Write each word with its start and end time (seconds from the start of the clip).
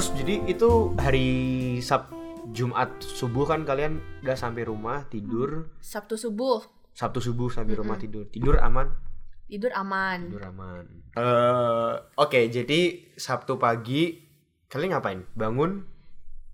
terus 0.00 0.16
jadi 0.16 0.40
itu 0.48 0.96
hari 0.96 1.28
Sab 1.84 2.08
Jumat 2.56 2.88
subuh 3.04 3.44
kan 3.44 3.68
kalian 3.68 4.00
udah 4.24 4.32
sampai 4.32 4.64
rumah 4.64 5.04
tidur? 5.12 5.76
Sabtu 5.76 6.16
subuh. 6.16 6.64
Sabtu 6.96 7.20
subuh 7.20 7.52
sampai 7.52 7.76
rumah 7.76 8.00
tidur. 8.00 8.24
Tidur 8.32 8.56
aman? 8.64 8.88
Tidur 9.44 9.68
aman. 9.76 10.24
tidur 10.24 10.48
aman. 10.48 10.88
Eh, 11.12 11.92
oke 12.16 12.40
jadi 12.48 13.12
Sabtu 13.12 13.60
pagi 13.60 14.16
kalian 14.72 14.96
ngapain? 14.96 15.20
Bangun? 15.36 15.84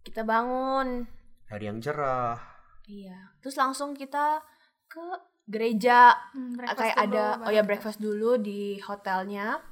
Kita 0.02 0.26
bangun. 0.26 1.06
hari 1.46 1.70
yang 1.70 1.78
cerah. 1.78 2.42
Iya. 2.90 3.30
Terus 3.38 3.54
langsung 3.54 3.94
kita 3.94 4.42
ke 4.90 5.22
gereja. 5.46 6.18
Hmm, 6.34 6.58
kayak 6.58 6.98
dulu, 6.98 7.14
ada 7.14 7.24
oh 7.46 7.54
ya 7.54 7.62
breakfast 7.62 8.02
dulu 8.02 8.42
di 8.42 8.82
hotelnya. 8.82 9.62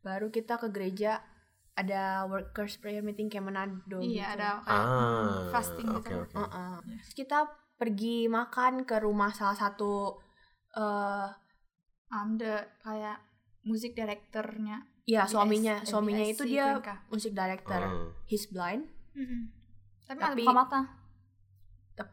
Baru 0.00 0.32
kita 0.32 0.56
ke 0.56 0.72
gereja 0.72 1.20
ada 1.74 2.02
workers 2.26 2.76
prayer 2.76 3.00
meeting 3.00 3.26
kayak 3.26 3.44
Manado 3.44 3.96
Iya, 3.96 4.28
gitu. 4.28 4.34
ada 4.34 4.48
kayak 4.60 4.84
ah 4.84 4.84
hmm, 4.84 5.40
fasting 5.48 5.88
gitu. 5.90 6.16
oke 6.20 6.34
Heeh. 6.34 6.74
Terus 6.98 7.12
kita 7.16 7.38
pergi 7.74 8.16
makan 8.26 8.84
ke 8.84 8.96
rumah 8.98 9.30
salah 9.30 9.56
satu 9.56 10.16
eh 10.72 11.28
Um, 12.08 12.36
the 12.36 12.60
kayak 12.78 13.24
musik 13.64 13.96
directornya. 13.96 14.84
ya 15.02 15.24
di 15.24 15.32
suaminya 15.32 15.80
S- 15.80 15.88
suaminya 15.88 16.20
itu 16.22 16.44
dia 16.44 16.76
musik 17.08 17.32
director. 17.32 17.80
Ah. 17.80 18.12
He's 18.22 18.44
blind. 18.46 18.84
Tapi, 20.04 20.20
Tapi- 20.20 20.20
ada 20.20 20.36
buka 20.36 20.52
mata. 20.54 20.80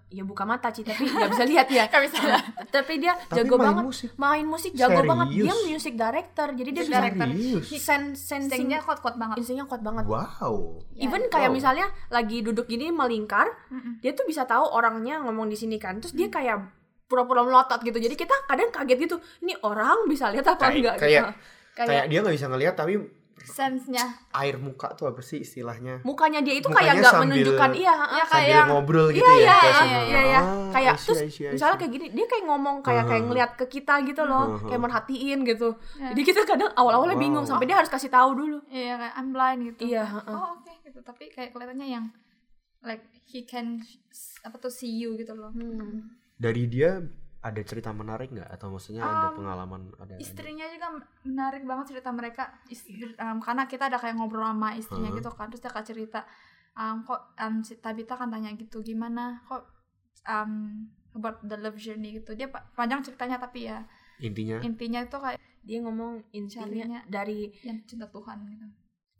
Ya 0.10 0.22
buka 0.22 0.44
mata 0.44 0.68
sih 0.70 0.84
tapi 0.84 1.02
nggak 1.02 1.32
bisa 1.32 1.46
lihat 1.46 1.68
ya. 1.68 1.88
Bisa. 2.04 2.20
tapi 2.68 3.00
dia 3.00 3.16
Tapi 3.16 3.42
jago 3.42 3.56
main 3.56 3.66
banget 3.72 3.84
musik. 3.86 4.10
main 4.16 4.44
musik 4.44 4.72
jago 4.74 4.92
Serius? 4.98 5.08
banget. 5.08 5.28
Dia 5.32 5.54
music 5.66 5.94
director. 5.96 6.48
Jadi 6.52 6.70
dia 6.70 6.84
director. 6.86 7.28
Sen 7.64 8.04
sensing 8.12 8.50
Stingnya 8.68 8.80
kuat-kuat 8.82 9.16
banget. 9.16 9.40
instingnya 9.40 9.66
kuat 9.66 9.80
banget. 9.80 10.04
wow 10.04 10.84
Even 10.96 11.26
kayak 11.28 11.48
Wow. 11.48 11.56
misalnya 11.56 11.88
lagi 12.08 12.42
duduk 12.42 12.66
gini 12.66 12.92
melingkar, 12.92 13.48
Mm-mm. 13.68 13.98
dia 14.00 14.12
tuh 14.12 14.24
bisa 14.24 14.44
tahu 14.44 14.68
orangnya 14.68 15.22
ngomong 15.22 15.48
di 15.48 15.56
sini 15.56 15.76
kan. 15.76 15.98
Terus 15.98 16.12
dia 16.12 16.28
kayak 16.28 16.60
pura-pura 17.06 17.42
melotot 17.42 17.80
gitu. 17.80 17.96
Jadi 17.96 18.14
kita 18.16 18.36
kadang 18.46 18.70
kaget 18.70 19.00
gitu. 19.00 19.16
Ini 19.40 19.64
orang 19.64 20.06
bisa 20.06 20.28
lihat 20.28 20.46
apa 20.46 20.60
Kayak- 20.66 20.76
enggak 20.76 20.96
kayak- 20.98 21.10
gitu. 21.10 21.32
kayak 21.74 21.88
Kayak 21.88 22.06
dia 22.06 22.20
nggak 22.20 22.36
bisa 22.36 22.48
ngelihat 22.48 22.76
tapi 22.76 22.94
Sense-nya. 23.46 24.06
air 24.32 24.56
muka 24.56 24.92
tuh 24.94 25.08
apa 25.08 25.20
sih 25.20 25.40
istilahnya 25.40 26.02
mukanya 26.02 26.40
dia 26.40 26.56
itu 26.56 26.66
Mukanya 26.66 26.92
kayak 26.92 26.96
nggak 27.00 27.16
menunjukkan 27.20 27.70
iya, 27.74 27.84
Ya 27.84 27.94
heeh. 27.94 28.24
kayak 28.26 28.30
sambil 28.30 28.60
ngobrol 28.68 29.08
gitu 29.10 29.24
Iya, 29.24 29.32
ya 29.32 29.40
iya, 29.40 29.56
kayak 29.56 29.84
iya, 29.84 30.00
iya, 30.02 30.22
iya. 30.26 30.40
Ah, 30.40 30.70
kayak 30.70 30.94
I 30.94 30.98
see, 30.98 31.06
terus 31.06 31.20
I 31.20 31.30
see, 31.30 31.44
I 31.44 31.52
misalnya 31.54 31.78
kayak 31.78 31.92
gini, 31.92 32.06
dia 32.10 32.26
kayak 32.26 32.44
ngomong 32.46 32.76
kayak 32.80 33.04
kayak 33.04 33.16
Uh-huh. 33.16 33.28
ngeliat 33.28 33.52
ke 33.54 33.66
kita 33.70 33.94
gitu 34.04 34.22
loh, 34.24 34.46
Uh-huh. 34.50 34.68
kayak 34.68 34.82
merhatiin 34.82 35.40
gitu. 35.44 35.70
Ya. 35.96 36.10
Jadi 36.12 36.22
kita 36.24 36.40
kadang 36.44 36.72
awal-awalnya 36.74 37.16
Wow. 37.16 37.24
bingung 37.24 37.46
sampai 37.46 37.66
dia 37.66 37.76
harus 37.76 37.88
kasih 37.88 38.10
tahu 38.10 38.30
dulu. 38.34 38.58
Iya 38.68 38.96
kayak 38.98 39.14
I'm 39.16 39.30
blind 39.30 39.60
gitu. 39.66 39.82
Iya, 39.86 40.04
heeh. 40.06 40.32
Oh 40.32 40.48
oke 40.56 40.72
gitu. 40.82 41.00
Tapi 41.00 41.24
kayak 41.30 41.50
kelihatannya 41.50 41.88
yang 41.88 42.06
like 42.82 43.04
he 43.24 43.44
can 43.44 43.84
apa 44.42 44.56
tuh 44.56 44.70
see 44.70 44.96
you 44.96 45.14
gitu 45.14 45.32
loh. 45.32 45.52
Hmm. 45.52 46.16
dari 46.36 46.66
dia 46.66 47.04
ada 47.40 47.62
cerita 47.62 47.90
menarik 47.90 48.30
nggak 48.30 48.50
atau 48.50 48.68
maksudnya 48.70 49.00
ada 49.00 49.28
Um, 49.30 49.36
pengalaman 49.38 49.82
ada 49.96 50.12
ada- 50.12 50.20
Istrinya 50.20 50.68
juga 50.68 50.88
menarik 51.24 51.64
banget 51.64 51.86
cerita 51.90 52.12
mereka. 52.12 52.44
Istri, 52.66 53.16
um, 53.16 53.40
karena 53.40 53.64
kita 53.64 53.88
ada 53.88 53.96
kayak 53.96 54.14
ngobrol 54.14 54.44
sama 54.44 54.76
istrinya 54.76 55.08
Heeh. 55.08 55.18
gitu 55.18 55.32
kan. 55.32 55.48
Terus 55.48 55.62
dia 55.62 55.72
kayak 55.72 55.88
cerita 55.88 56.20
um, 56.74 57.02
kok 57.02 57.34
um, 57.38 57.60
si 57.60 57.78
Tabita 57.78 58.14
kan 58.14 58.28
tanya 58.28 58.52
gitu 58.54 58.80
gimana 58.82 59.40
kok 59.44 59.64
um, 60.26 60.84
about 61.14 61.40
the 61.42 61.56
love 61.56 61.76
journey 61.76 62.12
gitu. 62.14 62.34
Dia 62.34 62.48
pa- 62.48 62.68
panjang 62.74 63.00
ceritanya 63.02 63.38
tapi 63.38 63.66
ya 63.66 63.88
intinya 64.20 64.60
intinya 64.60 65.00
itu 65.00 65.16
kayak 65.16 65.40
Dia 65.60 65.80
ngomong 65.80 66.24
intinya 66.32 66.66
Carinya. 66.66 67.02
dari 67.06 67.52
yang 67.62 67.80
cinta 67.84 68.08
Tuhan 68.08 68.48
gitu. 68.48 68.68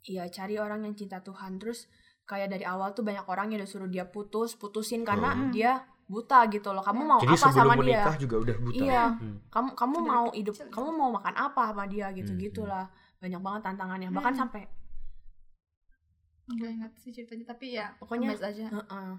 iya 0.06 0.24
cari 0.26 0.56
orang 0.56 0.80
yang 0.82 0.92
cinta 0.94 1.20
Tuhan 1.20 1.56
terus 1.56 1.84
kayak 2.24 2.48
dari 2.48 2.64
awal 2.64 2.92
tuh 2.92 3.00
banyak 3.00 3.24
orang 3.24 3.48
yang 3.48 3.60
udah 3.60 3.68
suruh 3.68 3.84
dia 3.86 4.04
putus, 4.06 4.54
putusin 4.54 5.02
karena 5.02 5.30
Hmm. 5.30 5.48
dia 5.50 5.84
buta 6.10 6.42
gitu 6.48 6.68
loh. 6.68 6.82
Kamu 6.82 6.98
Ya. 6.98 7.06
mau 7.06 7.18
jadi 7.20 7.30
apa 7.32 7.48
sama 7.48 7.74
dia? 7.76 7.78
menikah 8.02 8.16
juga 8.18 8.36
udah 8.40 8.56
buta 8.58 8.82
Iya. 8.82 9.04
Hmm. 9.14 9.36
Kamu 9.46 9.68
kamu 9.72 9.96
Dari 9.96 10.10
mau 10.10 10.26
hidup, 10.32 10.54
gitu. 10.56 10.68
kamu 10.68 10.88
mau 10.90 11.10
makan 11.12 11.34
apa 11.38 11.62
sama 11.70 11.84
dia 11.86 12.06
gitu 12.10 12.32
Hmm. 12.32 12.40
gitulah. 12.40 12.86
Banyak 13.16 13.40
banget 13.40 13.60
tantangannya. 13.64 14.08
Bahkan 14.10 14.34
Hmm. 14.34 14.42
sampai 14.42 14.62
Gak 16.50 16.66
ingat 16.68 16.92
sih 16.98 17.10
ceritanya 17.10 17.46
tapi 17.48 17.78
ya 17.78 17.94
Pokoknya- 17.96 18.34
aja. 18.34 18.66
Heeh. 18.68 19.10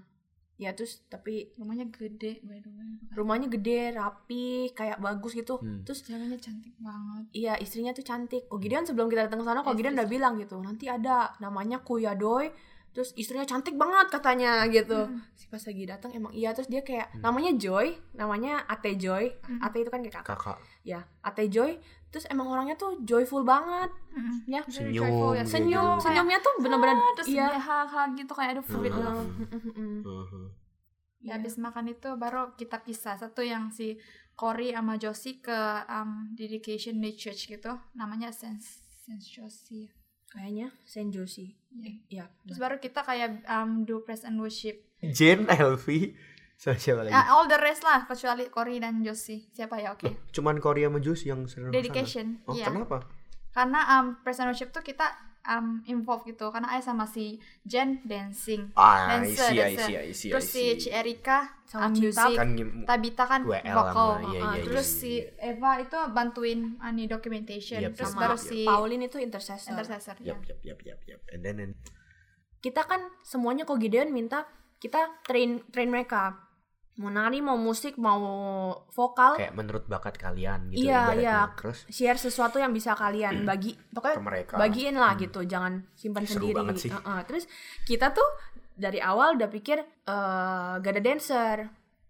Ya 0.60 0.76
terus 0.76 1.00
tapi 1.08 1.48
Rumahnya 1.56 1.88
gede 1.88 2.44
by 2.44 2.60
the 2.60 2.68
way. 2.68 2.92
rumahnya 3.10 3.48
gede, 3.48 3.90
rapi, 3.90 4.46
kayak 4.70 5.00
bagus 5.00 5.32
gitu. 5.32 5.56
Hmm. 5.56 5.80
Terus 5.82 6.04
Ceweknya 6.04 6.36
cantik 6.36 6.76
banget. 6.78 7.24
iya 7.32 7.56
istrinya 7.56 7.90
tuh 7.90 8.04
cantik. 8.04 8.44
Oh 8.46 8.60
Gideon 8.60 8.84
sebelum 8.84 9.08
kita 9.08 9.26
datang 9.26 9.40
ke 9.40 9.46
sana, 9.46 9.64
kok 9.64 9.72
Gideon 9.72 9.96
udah 9.96 10.06
bilang 10.06 10.36
gitu. 10.36 10.60
Nanti 10.60 10.86
ada 10.86 11.32
namanya 11.38 11.80
Kuya 11.80 12.12
Doi. 12.14 12.52
Terus 12.92 13.16
istrinya 13.16 13.42
cantik 13.42 13.74
banget 13.74 14.08
katanya 14.08 14.68
gitu. 14.68 15.08
Hmm. 15.08 15.24
Si 15.32 15.48
pas 15.48 15.58
lagi 15.58 15.84
datang 15.84 16.12
emang 16.12 16.28
iya 16.30 16.52
terus 16.52 16.68
dia 16.68 16.80
kayak 16.80 17.16
namanya 17.18 17.56
Joy, 17.56 17.96
namanya 18.12 18.64
Ate 18.64 18.94
Joy. 18.94 19.32
Hmm. 19.40 19.60
Ate 19.60 19.80
itu 19.80 19.88
kan 19.88 20.00
kayak 20.00 20.20
kakak. 20.20 20.36
kakak 20.36 20.58
Ya, 20.82 21.00
Ate 21.20 21.48
Joy. 21.48 21.80
Terus 22.08 22.28
emang 22.28 22.44
orangnya 22.46 22.76
tuh 22.76 23.00
joyful 23.00 23.40
banget. 23.40 23.88
Mm-mm. 24.12 24.44
Ya, 24.44 24.60
Senyum, 24.68 24.92
joyful 24.92 25.32
ya. 25.32 25.40
gitu. 25.40 25.50
senyum, 25.50 25.88
Kayak 25.88 26.04
senyumnya 26.04 26.38
tuh 26.38 26.54
bener-bener 26.60 26.92
Ah, 26.94 27.12
terus 27.16 27.28
iya. 27.32 27.46
dia 27.48 27.56
hal-hal 27.58 28.04
gitu 28.12 28.32
kayak 28.36 28.50
ada 28.52 28.62
fruit 28.62 28.92
Hmm. 28.92 29.00
love. 29.02 29.24
Mhm. 29.48 30.44
Ya, 31.22 31.24
Iya. 31.24 31.32
habis 31.38 31.54
makan 31.56 31.86
itu 31.88 32.08
baru 32.14 32.52
kita 32.52 32.84
pisah. 32.84 33.16
Satu 33.16 33.40
yang 33.40 33.72
si 33.72 33.96
Cory 34.34 34.74
sama 34.74 34.98
Josie 34.98 35.38
ke 35.38 35.56
um, 35.86 36.28
dedication 36.34 36.98
day 36.98 37.14
church 37.14 37.46
gitu. 37.46 37.72
Namanya 37.94 38.28
Sense 38.28 38.84
Sense 39.00 39.24
Josie. 39.24 39.88
Kayaknya 40.28 40.68
Saint 40.84 41.08
Josie. 41.08 41.56
Iya. 41.72 41.92
Iya. 42.08 42.24
Terus 42.44 42.58
baru 42.58 42.76
kita 42.76 43.00
kayak 43.00 43.44
um, 43.46 43.82
do 43.82 44.00
praise 44.02 44.22
and 44.22 44.36
worship. 44.36 44.84
Jen 45.00 45.48
Elvi 45.50 46.14
sama 46.54 46.78
siapa 46.78 47.02
lagi 47.02 47.10
Ah, 47.10 47.34
all 47.34 47.50
the 47.50 47.58
rest 47.58 47.82
lah 47.82 48.06
kecuali 48.06 48.46
Cory 48.46 48.78
dan 48.78 49.02
Josie. 49.02 49.50
Siapa 49.50 49.82
ya? 49.82 49.98
Oke. 49.98 50.06
Loh, 50.06 50.14
cuman 50.30 50.62
Korea 50.62 50.86
sama 50.86 51.02
Jus 51.02 51.26
yang 51.26 51.42
sering? 51.50 51.74
Dedication. 51.74 52.38
oh 52.46 52.54
Iya. 52.54 52.70
kenapa 52.70 53.02
Karena 53.50 53.80
um, 53.98 54.16
praise 54.22 54.38
and 54.38 54.48
worship 54.48 54.70
tuh 54.70 54.80
kita 54.80 55.10
um, 55.46 55.82
involve 55.86 56.22
gitu. 56.26 56.50
Karena 56.50 56.74
ayah 56.74 56.84
sama 56.92 57.04
si 57.06 57.38
Jen 57.66 58.02
dancing. 58.06 58.70
ah 58.78 59.18
Dancer, 59.18 59.50
see 59.50 59.58
I 59.58 59.74
dancer. 59.74 59.86
see 59.86 59.96
I 59.96 60.10
see 60.14 60.28
I 60.28 60.32
Terus 60.34 60.46
si 60.48 60.62
see. 60.62 60.70
Ci 60.78 60.88
Erika 60.90 61.38
Sama 61.66 61.88
um, 61.88 61.92
music. 61.96 62.36
kan 62.36 62.48
Tabita 62.84 63.24
kan 63.24 63.40
vokal. 63.48 64.10
iya, 64.34 64.40
uh, 64.42 64.54
iya, 64.58 64.62
terus 64.66 64.88
iya, 64.88 65.00
si 65.00 65.12
iya. 65.18 65.54
Eva 65.56 65.70
itu 65.80 65.98
bantuin 66.12 66.60
ani 66.78 67.04
documentation. 67.08 67.80
Yep, 67.80 67.92
terus 67.96 68.12
sama 68.12 68.20
baru 68.28 68.36
yep. 68.38 68.46
si 68.46 68.58
Pauline 68.66 69.04
itu 69.08 69.18
intercessor. 69.18 69.72
intercessor. 69.72 70.16
ya. 70.20 70.34
Yap, 70.34 70.40
yap, 70.46 70.60
yap, 70.62 70.78
yap, 70.84 71.00
yap. 71.08 71.20
And 71.32 71.42
then, 71.42 71.58
and- 71.58 71.78
Kita 72.62 72.86
kan 72.86 73.02
semuanya 73.26 73.66
kok 73.66 73.82
Gideon 73.82 74.14
minta 74.14 74.46
kita 74.78 75.22
train 75.26 75.66
train 75.74 75.90
mereka. 75.90 76.51
Mau 76.92 77.08
nari, 77.08 77.40
mau 77.40 77.56
musik, 77.56 77.96
mau 77.96 78.20
vokal, 78.92 79.40
kayak 79.40 79.56
menurut 79.56 79.88
bakat 79.88 80.20
kalian 80.20 80.68
gitu. 80.68 80.92
Iya, 80.92 81.00
ibaratnya. 81.08 81.22
iya. 81.24 81.38
Terus 81.56 81.78
share 81.88 82.20
sesuatu 82.20 82.60
yang 82.60 82.68
bisa 82.68 82.92
kalian 82.92 83.48
bagi. 83.48 83.72
ke 83.72 83.96
Pokoknya 83.96 84.20
mereka. 84.20 84.54
bagiin 84.60 84.96
lah 85.00 85.16
gitu, 85.16 85.40
jangan 85.48 85.88
simpan 85.96 86.28
Seru 86.28 86.52
sendiri. 86.52 86.76
sih. 86.76 86.92
Heeh. 86.92 87.18
Terus 87.24 87.48
kita 87.88 88.12
tuh 88.12 88.28
dari 88.76 89.00
awal 89.00 89.40
udah 89.40 89.48
pikir 89.48 89.80
eh 89.80 90.72
gak 90.78 90.92
ada 90.92 91.00
dancer. 91.00 91.58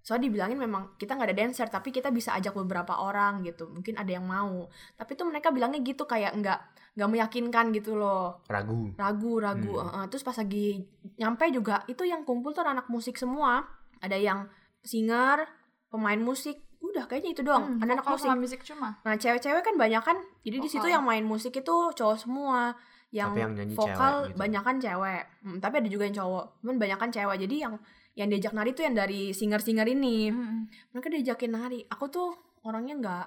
Soalnya 0.03 0.27
dibilangin 0.27 0.59
memang 0.59 0.99
kita 0.99 1.15
nggak 1.15 1.31
ada 1.31 1.39
dancer, 1.39 1.71
tapi 1.71 1.95
kita 1.95 2.11
bisa 2.11 2.35
ajak 2.35 2.51
beberapa 2.59 2.99
orang 2.99 3.47
gitu. 3.47 3.71
Mungkin 3.71 3.95
ada 3.95 4.11
yang 4.11 4.27
mau. 4.27 4.67
Tapi 4.99 5.15
tuh 5.15 5.31
mereka 5.31 5.55
bilangnya 5.55 5.79
gitu 5.79 6.11
kayak 6.11 6.35
nggak 6.43 6.59
nggak 6.99 7.07
meyakinkan 7.09 7.71
gitu 7.71 7.95
loh. 7.95 8.43
ragu. 8.51 8.91
Ragu, 8.99 9.33
ragu. 9.39 9.79
Hmm. 9.79 9.87
heeh. 9.95 10.05
Terus 10.11 10.27
pas 10.27 10.35
lagi 10.35 10.83
nyampe 11.23 11.47
juga 11.55 11.87
itu 11.87 12.03
yang 12.03 12.27
kumpul 12.27 12.51
tuh 12.51 12.67
anak 12.67 12.91
musik 12.91 13.15
semua. 13.15 13.63
Ada 14.03 14.19
yang 14.19 14.51
singer, 14.83 15.47
pemain 15.89 16.19
musik. 16.19 16.59
Udah 16.79 17.07
kayaknya 17.07 17.31
itu 17.33 17.43
doang. 17.43 17.79
Hmm, 17.79 17.83
Anak-anak 17.83 18.05
musik. 18.11 18.29
musik 18.37 18.61
cuma. 18.65 18.99
Nah, 19.01 19.15
cewek-cewek 19.15 19.63
kan 19.63 19.75
banyak 19.77 20.03
kan. 20.03 20.19
Jadi 20.43 20.57
di 20.59 20.69
situ 20.69 20.83
Vokal. 20.83 20.93
yang 20.93 21.05
main 21.05 21.25
musik 21.25 21.55
itu 21.55 21.75
cowok 21.91 22.19
semua. 22.19 22.75
Yang, 23.11 23.29
Tapi 23.29 23.41
yang 23.41 23.53
vokal 23.73 24.13
cewek 24.19 24.27
gitu. 24.27 24.39
banyak 24.39 24.63
kan 24.63 24.77
cewek. 24.79 25.23
Hmm, 25.41 25.59
tapi 25.59 25.75
ada 25.79 25.89
juga 25.89 26.05
yang 26.05 26.17
cowok. 26.17 26.45
Cuman 26.61 26.77
banyak 26.77 26.99
kan 26.99 27.11
cewek. 27.11 27.37
Jadi 27.39 27.57
yang 27.59 27.75
yang 28.13 28.29
diajak 28.29 28.53
nari 28.53 28.71
tuh 28.73 28.85
yang 28.85 28.93
dari 28.95 29.21
singer-singer 29.31 29.87
ini. 29.87 30.29
Mm-mm. 30.29 30.69
Mereka 30.91 31.09
diajakin 31.09 31.51
nari. 31.51 31.81
Aku 31.87 32.09
tuh 32.09 32.29
orangnya 32.63 32.97
nggak 32.99 33.27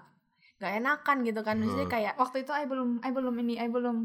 nggak 0.58 0.72
enakan 0.76 1.18
gitu 1.22 1.42
kan. 1.42 1.56
Maksudnya 1.58 1.86
Hmm. 1.86 1.96
kayak 1.96 2.14
Waktu 2.16 2.38
itu 2.42 2.52
I 2.52 2.66
belum 2.66 2.90
I 3.02 3.10
belum 3.10 3.34
ini 3.40 3.54
I 3.56 3.68
belum 3.68 3.98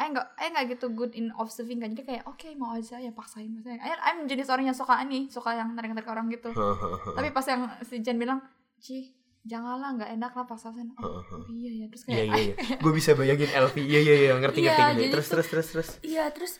I 0.00 0.08
nggak 0.08 0.26
I 0.34 0.46
nggak 0.48 0.66
gitu 0.70 0.86
good 0.90 1.12
in 1.12 1.28
observing 1.36 1.78
kan 1.78 1.92
jadi 1.92 2.02
kayak 2.02 2.24
oke 2.24 2.48
mau 2.56 2.72
aja 2.72 2.96
ya 2.96 3.12
paksain 3.12 3.46
maksudnya 3.46 3.76
I, 3.78 3.92
I'm 4.08 4.24
jenis 4.24 4.48
orang 4.48 4.64
yang 4.64 4.74
suka 4.74 4.96
ini 4.98 5.28
suka 5.28 5.52
yang 5.52 5.76
narik 5.76 5.92
narik 5.92 6.08
orang 6.08 6.26
gitu 6.26 6.50
tapi 7.16 7.28
pas 7.30 7.44
yang 7.44 7.68
si 7.84 8.00
Jen 8.00 8.16
bilang 8.16 8.40
Ci 8.76 9.12
janganlah 9.40 9.92
nggak 9.94 10.10
enak 10.16 10.32
lah 10.32 10.44
paksain 10.44 10.88
oh, 10.96 11.20
oh 11.20 11.44
iya 11.52 11.84
ya 11.84 11.86
terus 11.88 12.02
Iya, 12.04 12.16
kayak 12.16 12.26
iya, 12.26 12.40
iya. 12.42 12.54
Gue 12.76 12.92
bisa 12.92 13.12
bayangin 13.12 13.48
Elvi. 13.50 13.80
Iya, 13.82 14.00
iya, 14.00 14.14
iya. 14.18 14.32
Ngerti, 14.36 14.58
Iya, 14.58 14.72
ngerti, 14.72 14.84
ngerti. 14.84 15.04
Terus, 15.08 15.24
tuh- 15.24 15.32
terus, 15.32 15.46
terus, 15.48 15.68
terus. 15.68 15.88
Iya 16.00 16.24
terus 16.28 16.52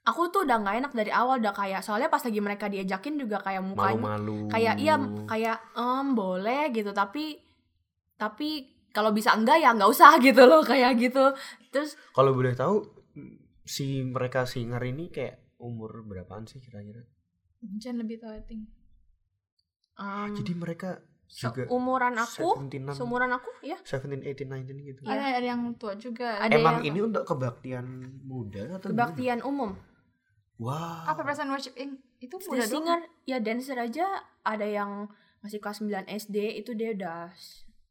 aku 0.00 0.32
tuh 0.32 0.42
udah 0.42 0.56
nggak 0.58 0.76
enak 0.80 0.92
dari 0.92 1.12
awal 1.12 1.38
udah 1.38 1.52
kayak 1.52 1.84
soalnya 1.84 2.08
pas 2.08 2.18
lagi 2.18 2.40
mereka 2.40 2.66
diajakin 2.66 3.14
juga 3.14 3.38
kayak 3.38 3.62
mukanya 3.62 4.16
kayak 4.48 4.74
iya 4.80 4.94
kayak 5.28 5.56
em 5.76 6.06
boleh 6.16 6.72
gitu 6.72 6.90
tapi 6.90 7.38
tapi 8.16 8.64
kalau 8.90 9.10
bisa 9.10 9.32
enggak 9.32 9.58
ya 9.58 9.70
nggak 9.70 9.86
usah 9.86 10.18
gitu 10.26 10.42
loh 10.44 10.60
kayak 10.60 10.98
gitu 10.98 11.32
terus 11.70 11.94
Kalau 12.10 12.34
boleh 12.34 12.52
tahu, 12.52 12.82
si 13.62 14.02
mereka 14.02 14.42
singer 14.44 14.82
ini 14.82 15.08
kayak 15.08 15.54
umur 15.58 16.02
berapaan 16.02 16.44
sih 16.44 16.58
kira-kira? 16.58 17.06
Jen 17.78 18.00
lebih 18.00 18.18
tahu 18.18 18.32
I 18.32 18.42
think. 18.42 18.66
Um, 19.94 20.32
Jadi 20.32 20.52
mereka 20.56 20.90
juga 21.30 21.68
umuran 21.70 22.16
aku, 22.16 22.58
17, 22.66 22.96
seumuran 22.96 23.30
aku 23.30 23.46
ya. 23.62 23.78
17, 23.84 24.18
18, 24.18 24.66
19 24.66 24.82
gitu. 24.82 25.00
Ada 25.06 25.38
ada 25.38 25.46
yang 25.46 25.62
tua 25.76 25.94
juga. 25.94 26.40
Ada 26.40 26.56
Emang 26.56 26.82
yang- 26.82 26.90
ini 26.90 26.98
untuk 27.04 27.22
kebaktian 27.22 27.86
muda 28.24 28.74
atau 28.74 28.90
gimana? 28.90 28.90
Kebaktian 28.90 29.40
umum. 29.44 29.76
Wow. 30.58 31.06
Apa 31.06 31.22
perasaan 31.22 31.48
worship 31.48 31.76
Inc? 31.76 32.02
Itu 32.18 32.36
muda 32.42 32.60
dong. 32.60 32.82
singer 32.82 32.98
ya 33.24 33.38
dancer 33.38 33.78
aja 33.78 34.04
ada 34.42 34.66
yang 34.66 35.06
masih 35.40 35.56
kelas 35.56 35.80
9 35.80 36.04
SD 36.04 36.36
itu 36.58 36.74
dia 36.74 36.92
udah 36.92 37.30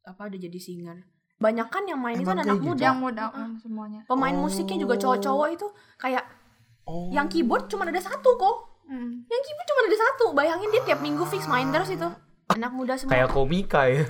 apa 0.04 0.22
udah 0.28 0.40
jadi 0.40 0.60
singer. 0.60 0.98
Banyak 1.40 1.68
kan 1.72 1.88
yang 1.88 2.00
main 2.00 2.20
itu 2.20 2.28
Emang 2.28 2.44
anak 2.44 2.46
kayak 2.52 2.60
gitu? 2.60 2.68
muda. 2.68 2.84
Yang 2.84 2.98
muda 3.00 3.24
mm, 3.32 3.54
semuanya. 3.64 4.02
Pemain 4.06 4.36
Oh. 4.36 4.42
musiknya 4.44 4.78
juga 4.78 4.96
cowok-cowok 5.00 5.48
itu 5.56 5.68
kayak 5.96 6.24
Oh. 6.84 7.08
yang 7.14 7.28
keyboard 7.30 7.70
cuma 7.70 7.88
ada 7.88 8.02
satu 8.02 8.30
kok. 8.36 8.58
Mm. 8.90 9.24
Yang 9.24 9.42
keyboard 9.46 9.68
cuma 9.68 9.82
ada 9.88 9.98
satu. 9.98 10.26
Bayangin 10.34 10.70
dia 10.70 10.84
tiap 10.84 11.00
minggu 11.00 11.24
fix 11.26 11.48
main 11.48 11.70
terus 11.70 11.90
itu. 11.90 12.10
Anak 12.50 12.72
muda 12.74 12.98
semua. 12.98 13.14
kayak 13.16 13.30
komika 13.30 13.88
ya. 13.88 14.04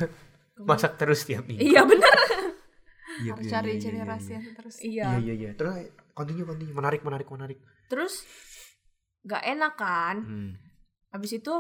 Masak 0.60 0.98
terus 0.98 1.24
tiap 1.24 1.46
minggu. 1.46 1.62
Iya 1.62 1.84
bener. 1.86 2.14
Iya, 3.20 3.36
Harus 3.36 3.46
iya, 3.46 3.52
cari 3.52 3.72
iya, 3.76 3.82
cari 3.84 3.98
iya, 4.00 4.06
rahasia 4.08 4.40
iya. 4.40 4.52
terus. 4.56 4.76
Iya. 4.80 5.04
Iya 5.06 5.18
iya 5.20 5.34
iya. 5.36 5.52
Terus 5.54 5.76
continue 6.16 6.48
continue 6.48 6.72
menarik 6.72 7.04
menarik 7.04 7.28
menarik. 7.28 7.60
Terus 7.92 8.24
gak 9.22 9.44
enak 9.44 9.74
kan? 9.76 10.16
Hmm. 10.24 10.52
Habis 11.12 11.36
itu 11.38 11.54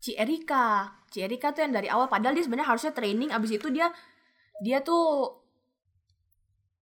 Ci 0.00 0.16
Erika. 0.16 0.96
Ci 1.12 1.20
Erika 1.20 1.52
tuh 1.52 1.68
yang 1.68 1.76
dari 1.76 1.92
awal 1.92 2.08
padahal 2.08 2.32
dia 2.32 2.42
sebenarnya 2.42 2.72
harusnya 2.72 2.92
training 2.96 3.30
abis 3.30 3.60
itu 3.60 3.68
dia 3.68 3.92
dia 4.64 4.80
tuh 4.80 5.28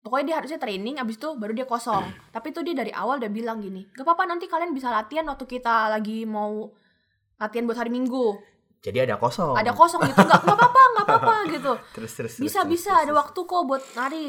pokoknya 0.00 0.24
dia 0.32 0.36
harusnya 0.40 0.58
training 0.58 0.96
abis 0.98 1.20
itu 1.20 1.28
baru 1.36 1.52
dia 1.52 1.68
kosong. 1.68 2.08
Tapi 2.32 2.50
tuh 2.50 2.64
dia 2.64 2.72
dari 2.72 2.90
awal 2.90 3.20
udah 3.20 3.30
bilang 3.30 3.60
gini, 3.60 3.84
"Gak 3.92 4.02
apa-apa 4.02 4.32
nanti 4.32 4.48
kalian 4.48 4.72
bisa 4.72 4.88
latihan 4.88 5.28
waktu 5.28 5.44
kita 5.44 5.92
lagi 5.92 6.24
mau 6.24 6.72
latihan 7.36 7.68
buat 7.68 7.78
hari 7.78 7.92
Minggu. 7.92 8.40
Jadi 8.82 8.98
ada 8.98 9.14
kosong. 9.20 9.54
Ada 9.54 9.70
kosong 9.76 10.02
gitu 10.10 10.18
nggak 10.18 10.42
nggak 10.42 10.58
apa-apa, 10.58 10.82
nggak 10.90 11.06
apa-apa 11.06 11.34
gitu. 11.54 11.72
Terus 11.94 12.12
terus. 12.18 12.32
Bisa 12.40 12.66
terus, 12.66 12.72
bisa 12.72 12.90
terus, 12.90 13.02
ada 13.04 13.12
terus. 13.12 13.20
waktu 13.20 13.40
kok 13.44 13.62
buat 13.68 13.82
nari." 13.94 14.28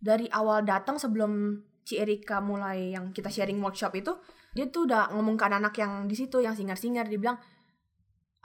Dari 0.00 0.32
awal 0.32 0.64
datang 0.64 0.96
sebelum 0.96 1.60
Ci 1.84 2.00
Erika 2.00 2.40
mulai 2.40 2.96
yang 2.96 3.12
kita 3.12 3.28
sharing 3.28 3.60
workshop 3.60 3.92
itu, 3.92 4.16
dia 4.56 4.72
tuh 4.72 4.88
udah 4.88 5.12
ngomong 5.12 5.36
ke 5.36 5.44
anak-anak 5.44 5.74
yang 5.76 5.92
di 6.08 6.16
situ 6.16 6.40
yang 6.40 6.56
singer-singer 6.56 7.04
dia 7.04 7.20
bilang 7.20 7.36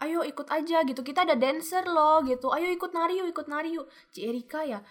ayo 0.03 0.27
ikut 0.27 0.47
aja 0.51 0.83
gitu 0.83 1.01
kita 1.05 1.23
ada 1.23 1.35
dancer 1.39 1.87
loh 1.87 2.19
gitu. 2.27 2.51
Ayo 2.51 2.67
ikut 2.71 2.91
nari 2.91 3.21
yuk 3.21 3.31
ikut 3.31 3.47
nari 3.47 3.75
yuk. 3.79 3.87
Ci 4.11 4.27
Erika 4.27 4.67
ya 4.67 4.83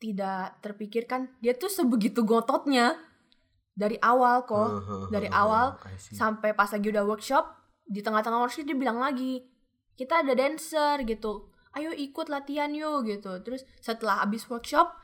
tidak 0.00 0.62
terpikirkan 0.64 1.34
dia 1.44 1.52
tuh 1.58 1.68
sebegitu 1.68 2.22
gototnya 2.22 2.94
dari 3.74 3.98
awal 3.98 4.46
kok. 4.46 4.68
Dari 5.10 5.26
awal 5.26 5.78
sampai 5.98 6.54
pas 6.54 6.70
lagi 6.70 6.86
udah 6.90 7.04
workshop 7.06 7.44
di 7.90 8.00
tengah-tengah 8.04 8.38
workshop 8.38 8.66
dia 8.66 8.78
bilang 8.78 9.02
lagi 9.02 9.42
kita 9.98 10.22
ada 10.22 10.32
dancer 10.38 11.02
gitu. 11.04 11.50
Ayo 11.74 11.90
ikut 11.94 12.30
latihan 12.30 12.70
yuk 12.70 13.10
gitu. 13.10 13.42
Terus 13.42 13.66
setelah 13.82 14.22
habis 14.22 14.46
workshop 14.46 14.94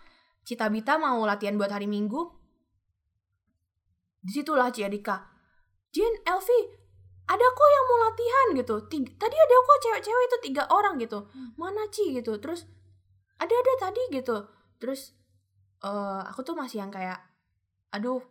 Cita 0.46 0.70
Bita 0.70 0.94
mau 0.94 1.26
latihan 1.26 1.58
buat 1.58 1.74
hari 1.74 1.90
Minggu. 1.90 2.30
Di 4.22 4.30
situlah 4.30 4.70
Ci 4.70 4.86
Erika. 4.86 5.26
Jin 5.90 6.22
Elvi 6.22 6.85
ada 7.26 7.42
kok 7.42 7.68
yang 7.68 7.84
mau 7.84 7.98
latihan 8.06 8.46
gitu 8.54 8.74
Tiga, 8.86 9.10
tadi 9.18 9.34
ada 9.34 9.54
kok 9.58 9.78
cewek-cewek 9.82 10.24
itu 10.24 10.36
tiga 10.50 10.62
orang 10.70 10.94
gitu 10.96 11.26
mana 11.58 11.90
Ci 11.90 12.14
gitu 12.14 12.38
terus 12.38 12.64
ada 13.36 13.50
ada 13.50 13.72
tadi 13.82 14.02
gitu 14.14 14.46
terus 14.78 15.12
eh 15.78 16.20
aku 16.24 16.40
tuh 16.40 16.54
masih 16.54 16.80
yang 16.80 16.90
kayak 16.90 17.18
aduh 17.90 18.22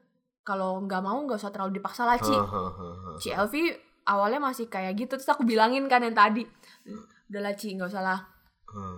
kalau 0.41 0.77
nggak 0.79 1.01
mau 1.01 1.17
nggak 1.25 1.41
usah 1.41 1.49
terlalu 1.49 1.81
dipaksa 1.81 2.05
lah 2.05 2.15
Ci. 2.17 2.33
Ci 3.21 3.29
Elvi 3.33 3.73
awalnya 4.05 4.37
masih 4.39 4.69
kayak 4.69 4.93
gitu 4.95 5.17
terus 5.17 5.27
aku 5.27 5.41
bilangin 5.43 5.89
kan 5.89 5.99
yang 5.99 6.13
tadi 6.13 6.45
udahlah 7.27 7.53
Ci 7.53 7.73
nggak 7.73 7.89
usah 7.89 8.03
lah 8.05 8.19
Heeh. 8.71 8.97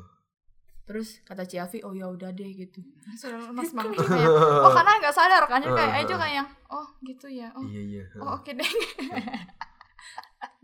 terus 0.85 1.19
kata 1.23 1.43
Ci 1.43 1.57
Elvi 1.57 1.79
oh 1.83 1.91
ya 1.91 2.07
udah 2.07 2.31
deh 2.31 2.51
gitu 2.53 2.79
Sudah 3.15 3.39
lemas 3.49 3.71
banget 3.71 3.97
kayak. 3.97 4.29
Oh 4.63 4.71
karena 4.71 4.91
nggak 4.99 5.15
sadar 5.15 5.43
kan 5.47 5.59
jadi 5.59 5.73
kayak 5.73 5.93
aja 6.03 6.13
kayak 6.15 6.35
yang 6.43 6.47
oh 6.67 6.87
gitu 7.01 7.27
ya. 7.31 7.47
Oh 7.55 7.63
Iya 7.63 7.81
iya. 7.81 8.03
oh 8.19 8.35
oke 8.37 8.51
deh. 8.51 8.67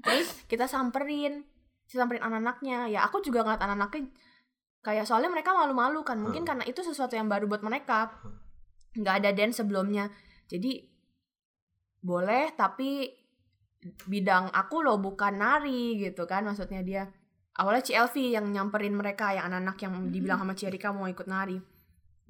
terus 0.04 0.36
kita 0.52 0.68
samperin 0.68 1.48
kita 1.88 2.04
samperin 2.04 2.24
anak-anaknya. 2.24 2.92
Ya 2.92 3.08
aku 3.08 3.24
juga 3.24 3.44
ngeliat 3.44 3.62
anak-anaknya 3.64 4.12
kayak 4.84 5.08
soalnya 5.08 5.32
mereka 5.32 5.56
malu-malu 5.56 6.04
kan. 6.04 6.20
Mungkin 6.20 6.44
karena 6.44 6.68
itu 6.68 6.84
sesuatu 6.84 7.16
yang 7.16 7.32
baru 7.32 7.48
buat 7.48 7.64
mereka. 7.64 8.12
Nggak 8.94 9.16
ada 9.24 9.30
dance 9.32 9.64
sebelumnya. 9.64 10.12
Jadi 10.52 10.84
boleh 12.04 12.52
tapi 12.54 13.08
bidang 13.84 14.52
aku 14.52 14.84
loh 14.84 15.00
bukan 15.00 15.40
nari 15.40 16.00
gitu 16.00 16.28
kan 16.28 16.44
maksudnya 16.44 16.84
dia. 16.84 17.04
Awalnya 17.54 17.84
CLV 17.86 18.16
yang 18.34 18.46
nyamperin 18.50 18.98
mereka 18.98 19.32
yang 19.32 19.48
anak-anak 19.52 19.78
yang 19.86 19.94
dibilang 20.10 20.42
sama 20.42 20.54
Cirika 20.58 20.90
mau 20.92 21.08
ikut 21.08 21.28
nari. 21.30 21.58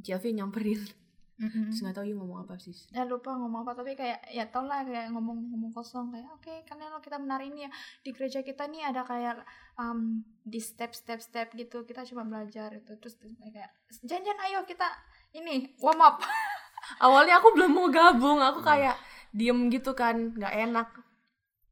CLV 0.03 0.25
nyamperin 0.35 1.02
terus 1.37 1.81
nggak 1.81 1.95
tahu 1.97 2.05
you 2.05 2.15
ngomong 2.15 2.45
apa 2.45 2.55
sih. 2.61 2.73
Ya 2.93 3.03
lupa 3.09 3.33
ngomong 3.33 3.65
apa 3.65 3.73
tapi 3.73 3.97
kayak 3.97 4.29
ya 4.29 4.45
tau 4.47 4.69
lah 4.69 4.85
kayak 4.85 5.09
ngomong-ngomong 5.11 5.73
kosong 5.73 6.13
kayak 6.13 6.29
oke 6.29 6.53
kalian 6.69 6.93
lo 6.93 7.01
kita 7.01 7.17
menari 7.17 7.49
ini 7.49 7.65
ya 7.65 7.71
di 8.05 8.09
gereja 8.13 8.45
kita 8.45 8.69
nih 8.69 8.85
ada 8.85 9.01
kayak 9.01 9.41
um, 9.75 10.21
di 10.45 10.61
step 10.61 10.93
step 10.93 11.19
step 11.19 11.49
gitu 11.57 11.83
kita 11.83 12.05
cuma 12.05 12.23
belajar 12.23 12.71
itu. 12.77 12.93
Terus 13.01 13.17
kayak 13.19 13.69
janjian 14.05 14.39
ayo 14.49 14.61
kita 14.63 14.87
ini 15.33 15.73
warm 15.81 15.99
up. 15.99 16.21
Awalnya 17.05 17.41
aku 17.41 17.55
belum 17.57 17.71
mau 17.73 17.87
gabung 17.89 18.37
aku 18.43 18.61
kayak 18.61 18.99
diem 19.33 19.73
gitu 19.73 19.97
kan 19.97 20.37
nggak 20.37 20.53
enak. 20.69 20.89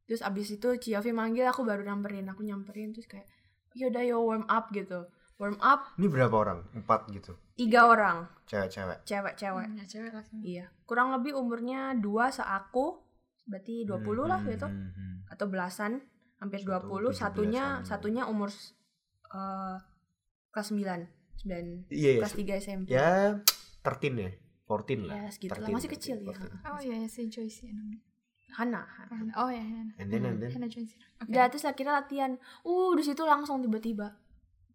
Terus 0.09 0.25
abis 0.25 0.57
itu 0.57 0.67
Ciavi 0.75 1.13
manggil 1.13 1.45
aku 1.45 1.61
baru 1.61 1.85
nyamperin 1.85 2.27
aku 2.27 2.41
nyamperin 2.43 2.91
terus 2.91 3.07
kayak 3.07 3.29
yaudah 3.77 4.03
yo 4.03 4.19
warm 4.25 4.43
up 4.51 4.67
gitu 4.75 5.07
warm 5.41 5.57
up 5.57 5.89
Ini 5.95 6.05
berapa 6.05 6.35
orang? 6.37 6.59
Empat 6.71 7.09
gitu. 7.09 7.33
tiga 7.51 7.85
orang 7.85 8.29
Cewek-cewek. 8.45 9.01
cewek-cewek 9.03 9.67
ya 9.73 9.83
cewek 9.83 10.11
lah 10.11 10.25
iya 10.39 10.65
kurang 10.83 11.09
lebih 11.11 11.33
umurnya 11.33 11.93
dua 11.95 12.29
seaku 12.29 13.01
berarti 13.43 13.83
20 13.83 14.05
lah 14.23 14.37
Hmm, 14.37 14.47
gitu 14.47 14.67
hmm, 14.67 14.89
hmm. 14.91 15.15
atau 15.27 15.45
belasan 15.45 15.91
hampir 16.37 16.61
Satu, 16.61 16.85
20 16.87 17.09
satunya 17.11 17.65
17-an. 17.75 17.85
satunya 17.85 18.23
umur 18.25 18.49
eh, 19.27 19.77
kelas 20.49 20.69
9 20.69 20.77
9 21.41 21.89
Iya, 21.89 22.09
iya. 22.11 22.19
kelas 22.19 22.33
3 22.33 22.61
SMP 22.61 22.85
Ya, 22.87 23.41
13 23.81 24.13
ya. 24.15 24.31
14 24.63 25.03
lah. 25.03 25.15
Ya, 25.17 25.25
segitu 25.27 25.51
lah. 25.53 25.67
13, 25.67 25.75
Masih 25.75 25.89
kecil 25.89 26.15
ya. 26.17 26.31
14. 26.31 26.69
oh 26.69 26.79
iya 26.81 26.95
ya 26.97 27.07
si 27.07 27.21
Joyce 27.27 27.61
ya 27.61 27.71
namanya 27.71 27.99
Hana, 28.51 28.81
Hana. 28.83 29.31
oh 29.37 29.47
ya 29.49 29.59
Hannah 29.59 29.95
And 29.95 30.07
then, 30.07 30.21
and 30.23 30.37
then 30.37 30.51
Hannah 30.51 30.67
Joyce 30.67 30.93
oke 31.17 31.27
Udah 31.27 31.47
terus 31.47 31.63
akhirnya 31.63 31.93
latihan. 31.95 32.31
Uh, 32.61 32.91
di 32.93 33.01
situ 33.01 33.23
langsung 33.23 33.59
tiba-tiba. 33.59 34.11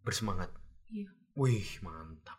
Bersemangat. 0.07 0.55
Iya. 0.87 1.11
Wih, 1.35 1.67
mantap. 1.81 2.39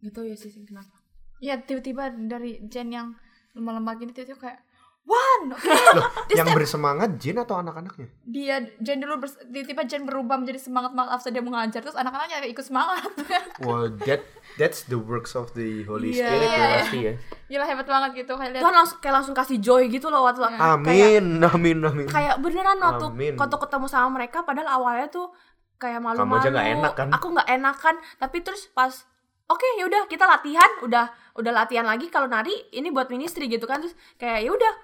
Gak 0.00 0.10
tau 0.10 0.24
ya 0.24 0.34
sih 0.34 0.50
kenapa. 0.60 0.98
ya 1.38 1.56
tiba-tiba 1.56 2.10
dari 2.12 2.60
Jen 2.62 2.90
yang 2.90 3.16
lemah-lemah 3.54 3.96
gini 3.96 4.10
tiba-tiba 4.10 4.36
kayak 4.42 4.60
one 5.02 5.48
oke 5.56 5.64
Loh, 5.96 6.04
yang 6.36 6.52
bersemangat 6.52 7.16
Jin 7.16 7.34
atau 7.34 7.56
anak-anaknya? 7.56 8.12
dia 8.22 8.60
Jen 8.76 9.00
dulu 9.00 9.24
tiba-tiba 9.46 9.82
Jen 9.82 10.04
berubah 10.04 10.36
menjadi 10.36 10.60
semangat 10.60 10.92
banget 10.92 11.10
after 11.10 11.30
dia 11.30 11.40
mengajar 11.40 11.80
terus 11.80 11.96
anak-anaknya 11.96 12.44
kayak 12.44 12.52
ikut 12.52 12.60
semangat 12.62 13.08
Well, 13.64 13.88
that 14.04 14.20
that's 14.54 14.84
the 14.84 14.96
works 14.96 15.32
of 15.32 15.48
the 15.54 15.80
Holy 15.82 16.12
Iya. 16.12 16.28
Spirit 16.28 16.44
ya 16.44 16.52
Iya. 16.52 16.68
pasti 16.76 16.98
ya. 17.00 17.12
gila 17.48 17.64
hebat 17.66 17.86
banget 17.88 18.10
gitu 18.18 18.32
kayak 18.36 18.50
lihat 18.52 18.62
Tuhan 18.62 18.76
langsung 18.76 18.98
kayak 19.00 19.14
langsung 19.16 19.34
kasih 19.34 19.58
joy 19.58 19.82
gitu 19.88 20.06
loh 20.06 20.20
waktu 20.22 20.44
Iya. 20.44 20.60
Amin, 20.76 21.24
amin, 21.42 21.78
amin. 21.82 22.06
kayak 22.06 22.36
beneran 22.38 22.76
waktu 22.78 23.06
Amin. 23.08 23.34
waktu 23.34 23.56
ketemu 23.58 23.86
sama 23.86 24.08
mereka 24.12 24.44
padahal 24.44 24.68
awalnya 24.76 25.08
tuh 25.08 25.32
kayak 25.80 26.04
malu-malu. 26.04 26.28
Kamu 26.28 26.36
aja 26.44 26.48
nggak 26.52 26.68
enak 26.76 26.92
kan? 26.92 27.08
Aku 27.16 27.26
nggak 27.32 27.48
enak 27.48 27.76
kan, 27.80 27.96
tapi 28.20 28.44
terus 28.44 28.68
pas 28.70 29.08
Oke, 29.50 29.66
yaudah 29.82 30.06
kita 30.06 30.30
latihan, 30.30 30.70
udah 30.86 31.10
udah 31.34 31.50
latihan 31.50 31.82
lagi 31.82 32.06
kalau 32.06 32.30
nari 32.30 32.54
ini 32.70 32.94
buat 32.94 33.10
ministry 33.10 33.50
gitu 33.50 33.66
kan 33.66 33.82
terus 33.82 33.98
kayak 34.14 34.46
ya 34.46 34.50
udah 34.52 34.74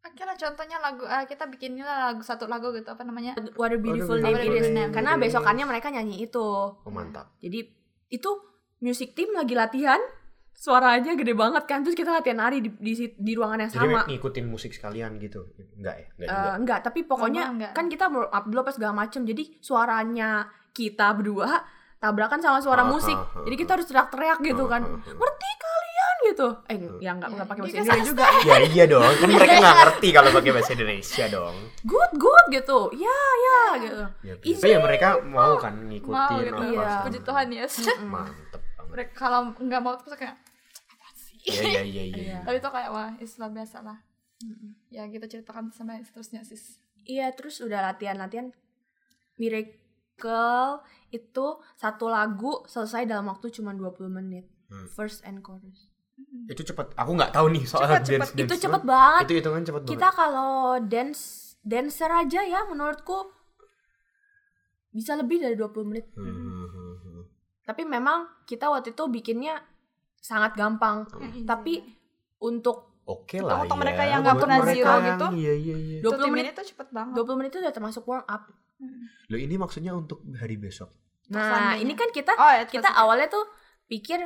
Oke 0.00 0.24
lah 0.24 0.32
contohnya 0.32 0.80
lagu 0.80 1.04
eh, 1.04 1.28
kita 1.28 1.44
bikin 1.52 1.76
lah 1.76 2.08
lagu 2.08 2.24
satu 2.24 2.48
lagu 2.48 2.72
gitu 2.72 2.88
apa 2.88 3.04
namanya 3.04 3.36
what 3.60 3.68
a 3.68 3.76
beautiful 3.76 4.16
What 4.16 4.32
a 4.32 4.40
name 4.40 4.48
it 4.48 4.56
is 4.56 4.72
name 4.72 4.96
karena 4.96 5.20
besokannya 5.20 5.68
mereka 5.68 5.92
nyanyi 5.92 6.24
itu. 6.24 6.40
Oh, 6.72 6.88
mantap. 6.88 7.36
Jadi 7.44 7.68
itu 8.08 8.30
music 8.80 9.12
team 9.12 9.36
lagi 9.36 9.52
latihan, 9.52 10.00
suaranya 10.60 11.16
gede 11.16 11.32
banget 11.32 11.64
kan 11.64 11.80
terus 11.80 11.96
kita 11.96 12.12
latihan 12.12 12.36
nari 12.38 12.60
di 12.60 12.68
di, 12.74 12.92
di 13.08 13.32
ruangan 13.32 13.64
yang 13.64 13.72
Jadi 13.72 13.80
sama. 13.88 14.00
ngikutin 14.04 14.44
musik 14.44 14.70
sekalian 14.70 15.16
gitu. 15.16 15.48
Enggak 15.74 15.96
ya? 15.96 16.06
Enggak 16.12 16.28
Eh, 16.28 16.36
juga. 16.36 16.50
enggak, 16.54 16.78
tapi 16.84 17.00
pokoknya 17.02 17.42
Enggak, 17.48 17.56
enggak. 17.56 17.72
kan 17.72 17.84
kita 17.88 18.04
warm 18.06 18.28
up 18.28 18.44
dulu 18.44 18.60
apa 18.60 18.70
segala 18.70 18.92
macem. 18.94 19.24
Jadi 19.24 19.56
suaranya 19.58 20.30
kita 20.70 21.16
berdua 21.16 21.64
tabrakan 21.96 22.38
sama 22.38 22.60
suara 22.60 22.84
Ah, 22.84 22.88
musik. 22.88 23.12
ah, 23.12 23.24
ah, 23.30 23.42
Jadi 23.42 23.56
kita 23.56 23.70
harus 23.72 23.86
teriak-teriak 23.86 24.38
gitu 24.42 24.64
Ah, 24.64 24.70
kan. 24.70 24.82
ah, 24.84 24.92
ah. 24.92 25.16
Ngerti 25.16 25.48
kalian 25.58 26.14
gitu. 26.26 26.48
Eh, 26.66 26.76
ya 26.98 27.10
enggak 27.10 27.28
enggak 27.30 27.46
pakai 27.46 27.60
bahasa 27.62 27.72
Iya, 27.72 27.80
Indonesia 27.82 28.04
juga. 28.06 28.24
Ya 28.42 28.56
iya 28.62 28.84
dong, 28.86 29.12
kan 29.16 29.28
mereka 29.30 29.54
nggak 29.56 29.76
ngerti 29.80 30.08
kalau 30.12 30.28
pakai 30.30 30.50
bahasa 30.52 30.70
Indonesia 30.70 31.24
dong. 31.26 31.54
Good, 31.82 32.12
good 32.16 32.46
gitu. 32.50 32.78
Ya, 32.94 33.20
ya 33.38 33.60
gitu. 33.80 34.00
Ya, 34.22 34.34
Easy. 34.42 34.60
tapi 34.60 34.68
ya 34.70 34.78
mereka 34.78 35.08
mau 35.22 35.56
kan 35.56 35.72
ngikutin 35.80 36.12
mau 36.14 36.36
gitu 36.38 36.52
apa 36.52 36.68
Iya. 36.68 36.92
puji 37.00 37.18
Tuhan 37.22 37.46
ya 37.48 37.64
macam. 37.64 37.96
Mantep 38.06 38.60
mereka 38.90 39.12
kalau 39.14 39.40
nggak 39.54 39.80
mau 39.80 39.94
terus 39.94 40.12
kayak 40.14 40.36
Iya 41.42 41.62
iya 41.70 41.82
iya 41.82 42.04
iya. 42.04 42.16
Iya. 42.16 42.38
tapi 42.42 42.56
itu 42.58 42.68
kayak 42.68 42.90
wah 42.90 43.10
Islam 43.16 43.50
biasa 43.52 43.78
lah 43.80 43.98
ya 44.88 45.04
kita 45.06 45.28
ceritakan 45.28 45.68
sampai 45.70 46.00
seterusnya 46.00 46.40
sis 46.42 46.80
Iya, 47.00 47.32
terus 47.32 47.58
udah 47.58 47.80
latihan-latihan 47.82 48.52
Miracle 49.40 50.84
itu 51.08 51.46
satu 51.74 52.06
lagu 52.06 52.60
selesai 52.64 53.08
dalam 53.08 53.26
waktu 53.26 53.48
cuma 53.50 53.72
20 53.72 54.12
menit. 54.12 54.44
Hmm. 54.68 54.86
First 54.86 55.24
and 55.24 55.40
chorus. 55.40 55.88
Itu 56.46 56.60
cepet. 56.62 56.92
Aku 56.94 57.16
nggak 57.16 57.32
tahu 57.32 57.48
nih 57.50 57.64
soal 57.64 57.88
Cepet, 57.88 57.96
dance, 57.96 58.06
cepet. 58.06 58.28
dance. 58.36 58.44
itu 58.44 58.54
cepet 58.60 58.82
banget. 58.84 59.22
Itu 59.26 59.32
hitungan 59.32 59.62
cepet 59.64 59.82
Kita 59.88 59.98
banget. 60.06 60.14
kalau 60.14 60.52
dance 60.84 61.22
dancer 61.60 62.10
aja 62.12 62.40
ya 62.44 62.60
menurutku 62.68 63.32
bisa 64.92 65.16
lebih 65.16 65.40
dari 65.40 65.56
20 65.56 65.88
menit. 65.88 66.04
Hmm, 66.14 66.28
hmm, 66.28 66.68
hmm. 67.00 67.22
Tapi 67.64 67.82
memang 67.88 68.28
kita 68.44 68.68
waktu 68.68 68.92
itu 68.92 69.04
bikinnya 69.08 69.56
sangat 70.20 70.54
gampang. 70.54 71.08
Hmm. 71.10 71.48
Tapi 71.48 71.82
untuk 72.40 72.88
Oke 73.10 73.42
lah 73.42 73.66
Untuk 73.66 73.74
ya. 73.74 73.82
mereka 73.82 74.02
yang 74.06 74.22
nggak 74.22 74.38
pernah 74.38 74.58
zero 74.62 74.86
yang- 74.86 75.06
gitu. 75.10 75.26
Iya 75.34 75.52
iya 75.58 75.76
iya. 75.76 75.98
20 75.98 76.14
20 76.14 76.30
menit 76.30 76.30
menit 76.30 76.52
itu 76.54 76.62
cepet 76.70 76.88
banget 76.94 77.14
20 77.18 77.38
menit 77.42 77.50
itu 77.50 77.58
udah 77.58 77.74
termasuk 77.74 78.02
warm 78.06 78.22
up. 78.22 78.42
Loh 79.26 79.38
ini 79.40 79.54
maksudnya 79.58 79.92
untuk 79.98 80.22
hari 80.38 80.54
besok. 80.54 80.94
Nah, 81.30 81.74
ini 81.74 81.98
kan 81.98 82.10
kita 82.14 82.38
oh 82.38 82.52
ya 82.54 82.64
kita 82.70 82.86
awalnya 82.94 83.26
tuh 83.26 83.42
pikir 83.90 84.22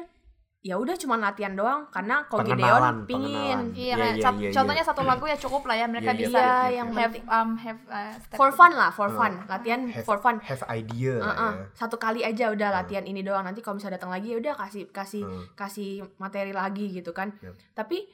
ya 0.65 0.75
udah 0.75 0.97
cuma 0.97 1.15
latihan 1.15 1.53
doang 1.53 1.85
karena 1.89 2.25
Pengenalan, 2.25 2.57
Gideon 2.57 2.97
pingin. 3.05 3.59
Iya, 3.77 4.17
sat- 4.17 4.33
iya, 4.35 4.49
iya. 4.49 4.51
contohnya 4.51 4.81
satu 4.81 5.05
lagu 5.05 5.25
ya 5.25 5.37
cukup 5.37 5.63
lah 5.63 5.77
ya 5.77 5.85
mereka 5.85 6.09
Iya, 6.09 6.17
iya, 6.17 6.23
bisa 6.25 6.39
Iya, 6.39 6.49
iya, 6.49 6.65
yang 6.75 6.89
have 6.91 7.15
um 7.23 7.49
have 7.59 7.81
uh, 7.87 8.13
for 8.33 8.49
fun 8.49 8.73
lah, 8.73 8.89
for 8.89 9.07
Uh, 9.07 9.15
fun. 9.15 9.33
Latihan 9.45 9.85
have- 9.87 10.03
for 10.03 10.17
fun. 10.17 10.41
Have 10.41 10.65
idea 10.67 11.21
lah 11.21 11.29
Uh-uh. 11.29 11.53
ya. 11.55 11.65
Satu 11.75 11.97
kali 11.97 12.21
aja 12.23 12.49
udah 12.49 12.69
Uh. 12.71 12.75
latihan 12.75 13.05
ini 13.05 13.21
doang. 13.21 13.45
Nanti 13.45 13.61
kalau 13.61 13.77
misalnya 13.77 14.01
datang 14.01 14.09
lagi 14.09 14.27
ya 14.27 14.39
udah 14.39 14.55
kasih 14.57 14.89
kasih 14.89 15.23
Hmm. 15.23 15.45
kasih 15.53 15.91
materi 16.17 16.51
lagi 16.51 16.89
gitu 16.91 17.13
kan. 17.13 17.37
Yap. 17.39 17.61
Tapi 17.75 18.09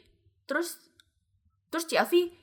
terus 0.45 0.75
terus 1.69 1.87
Ci 1.87 1.95
Afi 1.95 2.35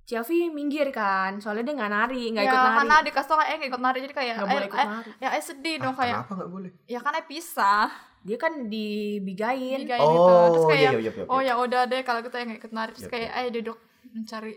Ci 0.00 0.14
Afi 0.14 0.46
minggir 0.48 0.90
kan. 0.90 1.38
Soalnya 1.38 1.62
dia 1.64 1.74
nggak 1.76 1.90
nari, 1.92 2.22
nggak 2.30 2.38
ya, 2.40 2.48
ikut 2.48 2.60
nari. 2.60 2.76
karena 2.78 2.96
dikasih 3.02 3.26
tau 3.26 3.36
kayak 3.36 3.48
eh 3.48 3.56
nggak 3.56 3.68
ikut 3.68 3.82
nari 3.82 3.98
jadi 4.00 4.14
kayak 4.14 4.34
Nggak 4.36 4.46
eh, 4.46 4.52
boleh 4.52 4.66
ikut 4.68 4.78
eh, 4.78 4.86
nari. 4.88 5.10
ya 5.18 5.28
eh 5.28 5.42
sedih 5.42 5.74
Ah, 5.74 5.82
dong 5.82 5.96
kayak 5.96 6.14
Kenapa 6.16 6.32
nggak 6.36 6.50
boleh? 6.52 6.70
ya 6.86 6.98
kan 6.98 7.12
eh 7.12 7.24
pisah 7.24 7.86
Dia 8.20 8.36
kan 8.36 8.52
dibigain. 8.66 9.80
Tiga 9.80 9.96
ini 9.96 10.16
tuh 10.18 10.36
terus 10.50 10.60
Oh 10.60 10.68
kayak 10.68 10.82
iya 10.82 11.00
iya 11.00 11.10
iya. 11.10 11.24
oh 11.26 11.40
ya 11.40 11.54
udah 11.56 11.82
deh 11.84 12.00
kalau 12.00 12.20
kita 12.20 12.36
yang 12.36 12.48
nggak 12.48 12.60
ikut 12.60 12.72
nari 12.72 12.90
terus 12.92 13.06
Yap, 13.06 13.12
kayak 13.12 13.30
eh 13.34 13.48
duduk 13.50 13.78
mencari 14.10 14.54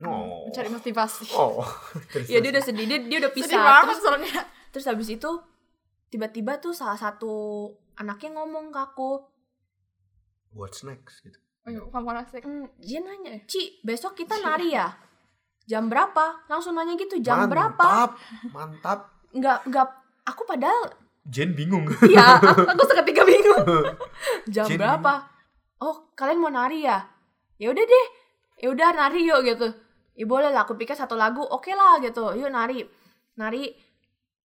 Oh. 0.00 0.46
mencari 0.46 0.68
motivasi 0.68 1.28
Oh. 1.32 1.60
Terus, 2.08 2.24
Ya 2.26 2.38
dia 2.38 2.48
terus. 2.48 2.50
udah 2.50 2.62
sedih, 2.64 2.86
dia, 2.86 2.98
dia 3.02 3.18
udah 3.20 3.30
sedih 3.30 3.44
pisah. 3.44 3.60
banget 3.60 3.84
Terus, 3.86 4.00
soalnya 4.00 4.34
terus 4.70 4.86
habis 4.86 5.08
itu 5.10 5.30
tiba-tiba 6.08 6.56
tuh 6.56 6.72
salah 6.72 6.96
satu 6.96 7.32
anaknya 7.94 8.32
ngomong 8.34 8.70
ke 8.70 8.80
aku, 8.80 9.20
What's 10.50 10.82
next 10.82 11.20
gitu. 11.20 11.36
oh 11.60 11.68
iya 11.68 11.80
kamu 11.84 12.08
asik 12.18 12.42
Hmm, 12.42 12.66
dia 12.76 12.98
nanya, 12.98 13.44
Ci, 13.44 13.78
besok 13.80 14.16
kita 14.16 14.34
nari 14.36 14.72
ya? 14.72 14.88
Jam 15.62 15.86
berapa? 15.86 16.42
Langsung 16.46 16.72
nanya 16.72 16.96
gitu, 16.96 17.20
jam 17.20 17.44
berapa? 17.46 17.78
Mantap. 17.78 18.10
Mantap. 18.50 18.98
Nggak, 19.30 19.58
nggak, 19.64 19.88
aku 20.24 20.42
padahal, 20.44 20.90
Jen 21.26 21.52
bingung. 21.52 21.84
ya, 22.14 22.40
aku, 22.40 22.64
aku 22.64 22.84
seketika 22.88 23.22
bingung. 23.28 23.64
jam 24.54 24.64
Jen 24.64 24.80
berapa? 24.80 25.28
Oh, 25.80 26.12
kalian 26.16 26.40
mau 26.40 26.52
nari 26.52 26.84
ya? 26.84 27.04
Ya 27.60 27.72
udah 27.72 27.84
deh, 27.84 28.06
ya 28.64 28.68
udah 28.72 28.88
nari 28.96 29.28
yuk 29.28 29.44
gitu. 29.44 29.68
Ya 30.16 30.24
boleh 30.28 30.52
lah, 30.52 30.64
aku 30.68 30.76
pikir 30.76 30.96
satu 30.96 31.16
lagu, 31.16 31.40
oke 31.44 31.72
lah 31.72 32.00
gitu. 32.00 32.32
Yuk 32.36 32.48
nari, 32.52 32.84
nari. 33.36 33.72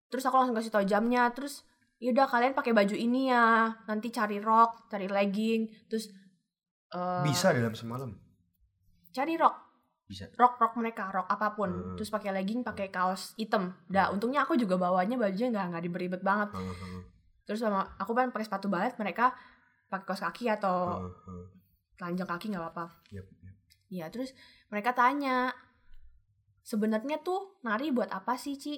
Terus 0.09 0.25
aku 0.25 0.41
langsung 0.41 0.57
kasih 0.57 0.73
tau 0.73 0.85
jamnya. 0.85 1.29
Terus, 1.33 1.65
yaudah 2.01 2.25
kalian 2.25 2.57
pakai 2.57 2.73
baju 2.73 2.95
ini 2.97 3.29
ya. 3.29 3.73
Nanti 3.85 4.09
cari 4.09 4.41
rok, 4.41 4.89
cari 4.89 5.05
legging, 5.05 5.89
terus 5.89 6.09
eh, 6.93 7.21
Bisa 7.25 7.53
dalam 7.53 7.73
semalam. 7.77 8.13
cari 9.09 9.33
rok 9.37 9.68
Bisa. 10.09 10.25
rok 10.33 10.57
rok 10.57 10.73
mereka 10.73 11.13
rok 11.13 11.29
apa 11.29 11.53
pun 11.53 11.69
Hmm. 11.69 11.93
terus 11.93 12.09
pakai 12.09 12.33
legging 12.33 12.65
pakai 12.65 12.89
kaos 12.89 13.37
hitam 13.37 13.77
dah 13.85 14.09
untungnya 14.09 14.41
aku 14.41 14.57
juga 14.57 14.73
bawanya 14.73 15.13
bajunya 15.15 15.53
nggak 15.53 15.65
nggak 15.69 15.83
diberi-ribet 15.85 16.21
banget 16.25 16.49
Hmm, 16.49 16.73
hmm, 16.73 17.01
terus 17.45 17.61
sama 17.61 17.85
aku 17.95 18.17
kan 18.17 18.33
pakai 18.33 18.49
sepatu 18.49 18.67
balet 18.67 18.97
mereka 18.97 19.37
pakai 19.85 20.05
kaos 20.09 20.25
kaki 20.25 20.49
atau 20.49 20.97
hmm, 20.97 21.13
hmm. 21.29 21.45
telanjang 21.93 22.25
kaki 22.25 22.45
nggak 22.49 22.63
apa-apa 22.65 22.85
Yap, 23.13 23.25
yap. 23.45 23.55
ya 23.87 24.05
terus 24.09 24.33
mereka 24.67 24.97
tanya 24.97 25.53
sebenarnya 26.61 27.21
tuh 27.21 27.61
nari 27.61 27.89
buat 27.89 28.09
apa 28.09 28.33
sih 28.33 28.57
Ci 28.57 28.73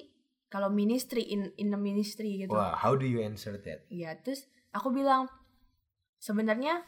kalau 0.48 0.68
ministry 0.68 1.24
in 1.24 1.48
in 1.56 1.72
the 1.72 1.80
ministry 1.80 2.44
gitu 2.44 2.52
Wah, 2.52 2.76
how 2.76 2.92
do 2.92 3.08
you 3.08 3.24
answer 3.24 3.56
that? 3.56 3.88
Iya, 3.88 4.20
terus 4.20 4.44
aku 4.68 4.92
bilang 4.92 5.32
sebenarnya 6.18 6.84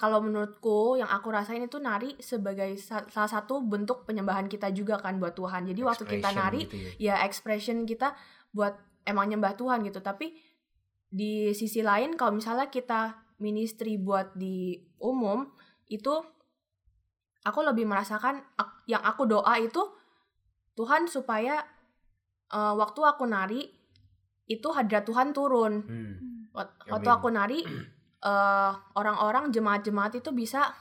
kalau 0.00 0.24
menurutku 0.24 0.96
yang 0.96 1.12
aku 1.12 1.28
rasain 1.28 1.60
itu 1.60 1.76
nari 1.76 2.16
sebagai 2.16 2.72
sa- 2.80 3.04
salah 3.12 3.28
satu 3.28 3.60
bentuk 3.60 4.08
penyembahan 4.08 4.48
kita 4.48 4.72
juga 4.72 4.96
kan 4.96 5.20
buat 5.20 5.36
Tuhan. 5.36 5.68
Jadi 5.68 5.80
waktu 5.84 6.08
kita 6.08 6.16
Expression 6.24 6.40
nari 6.40 6.60
gitu 6.64 6.76
ya. 6.80 6.90
ya 6.96 7.14
expression 7.28 7.76
kita 7.84 8.16
buat 8.48 8.80
emang 9.04 9.28
nyembah 9.28 9.52
Tuhan 9.60 9.84
gitu. 9.84 10.00
Tapi 10.00 10.32
di 11.04 11.52
sisi 11.52 11.84
lain 11.84 12.16
kalau 12.16 12.32
misalnya 12.32 12.72
kita 12.72 13.12
ministry 13.44 14.00
buat 14.00 14.32
di 14.32 14.72
umum 14.96 15.52
itu 15.84 16.16
aku 17.44 17.60
lebih 17.60 17.84
merasakan 17.84 18.40
ak- 18.56 18.88
yang 18.88 19.04
aku 19.04 19.28
doa 19.28 19.52
itu 19.60 19.84
Tuhan 20.80 21.12
supaya 21.12 21.60
eh, 22.48 22.74
waktu 22.74 23.00
aku 23.04 23.28
nari 23.28 23.68
itu 24.48 24.68
hadrat 24.72 25.04
Tuhan 25.04 25.36
turun. 25.36 25.84
Hmm. 25.84 26.14
Amin. 26.56 26.88
Waktu 26.88 27.08
aku 27.12 27.28
nari 27.28 27.60
eh, 28.20 28.72
orang-orang 28.94 29.48
jemaat-jemaat 29.50 30.20
itu 30.20 30.30
bisa 30.30 30.72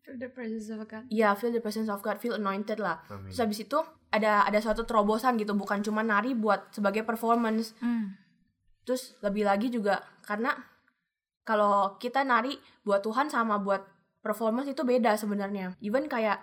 Feel 0.00 0.16
the 0.18 0.30
presence 0.32 0.66
of 0.74 0.82
God 0.90 1.06
ya 1.06 1.38
feel 1.38 1.54
the 1.54 1.62
presence 1.62 1.86
of 1.86 2.02
God, 2.02 2.18
feel 2.18 2.34
anointed 2.34 2.82
lah. 2.82 2.98
Amin. 3.06 3.30
Terus 3.30 3.38
habis 3.38 3.62
itu 3.62 3.78
ada 4.10 4.42
ada 4.42 4.58
suatu 4.58 4.82
terobosan 4.82 5.38
gitu, 5.38 5.54
bukan 5.54 5.86
cuma 5.86 6.02
nari 6.02 6.34
buat 6.34 6.74
sebagai 6.74 7.06
performance. 7.06 7.78
Hmm. 7.78 8.18
Terus 8.82 9.14
lebih 9.22 9.46
lagi 9.46 9.70
juga 9.70 10.02
karena 10.26 10.50
kalau 11.46 11.94
kita 12.02 12.26
nari 12.26 12.58
buat 12.82 13.06
Tuhan 13.06 13.30
sama 13.30 13.62
buat 13.62 13.86
performance 14.18 14.66
itu 14.66 14.82
beda 14.82 15.14
sebenarnya. 15.14 15.78
Even 15.78 16.10
kayak 16.10 16.42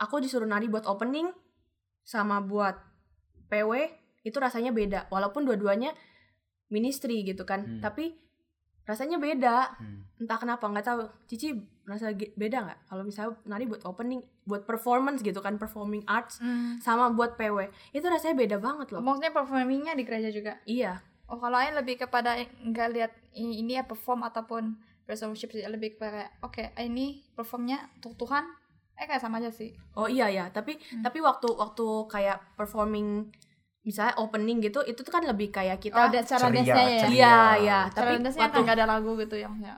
aku 0.00 0.16
disuruh 0.24 0.48
nari 0.48 0.72
buat 0.72 0.88
opening 0.88 1.28
sama 2.00 2.40
buat 2.40 2.80
PW 3.52 3.92
itu 4.24 4.36
rasanya 4.40 4.72
beda. 4.72 5.12
Walaupun 5.12 5.44
dua-duanya 5.44 5.92
ministry 6.72 7.20
gitu 7.28 7.44
kan, 7.44 7.60
Hmm. 7.66 7.80
tapi 7.84 8.16
rasanya 8.84 9.16
beda. 9.16 9.74
Hmm. 9.74 10.02
Entah 10.16 10.36
kenapa 10.36 10.64
nggak 10.64 10.84
tahu. 10.84 11.00
Cici 11.26 11.54
merasa 11.82 12.10
ge- 12.10 12.30
beda 12.32 12.62
nggak? 12.62 12.78
Kalau 12.86 13.02
misalnya 13.02 13.34
nari 13.44 13.64
buat 13.64 13.82
opening, 13.82 14.22
buat 14.42 14.62
performance 14.62 15.18
gitu 15.20 15.38
kan, 15.38 15.54
performing 15.56 16.02
arts 16.04 16.38
Hmm. 16.38 16.78
sama 16.78 17.10
buat 17.10 17.34
PW 17.34 17.66
itu 17.90 18.02
rasanya 18.04 18.34
beda 18.36 18.56
banget 18.58 18.90
loh. 18.90 18.98
maksudnya 19.00 19.30
performingnya 19.30 19.92
di 19.92 20.02
gereja 20.02 20.28
juga 20.28 20.58
Iya. 20.64 20.98
oh 21.24 21.38
kalau 21.38 21.54
lain 21.56 21.74
lebih 21.74 21.96
kepada 21.96 22.34
nggak 22.60 22.88
lihat 22.90 23.12
i- 23.32 23.56
ini 23.56 23.74
ya 23.74 23.82
perform 23.82 24.22
ataupun 24.22 24.74
worship 25.04 25.48
sih 25.48 25.62
lebih 25.62 25.94
kepada 25.94 26.26
oke 26.40 26.58
ini 26.76 27.22
performnya 27.30 27.86
untuk 27.94 28.18
Tuhan 28.18 28.42
eh 28.94 29.04
kayak 29.04 29.20
sama 29.20 29.38
aja 29.38 29.48
sih 29.48 29.70
Oh 29.92 30.06
iya 30.06 30.26
ya, 30.26 30.44
tapi 30.48 30.74
Hmm. 30.74 31.02
tapi 31.02 31.18
waktu 31.18 31.48
waktu 31.48 31.86
kayak 32.08 32.38
performing 32.54 33.30
misalnya 33.82 34.14
opening 34.22 34.62
gitu, 34.62 34.78
itu 34.86 35.02
tuh 35.02 35.10
kan 35.10 35.26
lebih 35.26 35.50
kayak 35.50 35.82
kita 35.82 35.98
oh 35.98 36.06
ada 36.06 36.22
cara 36.22 36.46
ceria, 36.48 36.62
dance-nya 36.62 36.86
ya. 36.86 37.06
Iya, 37.10 37.38
iya, 37.58 37.78
cara 37.90 37.94
tapi 37.98 38.12
dance-nya 38.22 38.42
waktu 38.46 38.54
kan 38.54 38.62
nggak 38.62 38.76
ada 38.78 38.86
lagu 38.86 39.10
gitu 39.18 39.36
yang 39.38 39.54
ya 39.58 39.76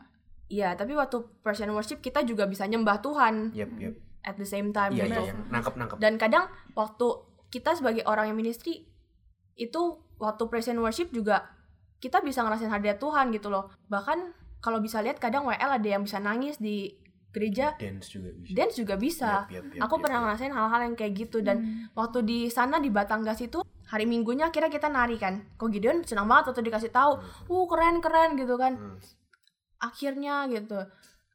iya, 0.52 0.76
tapi 0.76 0.92
waktu 0.92 1.24
praise 1.40 1.64
and 1.64 1.72
worship 1.72 2.04
kita 2.04 2.20
juga 2.20 2.44
bisa 2.44 2.68
nyembah 2.68 3.00
Tuhan 3.00 3.56
Yap, 3.56 3.70
yap. 3.80 3.96
at 4.22 4.36
the 4.36 4.44
same 4.44 4.76
time 4.76 4.92
Iya, 4.92 5.08
gitu. 5.08 5.22
iya, 5.24 5.32
iya. 5.32 5.34
Nangkep, 5.50 5.74
nangkep. 5.74 5.96
Dan 5.98 6.20
kadang 6.20 6.52
waktu 6.76 7.06
kita 7.48 7.74
sebagai 7.74 8.04
orang 8.04 8.28
yang 8.28 8.38
ministry 8.38 8.84
itu 9.56 9.82
waktu 10.20 10.42
praise 10.52 10.68
and 10.68 10.84
worship 10.84 11.08
juga 11.10 11.48
kita 11.98 12.20
bisa 12.20 12.44
ngerasain 12.44 12.68
hadirat 12.68 13.00
Tuhan 13.00 13.32
gitu 13.32 13.48
loh. 13.48 13.72
Bahkan 13.88 14.18
kalau 14.60 14.84
bisa 14.84 15.00
lihat 15.00 15.16
kadang 15.16 15.48
WL 15.48 15.80
ada 15.80 15.88
yang 15.88 16.04
bisa 16.04 16.20
nangis 16.20 16.60
di 16.60 16.92
gereja, 17.34 17.74
Dance 17.74 18.06
juga 18.08 18.30
bisa. 18.32 18.54
dance 18.54 18.74
juga 18.78 18.94
bisa. 18.94 19.30
Yap, 19.44 19.50
yap, 19.50 19.64
yap, 19.74 19.82
Aku 19.84 19.94
pernah 19.98 20.18
ngerasain 20.22 20.54
hal-hal 20.54 20.80
yang 20.86 20.94
kayak 20.94 21.12
gitu 21.18 21.42
dan 21.42 21.56
Hmm. 21.58 21.90
waktu 21.92 22.22
di 22.22 22.38
sana 22.46 22.78
di 22.78 22.88
Batangas 22.88 23.42
itu 23.42 23.60
hari 23.84 24.06
Minggunya 24.06 24.48
kira 24.48 24.70
kita 24.70 24.86
nari 24.86 25.18
kan. 25.18 25.42
Kok 25.58 25.68
Gideon 25.68 26.06
senang 26.06 26.24
banget 26.24 26.54
waktu 26.54 26.62
dikasih 26.62 26.88
tahu, 26.88 27.18
"Uh, 27.50 27.66
keren-keren" 27.66 28.38
gitu 28.38 28.54
kan. 28.54 28.78
Hmm. 28.78 28.96
Akhirnya 29.78 30.48
gitu. 30.48 30.78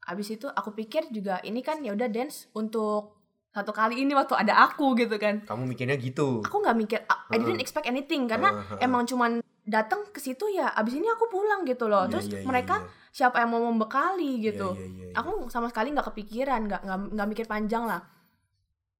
Abis 0.02 0.28
itu 0.34 0.48
aku 0.48 0.74
pikir 0.74 1.12
juga 1.12 1.38
ini 1.44 1.62
kan 1.62 1.84
ya 1.84 1.94
udah 1.94 2.10
dance 2.10 2.50
untuk 2.56 3.20
satu 3.50 3.70
kali 3.70 4.02
ini 4.02 4.14
waktu 4.14 4.34
ada 4.34 4.66
aku 4.66 4.98
gitu 4.98 5.20
kan. 5.22 5.46
Kamu 5.46 5.70
mikirnya 5.70 5.98
gitu. 5.98 6.42
Aku 6.42 6.62
nggak 6.62 6.78
mikir 6.78 7.00
I 7.30 7.38
didn't 7.38 7.62
expect 7.62 7.86
anything 7.86 8.26
karena 8.26 8.50
Heeh, 8.50 8.66
heeh. 8.74 8.86
emang 8.86 9.06
cuman 9.06 9.42
datang 9.70 10.02
ke 10.10 10.18
situ 10.18 10.50
ya 10.50 10.74
abis 10.74 10.98
ini 10.98 11.06
aku 11.06 11.30
pulang 11.30 11.62
gitu 11.62 11.86
loh. 11.86 12.06
Iya, 12.06 12.10
Terus 12.10 12.26
iya, 12.26 12.40
iya, 12.42 12.46
mereka 12.46 12.76
iya. 12.82 12.90
Siapa 13.10 13.40
yang 13.40 13.50
mau 13.50 13.64
membekali 13.64 14.40
gitu. 14.40 14.74
iya, 14.74 14.86
iya, 14.86 15.06
iya. 15.06 15.14
Aku 15.16 15.48
sama 15.48 15.68
sekali 15.68 15.90
nggak 15.90 16.08
kepikiran, 16.08 16.62
nggak 16.66 16.82
nggak 17.12 17.28
mikir 17.28 17.46
panjang 17.46 17.84
lah. 17.84 18.02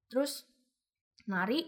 Terus 0.06 0.44
nari, 1.24 1.62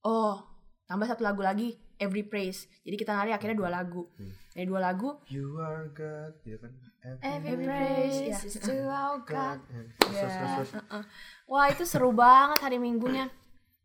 oh 0.00 0.38
tambah 0.84 1.06
satu 1.06 1.22
lagu 1.22 1.40
lagi 1.40 1.70
Every 1.96 2.22
Praise 2.22 2.64
jadi 2.80 2.96
kita 2.96 3.12
nari 3.12 3.30
akhirnya 3.30 3.54
dua 3.54 3.68
lagu 3.68 4.08
Hmm. 4.16 4.32
dari 4.50 4.64
dua 4.64 4.80
lagu 4.80 5.20
You 5.28 5.54
are 5.56 5.86
God, 5.86 6.32
gitu 6.42 6.58
kan. 6.58 6.72
Every 7.20 7.54
Every 7.54 7.64
praise 7.64 8.16
praise 8.26 8.42
is 8.44 8.54
to 8.58 8.74
our 8.86 9.20
God. 9.28 9.60
God. 9.60 9.86
Terus, 10.00 10.16
Ya, 10.16 10.26
terus. 10.56 10.70
uh-uh. 10.74 11.04
wah 11.46 11.66
itu 11.66 11.84
seru 11.84 12.10
banget 12.10 12.58
hari 12.60 12.76
minggunya 12.76 13.28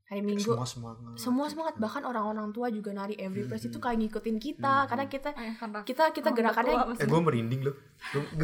hari 0.06 0.22
minggu 0.22 0.46
Semua 0.46 0.64
semangat. 0.64 1.18
semua 1.18 1.46
semangat 1.48 1.76
bahkan 1.76 2.02
orang-orang 2.02 2.50
tua 2.52 2.70
juga 2.70 2.92
nari 2.92 3.18
Every 3.18 3.42
Praise 3.44 3.66
itu 3.66 3.76
kayak 3.76 3.98
ngikutin 4.00 4.38
kita 4.38 4.76
Hmm. 4.80 4.88
karena 4.88 5.06
kita 5.08 5.30
Eh, 5.32 5.54
kita 5.84 6.04
kita 6.12 6.30
Orang 6.30 6.38
gerakannya 6.38 6.76
tua 6.76 6.94
Eh 6.96 7.08
gue 7.08 7.22
merinding 7.24 7.62
loh. 7.64 7.76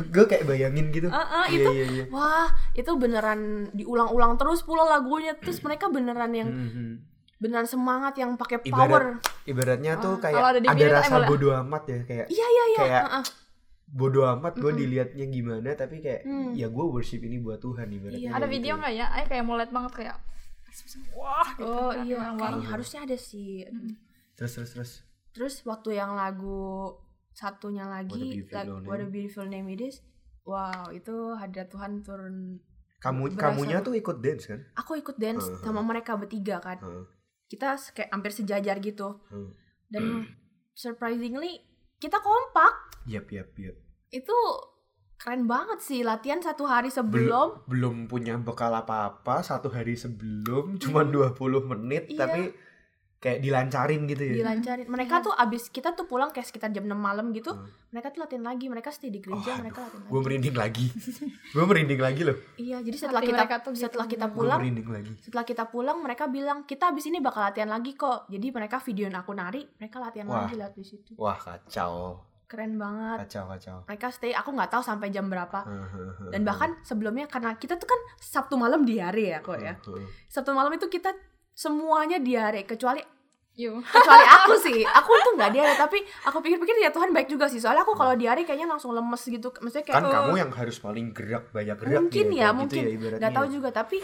Gue 0.09 0.25
kayak 0.25 0.43
bayangin 0.43 0.89
gitu. 0.89 1.07
Uh-uh, 1.07 1.45
Iya, 1.45 1.53
itu 1.55 1.69
iya, 1.71 1.85
iya. 1.87 2.03
wah 2.07 2.45
itu 2.73 2.89
beneran 2.95 3.39
diulang-ulang 3.71 4.35
terus 4.35 4.61
pula 4.61 4.89
lagunya 4.89 5.33
terus 5.35 5.61
mereka 5.61 5.85
beneran 5.87 6.31
yang 6.31 6.49
Mhm. 6.49 6.87
beneran 7.37 7.65
semangat 7.65 8.13
yang 8.15 8.33
pakai 8.35 8.57
Ibarat- 8.59 8.73
power 8.89 9.03
Ibaratnya 9.43 9.97
tuh 9.97 10.13
Ah, 10.15 10.19
kayak 10.19 10.35
kalau 10.35 10.49
ada 10.51 10.59
ada, 10.63 10.85
rasa 10.95 11.15
bodoh 11.27 11.53
amat 11.55 11.83
ya 11.87 11.99
kayak 12.03 12.25
iya 12.27 12.47
iya 12.47 12.63
iya 12.67 12.79
kayak 12.79 13.03
uh-uh. 13.03 13.25
bodoh 13.87 14.25
amat 14.31 14.53
gue 14.55 14.65
Mm-mm. 14.67 14.77
diliatnya 14.79 15.25
gimana 15.27 15.69
tapi 15.73 15.99
kayak 15.99 16.21
Hmm. 16.23 16.53
ya 16.53 16.65
gue 16.67 16.85
worship 16.87 17.19
ini 17.19 17.37
buat 17.37 17.57
Tuhan 17.59 17.85
ibaratnya. 17.87 18.17
Iya. 18.19 18.29
Ada 18.31 18.39
kayak 18.39 18.49
video 18.51 18.65
gitu. 18.71 18.79
nggak 18.79 18.93
ya? 18.95 19.05
Aku 19.11 19.25
kayak 19.27 19.43
mau 19.43 19.55
lihat 19.55 19.69
banget 19.69 19.93
kayak 19.95 20.15
wah 21.13 21.47
gitu. 21.51 21.63
oh 21.63 21.89
Kayak 21.89 22.03
iya 22.03 22.17
kayaknya 22.17 22.37
banget. 22.37 22.69
harusnya 22.69 22.99
ada 23.03 23.17
sih. 23.17 23.63
Terus 24.33 24.51
terus 24.53 24.71
terus. 24.71 24.91
terus 25.31 25.55
waktu 25.63 25.89
yang 25.93 26.13
lagu 26.13 26.91
satunya 27.31 27.85
lagi 27.85 28.41
Beautiful 28.41 28.51
lag- 28.53 28.67
Name. 28.69 28.85
What 28.85 28.99
a 28.99 29.07
Beautiful 29.07 29.47
Name 29.47 29.67
It 29.69 29.81
Is 29.81 29.97
wow 30.41 30.89
itu 30.89 31.13
hadirat 31.33 31.67
Tuhan 31.67 32.01
turun 32.01 32.59
Kamu 32.97 33.29
Berasa- 33.29 33.39
kamunya 33.41 33.77
tuh 33.79 33.93
ikut 33.93 34.19
dance 34.19 34.45
kan? 34.45 34.59
aku 34.73 34.93
ikut 34.95 35.15
dance 35.15 35.45
Heeh. 35.45 35.61
sama 35.61 35.81
mereka 35.81 36.13
bertiga 36.13 36.59
kan 36.59 36.77
Heeh. 36.77 37.05
kita 37.47 37.73
se- 37.75 37.91
kayak 37.91 38.09
hampir 38.09 38.31
sejajar 38.31 38.75
gitu 38.77 39.23
Heeh. 39.27 39.49
dan 39.87 40.27
surprisingly 40.73 41.61
kita 41.95 42.17
kompak 42.17 42.73
Yap 43.03 43.29
yap 43.29 43.49
yap. 43.55 43.77
itu 44.09 44.37
keren 45.21 45.45
banget 45.45 45.79
sih 45.79 46.01
latihan 46.01 46.39
satu 46.39 46.65
hari 46.65 46.89
sebelum 46.89 47.61
Belum 47.63 47.95
punya 48.05 48.35
bekal 48.35 48.73
apa-apa 48.73 49.41
satu 49.41 49.69
hari 49.69 49.93
sebelum 49.95 50.75
cuma 50.77 51.05
20 51.05 51.37
menit 51.67 52.09
Iya. 52.09 52.19
tapi 52.19 52.41
kayak 53.19 53.37
dilancarin 53.37 54.01
gitu 54.07 54.17
ya. 54.19 54.33
dilancarin 54.35 54.89
mereka 54.89 55.21
tuh 55.21 55.29
abis 55.31 55.69
kita 55.69 55.93
tuh 55.93 56.03
pulang 56.03 56.33
kayak 56.33 56.41
sekitar 56.43 56.69
jam 56.69 56.83
6 56.83 56.97
malam 56.97 57.29
gitu 57.29 57.53
Hmm. 57.53 57.69
mereka 57.87 58.09
tuh 58.09 58.17
latihan 58.19 58.41
lagi 58.43 58.65
mereka 58.65 58.89
stay 58.89 59.07
di 59.07 59.21
Oh, 59.21 59.37
gereja 59.37 59.61
mereka 59.61 59.85
latihan 59.85 60.01
Gue 60.01 60.09
lagi 60.11 60.25
merinding 60.25 60.55
lagi. 60.55 60.85
gue 61.53 61.63
merinding 61.63 62.01
lagi 62.01 62.21
loh. 62.23 62.37
iya 62.57 62.77
jadi 62.79 62.97
setelah 62.97 63.21
Hati 63.21 63.29
kita 63.29 63.43
tuh 63.61 63.71
gitu. 63.71 63.81
setelah 63.85 64.07
kita 64.07 64.25
Gue 64.25 64.35
pulang 64.35 64.57
merinding 64.57 64.89
lagi. 64.89 65.13
setelah 65.21 65.45
kita 65.45 65.63
pulang 65.67 65.97
mereka 66.01 66.25
bilang 66.27 66.65
kita 66.65 66.89
abis 66.89 67.05
ini 67.05 67.21
bakal 67.21 67.45
latihan 67.45 67.69
lagi 67.69 67.93
kok 67.93 68.25
jadi 68.25 68.47
mereka 68.49 68.81
videoin 68.81 69.13
aku 69.13 69.31
nari 69.31 69.69
mereka 69.71 70.01
latihan 70.01 70.25
Wah. 70.25 70.41
lagi 70.41 70.57
lihat 70.57 70.73
di 70.73 70.81
situ 70.83 71.13
Wah 71.13 71.37
kacau, 71.37 72.25
keren 72.51 72.75
banget. 72.75 73.23
Kacau 73.23 73.47
kacau. 73.47 73.77
mereka 73.87 74.11
stay 74.11 74.31
aku 74.31 74.51
nggak 74.51 74.67
tahu 74.69 74.83
sampai 74.83 75.07
jam 75.07 75.25
berapa. 75.25 75.63
Dan 76.27 76.43
bahkan 76.43 76.75
sebelumnya 76.81 77.25
karena 77.25 77.55
kita 77.55 77.75
tuh 77.75 77.87
kan 77.87 77.95
sabtu 78.17 78.55
malam 78.55 78.83
diare 78.83 79.23
ya 79.25 79.39
kok 79.39 79.55
ya. 79.55 79.79
Sabtu 80.27 80.51
malam 80.51 80.69
itu 80.69 80.85
kita 80.85 81.15
semuanya 81.51 82.19
diare 82.19 82.63
kecuali 82.63 82.99
Yuk. 83.53 83.83
kecuali 83.83 84.23
aku 84.35 84.53
sih. 84.57 84.79
Aku 84.81 85.11
tuh 85.21 85.33
nggak 85.35 85.51
diare 85.51 85.75
tapi 85.75 85.99
aku 86.23 86.39
pikir-pikir 86.39 86.75
ya 86.77 86.89
Tuhan 86.89 87.11
baik 87.11 87.27
juga 87.27 87.47
sih. 87.47 87.59
Soalnya 87.59 87.83
aku 87.83 87.91
kalau 87.93 88.15
diare 88.15 88.43
kayaknya 88.43 88.67
langsung 88.67 88.91
lemes 88.91 89.19
gitu. 89.21 89.47
Maksudnya 89.53 89.83
kayak 89.83 89.95
kan 89.95 90.03
"Eh, 90.03 90.11
kamu 90.13 90.33
yang 90.39 90.51
harus 90.51 90.75
paling 90.75 91.11
gerak 91.11 91.51
banyak 91.51 91.75
gerak 91.75 91.99
mungkin 92.01 92.25
nih, 92.27 92.39
ya 92.39 92.49
mungkin 92.51 92.79
gitu 92.79 92.87
ya, 92.87 92.95
ibaratnya. 92.95 93.19
nggak 93.19 93.33
tahu 93.33 93.47
juga 93.47 93.69
tapi 93.71 93.97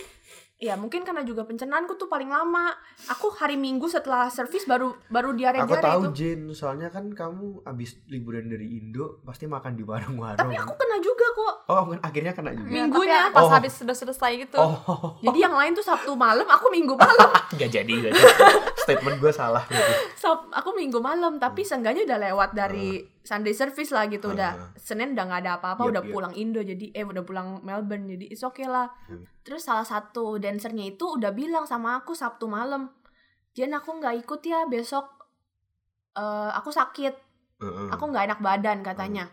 ya 0.57 0.73
mungkin 0.73 1.01
karena 1.01 1.21
juga 1.21 1.43
pencernaanku 1.43 1.93
tuh 1.95 2.05
paling 2.05 2.27
lama. 2.27 2.73
Aku 3.07 3.29
hari 3.31 3.53
minggu 3.55 3.85
setelah 3.85 4.25
servis 4.27 4.65
baru 4.65 4.97
baru 5.07 5.31
diare 5.31 5.61
aku 5.61 5.77
tahu 5.77 6.01
itu. 6.09 6.09
Jen 6.15 6.41
soalnya 6.51 6.89
kan 6.89 7.09
kamu 7.09 7.61
abis 7.63 8.01
liburan 8.05 8.45
dari 8.45 8.65
Indo 8.75 9.21
pasti 9.21 9.45
makan 9.45 9.73
di 9.73 9.83
warung-warung. 9.83 10.35
Tapi 10.35 10.55
aku 10.55 10.73
kena 10.73 10.97
juga 10.97 11.25
kok. 11.29 11.55
Oh 11.67 11.93
akhirnya 11.95 12.33
kena 12.33 12.51
juga. 12.51 12.67
Ya, 12.67 12.73
Minggunya. 12.83 13.17
tapi 13.23 13.35
pas 13.35 13.43
Oh. 13.43 13.53
habis 13.53 13.73
sudah 13.73 13.93
selesai 13.93 14.31
gitu. 14.39 14.57
oh. 14.57 15.13
Jadi 15.21 15.37
yang 15.37 15.53
lain 15.53 15.71
tuh 15.71 15.85
sabtu 15.85 16.11
malam 16.13 16.45
aku 16.45 16.67
minggu 16.67 16.93
malam. 16.93 17.29
Nggak 17.55 17.69
jadi 17.71 17.91
nggak 17.93 18.11
jadi. 18.11 18.31
Statement 18.83 19.17
gue 19.19 19.31
salah 19.31 19.61
berarti. 19.63 19.93
Sab- 20.15 20.49
aku 20.49 20.73
minggu 20.73 20.97
malam 20.97 21.37
tapi 21.37 21.61
seenggaknya 21.61 22.03
udah 22.03 22.19
lewat 22.23 22.49
dari 22.51 23.03
Sunday 23.27 23.51
service 23.51 23.91
lah 23.91 24.07
gitu 24.07 24.31
udah 24.31 24.51
Hmm. 24.55 24.71
Senin 24.79 25.11
udah 25.11 25.25
nggak 25.25 25.41
ada 25.43 25.51
apa-apa 25.57 25.83
Yap, 25.83 25.91
udah 25.91 26.01
yap. 26.01 26.11
pulang 26.11 26.33
Indo 26.33 26.61
jadi 26.61 26.85
eh 26.91 27.03
udah 27.03 27.21
pulang 27.21 27.59
Melbourne 27.61 28.07
jadi 28.07 28.25
it's 28.25 28.41
okay 28.41 28.63
lah 28.65 28.87
Hmm. 29.05 29.27
terus 29.43 29.61
salah 29.61 29.83
satu 29.83 30.39
dancernya 30.39 30.87
itu 30.87 31.03
udah 31.03 31.29
bilang 31.31 31.63
sama 31.63 31.99
aku 31.99 32.13
Sabtu 32.13 32.47
malam 32.47 32.87
Jen 33.51 33.73
aku 33.73 33.89
nggak 33.93 34.23
ikut 34.23 34.39
ya 34.41 34.63
besok 34.65 35.05
eh, 36.15 36.51
aku 36.53 36.71
sakit 36.71 37.13
Heeh. 37.57 37.87
aku 37.89 38.03
nggak 38.05 38.25
enak 38.25 38.39
badan 38.39 38.79
katanya 38.81 39.27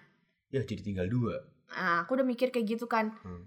ya 0.49 0.61
jadi 0.61 0.83
tinggal 0.83 1.07
dua 1.07 1.35
nah 1.71 2.03
aku 2.03 2.15
udah 2.15 2.25
mikir 2.25 2.49
kayak 2.49 2.67
gitu 2.69 2.87
kan 2.87 3.15
Hmm. 3.21 3.47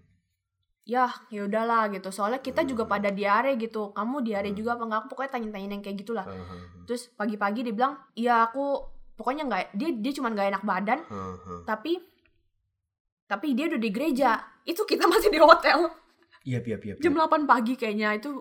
ya 0.84 1.06
ya 1.28 1.44
udahlah 1.44 1.90
gitu 1.90 2.08
soalnya 2.10 2.40
kita 2.40 2.64
juga 2.64 2.84
Hmm. 2.84 2.92
pada 2.94 3.10
diare 3.10 3.56
gitu 3.56 3.92
kamu 3.92 4.24
diare 4.24 4.48
Hmm. 4.48 4.56
juga 4.56 4.70
apa 4.74 4.84
enggak 4.84 5.00
aku 5.00 5.08
pokoknya 5.12 5.32
tanya-tanya 5.34 5.68
yang 5.70 5.84
kayak 5.84 5.98
gitulah 5.98 6.24
Heeh. 6.24 6.86
terus 6.86 7.12
pagi-pagi 7.12 7.60
dia 7.62 7.74
bilang 7.74 7.94
iya 8.14 8.44
aku 8.44 8.96
pokoknya 9.18 9.44
nggak 9.50 9.62
dia 9.74 9.90
dia 9.98 10.12
cuma 10.14 10.30
nggak 10.30 10.48
enak 10.54 10.64
badan 10.64 11.00
Heeh. 11.10 11.62
tapi 11.66 11.98
tapi 13.28 13.58
dia 13.58 13.66
udah 13.68 13.82
di 13.82 13.90
gereja 13.92 14.40
itu 14.64 14.86
kita 14.86 15.10
masih 15.10 15.34
di 15.34 15.42
hotel 15.42 15.90
iya 16.46 16.62
iya 16.62 16.78
iya 16.78 16.94
jam 17.02 17.14
iya. 17.18 17.26
8 17.26 17.50
pagi 17.50 17.74
kayaknya 17.76 18.16
itu 18.22 18.32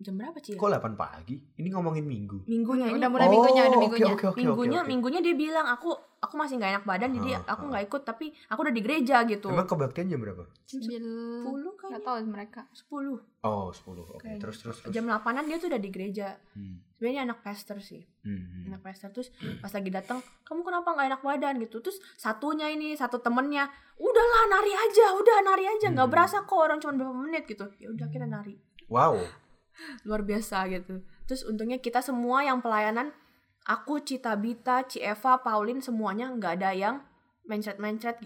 jam 0.00 0.16
berapa 0.16 0.38
sih 0.38 0.52
kok 0.52 0.64
8 0.66 0.80
pagi 0.94 1.36
ini 1.54 1.68
ngomongin 1.68 2.02
minggu 2.02 2.44
minggunya 2.44 2.88
ini 2.88 2.96
Udah 2.96 3.08
mulai 3.08 3.28
minggunya, 3.28 3.62
udah 3.62 3.70
oke, 3.70 3.82
minggunya. 3.82 4.06
oke, 4.08 4.24
oke, 4.26 4.38
minggunya 4.38 4.48
oke, 4.74 4.80
oke. 4.80 4.90
minggunya 4.90 5.20
dia 5.20 5.34
bilang 5.34 5.66
aku 5.68 5.92
aku 6.18 6.34
masih 6.34 6.56
nggak 6.56 6.70
enak 6.74 6.84
badan 6.84 7.10
jadi 7.14 7.30
Ah, 7.38 7.52
aku 7.52 7.64
ah. 7.64 7.68
nggak 7.70 7.84
ikut 7.86 8.02
tapi 8.02 8.26
aku 8.46 8.60
udah 8.60 8.72
di 8.72 8.80
gereja 8.80 9.16
gitu 9.24 9.46
emang 9.46 9.64
kebaktian 9.64 10.06
jam 10.06 10.18
berapa 10.18 10.44
Sembil 10.64 11.00
sepuluh 11.00 11.72
nggak 11.72 11.80
kayaknya 11.82 12.00
tahu 12.02 12.16
mereka. 12.26 12.60
sepuluh 12.70 13.18
oh 13.40 13.68
10 13.68 13.76
oke 13.98 14.18
Kayaknya. 14.18 14.36
terus 14.38 14.56
terus 14.58 14.76
terus 14.78 14.88
jam 14.90 15.04
8an 15.04 15.44
dia 15.44 15.56
tuh 15.56 15.68
udah 15.68 15.80
di 15.80 15.90
gereja 15.90 16.28
Hmm. 16.50 16.80
sebenarnya 16.90 17.20
anak 17.24 17.38
pastor 17.40 17.76
sih 17.78 18.00
Hmm. 18.20 18.68
anak 18.68 18.80
pastor 18.80 19.08
terus 19.10 19.28
pas 19.58 19.68
lagi 19.70 19.88
datang 19.88 20.18
kamu 20.42 20.60
kenapa 20.62 20.88
nggak 20.90 21.06
enak 21.08 21.22
badan 21.22 21.54
gitu 21.58 21.76
terus 21.78 22.00
satunya 22.14 22.68
ini 22.68 22.92
satu 22.92 23.16
temennya 23.18 23.68
udahlah 23.96 24.42
nari 24.50 24.72
aja 24.72 25.12
udah 25.14 25.36
nari 25.42 25.64
aja 25.66 25.86
nggak 25.88 26.02
Hmm. 26.02 26.14
berasa 26.14 26.40
kok 26.42 26.56
orang 26.58 26.78
cuma 26.78 26.92
berapa 26.94 27.12
menit 27.14 27.44
gitu 27.46 27.68
ya 27.76 27.88
udah 27.88 28.06
kita 28.06 28.24
nari 28.26 28.56
wow 28.86 29.16
luar 30.02 30.22
biasa 30.22 30.66
gitu. 30.68 31.00
Terus 31.24 31.42
untungnya 31.44 31.78
kita 31.78 32.00
semua 32.00 32.42
yang 32.42 32.58
pelayanan 32.58 33.12
aku 33.64 34.00
Cita 34.00 34.34
Bita 34.34 34.82
Cieva 34.84 35.38
Pauline 35.38 35.78
semuanya 35.78 36.32
nggak 36.32 36.52
ada 36.58 36.70
yang 36.72 36.96
mencret 37.44 37.76
mencret 37.76 38.16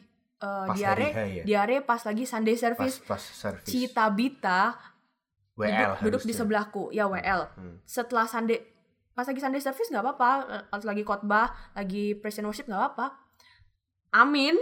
uh, 0.41 0.69
pas 0.69 0.77
diare 0.77 1.09
hari 1.11 1.31
ya. 1.41 1.45
diare 1.45 1.77
pas 1.81 2.01
lagi 2.01 2.25
Sunday 2.25 2.55
pas 2.55 2.63
service. 2.65 2.97
pas 3.05 3.21
service. 3.21 3.67
Cita 3.67 4.07
Bita 4.09 4.61
WL 5.55 6.03
duduk, 6.03 6.19
duduk 6.19 6.23
di 6.27 6.35
sebelahku. 6.35 6.83
Ya 6.91 7.07
WL 7.07 7.51
Hmm. 7.55 7.79
setelah 7.85 8.27
Sunday 8.27 8.63
pas 9.15 9.23
lagi 9.23 9.39
Sunday 9.39 9.63
service 9.63 9.91
nggak 9.91 10.03
apa-apa. 10.03 10.31
Pas 10.69 10.83
lagi 10.83 11.03
khotbah 11.03 11.51
lagi 11.73 12.15
praise 12.15 12.39
and 12.39 12.47
worship 12.47 12.67
nggak 12.67 12.81
apa-apa. 12.81 13.07
Amin. 14.13 14.55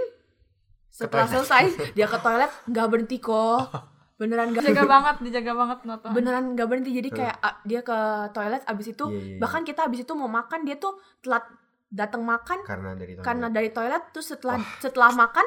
Setelah 0.89 1.25
selesai 1.25 1.73
dia 1.97 2.05
ke 2.05 2.19
toilet 2.21 2.53
nggak 2.69 2.87
berhenti 2.89 3.17
kok 3.17 3.65
beneran 4.23 4.47
nggak 4.49 4.63
Jaga 4.65 4.85
banget, 4.95 5.17
dijaga 5.21 5.53
banget 5.53 5.79
nonton. 5.83 6.11
beneran 6.13 6.45
nggak 6.53 6.67
berhenti 6.67 6.91
jadi 6.95 7.09
kayak 7.11 7.37
ah, 7.39 7.59
dia 7.63 7.81
ke 7.81 7.99
toilet 8.31 8.63
abis 8.65 8.87
itu 8.89 9.05
Iya, 9.05 9.13
iya, 9.13 9.27
iya. 9.29 9.39
bahkan 9.39 9.63
kita 9.63 9.81
abis 9.83 10.01
itu 10.01 10.13
mau 10.13 10.31
makan 10.31 10.63
dia 10.63 10.77
tuh 10.77 10.95
telat 11.19 11.43
datang 11.89 12.23
makan 12.23 12.63
karena 12.63 12.95
dari 12.95 13.13
toilet. 13.13 13.27
karena 13.27 13.47
dari 13.49 13.69
toilet 13.69 14.03
terus 14.11 14.27
setelah 14.29 14.55
setelah 14.79 15.11
makan 15.13 15.45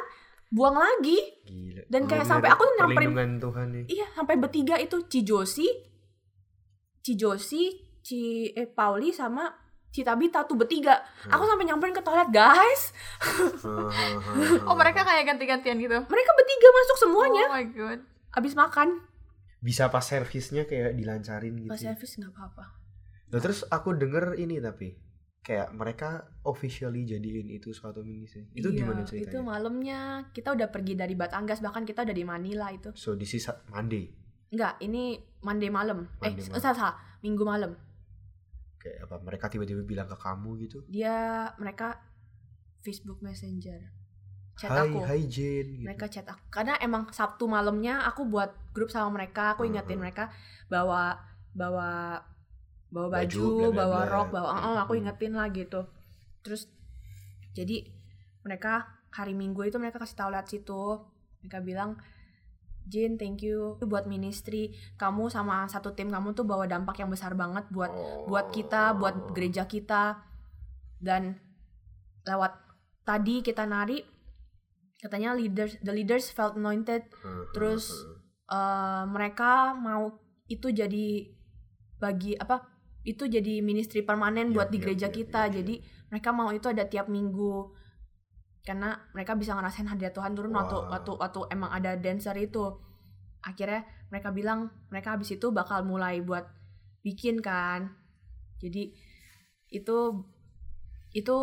buang 0.47 0.75
lagi 0.75 1.17
Gila. 1.41 1.83
Dan 1.87 2.03
kayak 2.03 2.21
Bener-bener 2.21 2.29
sampai 2.29 2.49
aku 2.49 2.61
tuh 2.61 2.73
nyamperin- 2.77 3.39
Tuhan 3.39 3.67
nih. 3.71 3.83
iya 3.89 4.07
sampai 4.11 4.35
bertiga 4.35 4.75
itu 4.77 4.97
Cijosi 5.03 5.67
Cijosi 7.01 7.63
Ci 7.99 8.19
eh 8.51 8.67
Pauli 8.67 9.09
sama 9.09 9.49
Citabita 9.87 10.43
tuh 10.43 10.53
bertiga 10.55 10.99
aku 11.23 11.39
Hmm. 11.39 11.49
sampai 11.49 11.65
nyamperin 11.65 11.91
ke 11.91 12.01
toilet 12.01 12.29
guys 12.29 12.91
Oh 14.67 14.75
mereka 14.75 15.01
kayak 15.01 15.23
ganti-gantian 15.25 15.77
gitu. 15.77 15.97
mereka 16.03 16.31
bertiga 16.31 16.67
masuk 16.69 16.97
semuanya 16.99 17.45
Oh 17.45 17.53
my 17.53 17.65
god. 17.67 17.99
Abis 18.35 18.53
makan 18.53 18.99
bisa 19.59 19.89
pas 19.89 20.03
servisnya 20.03 20.63
kayak 20.63 20.93
dilancarin 20.93 21.55
gitu. 21.57 21.71
pas 21.71 21.79
servis 21.79 22.11
nggak 22.19 22.31
apa-apa 22.31 22.65
Nah, 23.25 23.41
terus 23.41 23.65
aku 23.67 23.91
denger 23.91 24.37
ini 24.37 24.61
tapi 24.61 24.93
kayak 25.41 25.73
mereka 25.73 26.29
officially 26.45 27.03
jadiin 27.03 27.49
itu 27.49 27.73
suatu 27.73 28.05
misi. 28.05 28.45
Itu 28.53 28.69
Iya, 28.69 28.85
gimana 28.85 29.01
itu 29.01 29.09
ceritanya? 29.17 29.41
malamnya 29.41 29.99
kita 30.29 30.53
udah 30.53 30.69
pergi 30.69 30.93
dari 30.93 31.17
Batangas 31.17 31.59
bahkan 31.59 31.83
kita 31.83 32.05
udah 32.05 32.15
di 32.15 32.21
Manila 32.21 32.69
itu 32.69 32.93
So 32.93 33.17
this 33.17 33.33
is 33.33 33.49
Monday. 33.73 34.13
Enggak, 34.53 34.77
ini 34.79 35.17
Monday 35.41 35.73
malam. 35.73 36.05
eh, 36.21 36.31
malam. 36.31 36.61
salah, 36.61 36.77
salah, 36.77 36.95
Minggu 37.25 37.43
malam. 37.43 37.73
Kayak 38.77 39.09
apa? 39.09 39.15
Mereka 39.17 39.45
tiba-tiba 39.49 39.81
bilang 39.81 40.05
ke 40.05 40.15
kamu 40.15 40.49
gitu. 40.69 40.77
Dia 40.85 41.49
mereka 41.57 41.97
Facebook 42.81 43.25
Messenger. 43.25 43.89
Chat 44.55 44.71
Hai, 44.71 44.87
aku. 44.87 44.99
hai 45.03 45.21
Jane. 45.27 45.71
Gitu. 45.75 45.85
Mereka 45.85 46.05
chat 46.07 46.23
aku. 46.23 46.39
Karena 46.47 46.79
emang 46.79 47.11
Sabtu 47.11 47.43
malamnya 47.45 48.03
aku 48.03 48.23
buat 48.25 48.55
grup 48.71 48.87
sama 48.87 49.11
mereka, 49.11 49.53
aku 49.53 49.67
ingetin 49.67 49.99
Mhm. 49.99 50.03
mereka 50.03 50.31
bahwa 50.67 51.19
bahwa 51.51 52.19
bawa 52.87 53.07
Baju, 53.11 53.27
baju, 53.27 53.47
bla, 53.51 53.67
bla, 53.67 53.75
bawa 53.75 53.99
rok 54.07 54.27
bawa 54.31 54.49
oh, 54.55 54.77
aku 54.79 54.95
Hmm. 54.95 55.01
ingetin 55.03 55.33
lah 55.35 55.47
gitu 55.49 55.83
terus 56.39 56.69
jadi 57.51 57.91
mereka 58.39 58.87
hari 59.11 59.35
minggu 59.35 59.63
itu 59.63 59.75
mereka 59.75 59.99
kasih 59.99 60.15
tahu 60.15 60.29
lewat 60.31 60.47
situ 60.47 61.03
mereka 61.41 61.59
bilang 61.59 61.99
Jin 62.85 63.17
thank 63.17 63.41
you 63.41 63.75
buat 63.81 64.05
ministry 64.05 64.71
kamu 64.95 65.27
sama 65.27 65.65
satu 65.65 65.91
tim 65.91 66.07
kamu 66.07 66.37
tuh 66.37 66.45
bawa 66.45 66.69
dampak 66.69 67.01
yang 67.01 67.09
besar 67.09 67.33
banget 67.33 67.65
buat 67.67 67.89
Oh. 67.89 68.29
buat 68.29 68.53
kita 68.53 68.95
buat 68.95 69.33
gereja 69.33 69.65
kita 69.65 70.21
dan 71.01 71.35
lewat 72.23 72.53
tadi 73.03 73.41
kita 73.41 73.65
nari 73.65 73.99
katanya 74.97 75.35
leaders 75.35 75.77
the 75.83 75.91
leaders 75.91 76.31
felt 76.31 76.55
anointed. 76.55 77.05
Hmm, 77.21 77.45
terus 77.51 77.91
eh, 78.47 79.03
mereka 79.09 79.75
mau 79.75 80.15
itu 80.45 80.69
jadi 80.69 81.29
bagi 81.97 82.37
apa 82.37 82.61
itu 83.05 83.29
jadi 83.29 83.61
ministry 83.61 84.01
permanen 84.01 84.49
Yap, 84.49 84.55
buat 84.57 84.67
di 84.73 84.77
yap, 84.81 84.83
gereja 84.89 85.07
yap, 85.09 85.15
kita. 85.15 85.41
yap. 85.49 85.53
jadi 85.61 85.75
mereka 86.09 86.29
mau 86.33 86.49
itu 86.49 86.67
ada 86.69 86.85
tiap 86.85 87.07
minggu. 87.09 87.69
Karena 88.65 88.97
mereka 89.13 89.37
bisa 89.37 89.53
ngerasain 89.53 89.85
hadirat 89.85 90.17
Tuhan 90.17 90.33
turun 90.33 90.49
waktu 90.57 90.73
Wow. 90.73 90.89
waktu 90.89 91.11
waktu 91.21 91.39
emang 91.53 91.69
ada 91.69 91.93
dancer 92.01 92.33
itu. 92.41 92.81
Akhirnya 93.45 93.85
mereka 94.09 94.33
bilang 94.33 94.73
mereka 94.89 95.13
habis 95.13 95.29
itu 95.37 95.53
bakal 95.53 95.85
mulai 95.85 96.17
buat 96.25 96.49
bikin 97.05 97.45
kan. 97.45 97.93
Jadi 98.57 98.89
itu 99.69 99.97
itu 101.15 101.37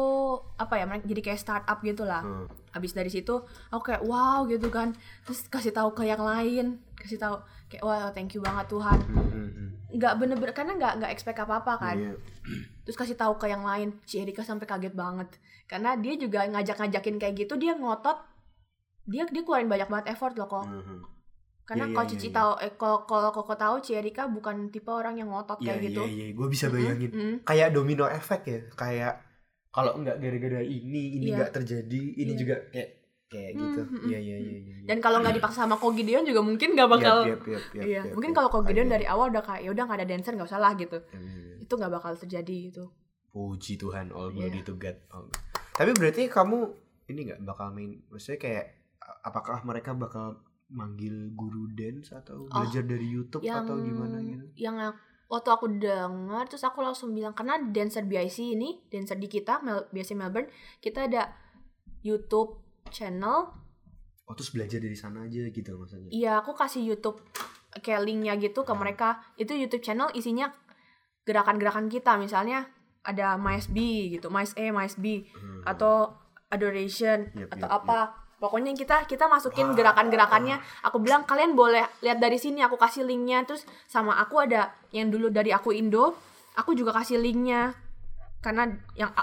apa 0.61 0.75
ya 0.77 0.85
jadi 1.01 1.21
kayak 1.25 1.41
startup 1.41 1.81
gitu 1.81 2.05
lah 2.05 2.21
hmm. 2.21 2.77
habis 2.77 2.93
dari 2.93 3.09
situ 3.09 3.41
aku 3.73 3.89
kayak 3.89 4.05
wow 4.05 4.45
gitu 4.45 4.69
kan 4.69 4.93
terus 5.25 5.49
kasih 5.49 5.73
tahu 5.73 5.97
ke 5.97 6.05
yang 6.05 6.21
lain 6.21 6.77
kasih 6.93 7.17
tahu 7.17 7.41
kayak 7.73 7.81
wah 7.81 8.13
thank 8.13 8.37
you 8.37 8.45
banget 8.45 8.69
Tuhan 8.69 9.01
Hmm, 9.09 9.33
hmm, 9.33 9.49
hmm. 9.49 9.69
nggak 9.97 10.13
bener-bener 10.21 10.53
karena 10.53 10.73
nggak 10.77 10.93
nggak 11.01 11.13
expect 11.17 11.41
apa 11.41 11.65
apa 11.65 11.73
kan 11.81 11.97
Iya. 11.97 12.13
terus 12.85 13.01
kasih 13.01 13.17
tahu 13.17 13.41
ke 13.41 13.49
yang 13.49 13.65
lain 13.65 13.97
si 14.05 14.21
Erika 14.21 14.45
sampai 14.45 14.69
kaget 14.69 14.93
banget 14.93 15.33
karena 15.65 15.97
dia 15.97 16.21
juga 16.21 16.45
ngajak-ngajakin 16.45 17.17
kayak 17.17 17.35
gitu 17.41 17.57
dia 17.57 17.73
ngotot 17.73 18.21
dia 19.09 19.25
dia 19.25 19.43
keluarin 19.43 19.73
banyak 19.73 19.89
banget 19.89 20.07
effort 20.13 20.37
loh 20.37 20.47
kok 20.47 20.69
Hmm, 20.69 20.85
hmm. 20.85 21.01
karena 21.65 21.89
Iya, 21.89 21.95
kalau 21.97 22.05
iya, 22.05 22.13
Cici 22.13 22.29
iya. 22.29 22.37
tahu 22.37 22.51
eh 22.61 22.73
kalau 22.77 22.99
kalau 23.09 23.31
koko 23.33 23.55
tahu 23.57 23.75
si 23.81 23.97
Erika 23.97 24.29
bukan 24.29 24.69
tipe 24.69 24.93
orang 24.93 25.17
yang 25.17 25.33
ngotot 25.33 25.57
kayak 25.59 25.81
gitu 25.81 26.05
iya 26.05 26.29
iya, 26.29 26.37
gue 26.37 26.47
bisa 26.47 26.69
bayangin. 26.69 27.09
mm. 27.09 27.35
Kayak 27.49 27.73
domino 27.73 28.05
efek 28.05 28.41
ya, 28.45 28.61
kayak 28.77 29.32
kalau 29.73 29.97
nggak 29.97 30.17
gara-gara 30.17 30.61
ini, 30.61 31.17
ini 31.17 31.27
Iya. 31.27 31.37
nggak 31.39 31.53
terjadi, 31.55 32.03
ini 32.15 32.29
Iya. 32.29 32.39
juga 32.39 32.57
kayak 32.69 32.91
kayak 33.27 33.53
gitu. 33.55 33.81
Mm, 33.81 33.89
mm, 33.91 34.05
Iya 34.05 34.19
iya 34.21 34.37
iya 34.39 34.57
iya. 34.61 34.75
dan 34.85 34.99
kalau 34.99 35.19
nggak 35.19 35.35
dipaksa 35.35 35.65
sama 35.65 35.75
Ko 35.75 35.89
Gideon 35.91 36.21
juga 36.23 36.41
mungkin 36.41 36.69
nggak 36.71 36.91
bakal 36.91 37.17
Yap, 37.25 37.41
yap, 37.41 37.43
yap, 37.49 37.65
yap, 37.73 37.83
iya 37.83 38.01
yap, 38.03 38.13
mungkin 38.13 38.31
kalau 38.31 38.49
Ko 38.49 38.61
Gideon 38.61 38.87
Ada. 38.87 38.95
dari 38.95 39.07
awal 39.07 39.27
udah 39.29 39.41
kayak 39.41 39.61
ya 39.63 39.71
udah 39.71 39.83
nggak 39.83 39.99
ada 39.99 40.07
dancer 40.07 40.33
nggak 40.33 40.47
usah 40.47 40.61
lah 40.61 40.73
gitu 40.75 40.99
Hmm. 41.09 41.57
itu 41.59 41.73
nggak 41.73 41.89
bakal 41.91 42.13
terjadi 42.15 42.57
gitu 42.69 42.85
Puji 43.27 43.75
Tuhan, 43.75 44.13
all 44.13 44.29
Iya. 44.29 44.45
glory 44.45 44.61
to 44.61 44.77
God. 44.77 44.97
All- 45.09 45.33
Tapi 45.73 45.91
berarti 45.95 46.29
kamu 46.29 46.59
ini 47.09 47.21
nggak 47.27 47.41
bakal 47.43 47.73
main, 47.73 48.05
maksudnya 48.07 48.37
kayak 48.39 48.67
apakah 49.23 49.65
mereka 49.65 49.91
bakal 49.95 50.37
manggil 50.69 51.13
guru 51.31 51.69
dance 51.71 52.13
atau 52.13 52.45
belajar 52.47 52.85
dari 52.85 53.05
YouTube 53.07 53.41
Oh, 53.41 53.47
yang 53.47 53.65
atau 53.65 53.77
gimana 53.79 54.21
gitu? 54.21 54.45
yang 54.55 54.77
ak- 54.79 55.01
waktu 55.33 55.49
aku 55.49 55.81
dengar 55.81 56.45
terus 56.45 56.61
aku 56.61 56.85
langsung 56.85 57.17
bilang 57.17 57.33
karena 57.33 57.57
dancer 57.57 58.05
BIC 58.05 58.53
ini 58.53 58.85
dancer 58.93 59.17
di 59.17 59.33
kita 59.33 59.65
Mel, 59.65 59.89
BIC 59.89 60.13
Melbourne 60.13 60.53
kita 60.85 61.09
ada 61.09 61.33
YouTube 62.05 62.61
channel. 62.93 63.49
Oh 64.29 64.35
terus 64.37 64.53
belajar 64.53 64.77
dari 64.77 64.93
sana 64.93 65.25
aja 65.25 65.49
gitu 65.49 65.73
maksudnya? 65.81 66.13
iya 66.13 66.33
aku 66.45 66.53
kasih 66.53 66.85
YouTube 66.85 67.17
kayak 67.73 68.05
linknya 68.05 68.37
gitu 68.37 68.61
ke 68.63 68.73
mereka. 68.77 69.25
Itu 69.41 69.57
YouTube 69.57 69.81
channel 69.81 70.13
isinya 70.13 70.53
gerakan-gerakan 71.25 71.89
kita. 71.89 72.21
Misalnya 72.21 72.69
ada 73.03 73.35
MySB 73.41 73.77
gitu 74.15 74.29
MyS 74.29 74.53
A 74.55 74.69
MySB 74.71 75.27
Hmm. 75.33 75.63
atau 75.67 76.13
adoration 76.53 77.33
Yap, 77.35 77.57
atau 77.57 77.67
yap, 77.67 77.79
apa 77.83 77.99
pokoknya 78.43 78.75
kita 78.75 79.07
kita 79.07 79.31
masukin 79.31 79.71
gerakan-gerakannya. 79.79 80.59
aku 80.83 80.99
bilang 80.99 81.23
kalian 81.23 81.55
boleh 81.55 81.87
lihat 82.03 82.19
dari 82.19 82.43
sini 82.43 82.59
aku 82.59 82.75
kasih 82.75 83.07
linknya. 83.07 83.47
Terus 83.47 83.63
sama 83.87 84.19
aku 84.19 84.43
ada 84.43 84.75
yang 84.91 85.15
dulu 85.15 85.31
dari 85.31 85.55
aku 85.55 85.71
Indo 85.71 86.19
aku 86.59 86.75
juga 86.75 86.91
kasih 86.91 87.23
linknya. 87.23 87.71
Karena 88.43 88.67
yang 88.99 89.15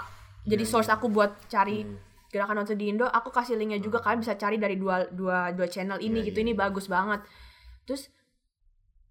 jadi 0.48 0.64
Iya, 0.64 0.72
source 0.72 0.88
iya. 0.88 0.96
aku 0.96 1.12
buat 1.12 1.36
cari 1.52 1.84
Hmm. 1.84 2.00
gerakan 2.32 2.64
waktu 2.64 2.80
di 2.80 2.88
Indo 2.88 3.04
aku 3.04 3.28
kasih 3.28 3.60
linknya 3.60 3.76
juga. 3.76 4.00
Kalian 4.00 4.24
bisa 4.24 4.40
cari 4.40 4.56
dari 4.56 4.80
dua 4.80 5.04
dua 5.12 5.52
dua 5.52 5.68
channel 5.68 6.00
ini 6.00 6.24
Iya, 6.24 6.32
gitu 6.32 6.40
iya, 6.40 6.44
ini 6.48 6.52
iya. 6.56 6.60
bagus 6.64 6.88
banget. 6.88 7.20
Terus 7.84 8.08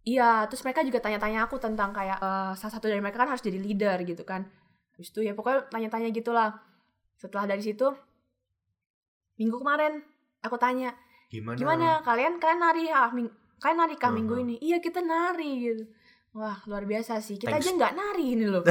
iya 0.09 0.49
terus 0.49 0.65
mereka 0.65 0.81
juga 0.81 0.97
tanya-tanya 1.05 1.45
aku 1.45 1.61
tentang 1.61 1.93
kayak 1.93 2.17
eh, 2.17 2.51
salah 2.57 2.73
satu 2.73 2.89
dari 2.89 2.97
mereka 2.97 3.21
kan 3.21 3.29
harus 3.29 3.45
jadi 3.45 3.61
leader 3.61 4.01
gitu 4.09 4.25
kan. 4.25 4.49
Terus 4.97 5.13
itu 5.13 5.21
ya 5.21 5.37
pokoknya 5.37 5.69
tanya-tanya 5.69 6.09
gitulah. 6.09 6.57
Setelah 7.21 7.45
dari 7.45 7.61
situ 7.61 7.93
minggu 9.39 9.55
kemarin 9.55 10.03
aku 10.39 10.55
tanya 10.55 10.91
Gimana? 11.27 11.55
gimana 11.55 11.87
kalian 12.01 12.37
kalian 12.37 12.59
nari 12.59 12.83
ah 12.89 13.09
ming- 13.09 13.31
kalian 13.57 13.77
nari 13.79 13.95
kah 13.95 14.09
minggu 14.09 14.33
Uh-huh. 14.33 14.45
ini 14.45 14.55
iya 14.59 14.77
kita 14.77 14.99
nari 14.99 15.51
gitu 15.63 15.83
wah 16.31 16.59
luar 16.63 16.83
biasa 16.83 17.17
sih 17.19 17.35
kita 17.35 17.49
Thanks. 17.51 17.65
aja 17.65 17.75
nggak 17.75 17.93
nari 17.93 18.25
ini 18.29 18.45
loh 18.45 18.61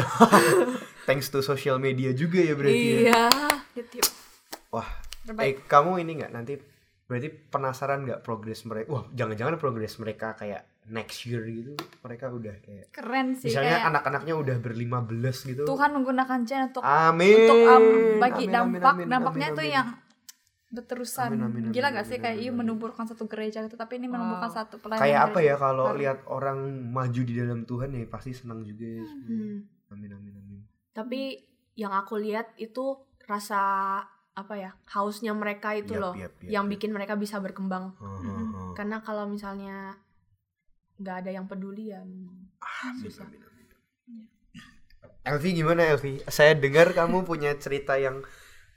Thanks 1.07 1.29
to 1.29 1.41
social 1.41 1.79
media 1.79 2.13
juga 2.13 2.39
ya 2.39 2.53
berarti 2.53 2.87
ya? 2.87 2.99
iya 3.03 3.23
gitu 3.75 4.05
Wah, 4.69 4.85
Terbaik. 5.23 5.41
eh 5.41 5.65
kamu 5.65 5.91
ini 5.99 6.13
nggak 6.19 6.31
nanti 6.31 6.61
berarti 7.03 7.29
penasaran 7.49 8.05
nggak 8.05 8.21
progres 8.21 8.61
mereka? 8.63 8.89
Wah, 8.91 9.09
jangan-jangan 9.11 9.57
progres 9.57 9.97
mereka 9.97 10.37
kayak 10.37 10.61
next 10.87 11.25
year 11.25 11.41
gitu 11.43 11.73
mereka 11.99 12.29
udah 12.29 12.53
kayak 12.59 12.89
Keren 12.91 13.33
sih 13.33 13.49
misalnya 13.49 13.77
kayak 13.79 13.89
anak-anaknya 13.89 14.35
udah 14.35 14.57
berlima 14.59 15.01
belas 15.01 15.41
gitu. 15.43 15.65
Tuhan 15.65 15.91
menggunakan 15.91 16.39
Jen 16.45 16.69
untuk 16.69 16.81
Amin. 16.83 17.33
untuk 17.39 17.59
um, 17.63 17.85
bagi 18.19 18.45
Amin, 18.45 18.53
amin, 18.55 18.77
dampak 18.77 18.93
amin, 18.95 19.07
dampaknya 19.07 19.47
amin, 19.47 19.57
tuh 19.57 19.65
amin. 19.65 19.75
yang 19.75 19.89
berterusan 20.69 21.33
Amin, 21.33 21.41
amin, 21.41 21.63
amin, 21.65 21.73
gila 21.73 21.89
amin, 21.89 21.97
gak 21.97 22.07
sih 22.07 22.17
amin, 22.17 22.25
kayak 22.25 22.37
amin, 22.37 22.49
amin. 22.49 22.59
menumbuhkan 22.61 23.05
satu 23.05 23.25
gereja 23.25 23.65
gitu 23.65 23.75
tapi 23.75 23.97
ini 23.97 24.05
menumbuhkan 24.07 24.53
Wow. 24.53 24.59
satu 24.61 24.77
pelayanan 24.77 25.03
kayak 25.03 25.21
apa 25.27 25.39
ya 25.41 25.55
kalau 25.57 25.87
lihat 25.97 26.19
orang 26.29 26.59
maju 26.89 27.21
di 27.25 27.35
dalam 27.35 27.65
Tuhan 27.65 27.89
ya 27.91 28.05
pasti 28.05 28.37
senang 28.37 28.61
juga 28.63 28.85
ya. 28.85 29.05
Hmm. 29.05 29.65
Amin 29.89 30.11
amin 30.13 30.35
amin. 30.37 30.61
tapi 30.93 31.41
yang 31.73 31.91
aku 31.91 32.21
lihat 32.21 32.53
itu 32.57 33.01
rasa 33.25 33.61
apa 34.35 34.55
ya 34.55 34.71
hausnya 34.93 35.33
mereka 35.33 35.73
itu 35.73 35.97
Yap, 35.97 36.03
loh 36.03 36.15
yap, 36.15 36.31
yap, 36.37 36.47
yang 36.47 36.65
yap. 36.69 36.73
bikin 36.77 36.91
mereka 36.93 37.17
bisa 37.17 37.41
berkembang 37.41 37.97
Oh, 37.97 38.05
oh, 38.05 38.21
Mm-mm. 38.21 38.49
oh. 38.53 38.73
karena 38.77 39.01
kalau 39.01 39.25
misalnya 39.25 39.97
nggak 40.97 41.17
ada 41.23 41.31
yang 41.33 41.47
peduli 41.47 41.91
ya 41.91 42.05
Amin, 42.05 42.29
susah. 43.01 43.25
amin, 43.25 43.41
amin. 43.41 43.67
Elvi 45.25 45.51
gimana 45.55 45.85
Elvi? 45.87 46.21
Saya 46.27 46.57
dengar 46.57 46.93
kamu 46.93 47.23
punya 47.23 47.53
cerita 47.55 47.97
yang 47.97 48.25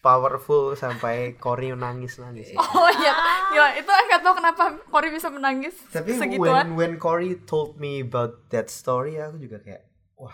powerful 0.02 0.74
sampai 0.74 1.38
Cory 1.38 1.72
nangis 1.72 2.18
nangis. 2.18 2.52
oh 2.58 2.90
iya 2.92 3.14
ya 3.54 3.66
itu 3.78 3.86
aku 3.88 4.06
nggak 4.10 4.22
tahu 4.22 4.34
kenapa 4.36 4.64
Cory 4.90 5.10
bisa 5.10 5.30
menangis 5.30 5.78
Tapi 5.90 6.18
segituan 6.18 6.74
when 6.74 6.94
when 6.94 6.94
Cory 6.98 7.38
told 7.46 7.78
me 7.78 8.02
about 8.02 8.50
that 8.50 8.68
story 8.68 9.16
aku 9.16 9.38
juga 9.38 9.62
kayak 9.62 9.86
wah 10.18 10.34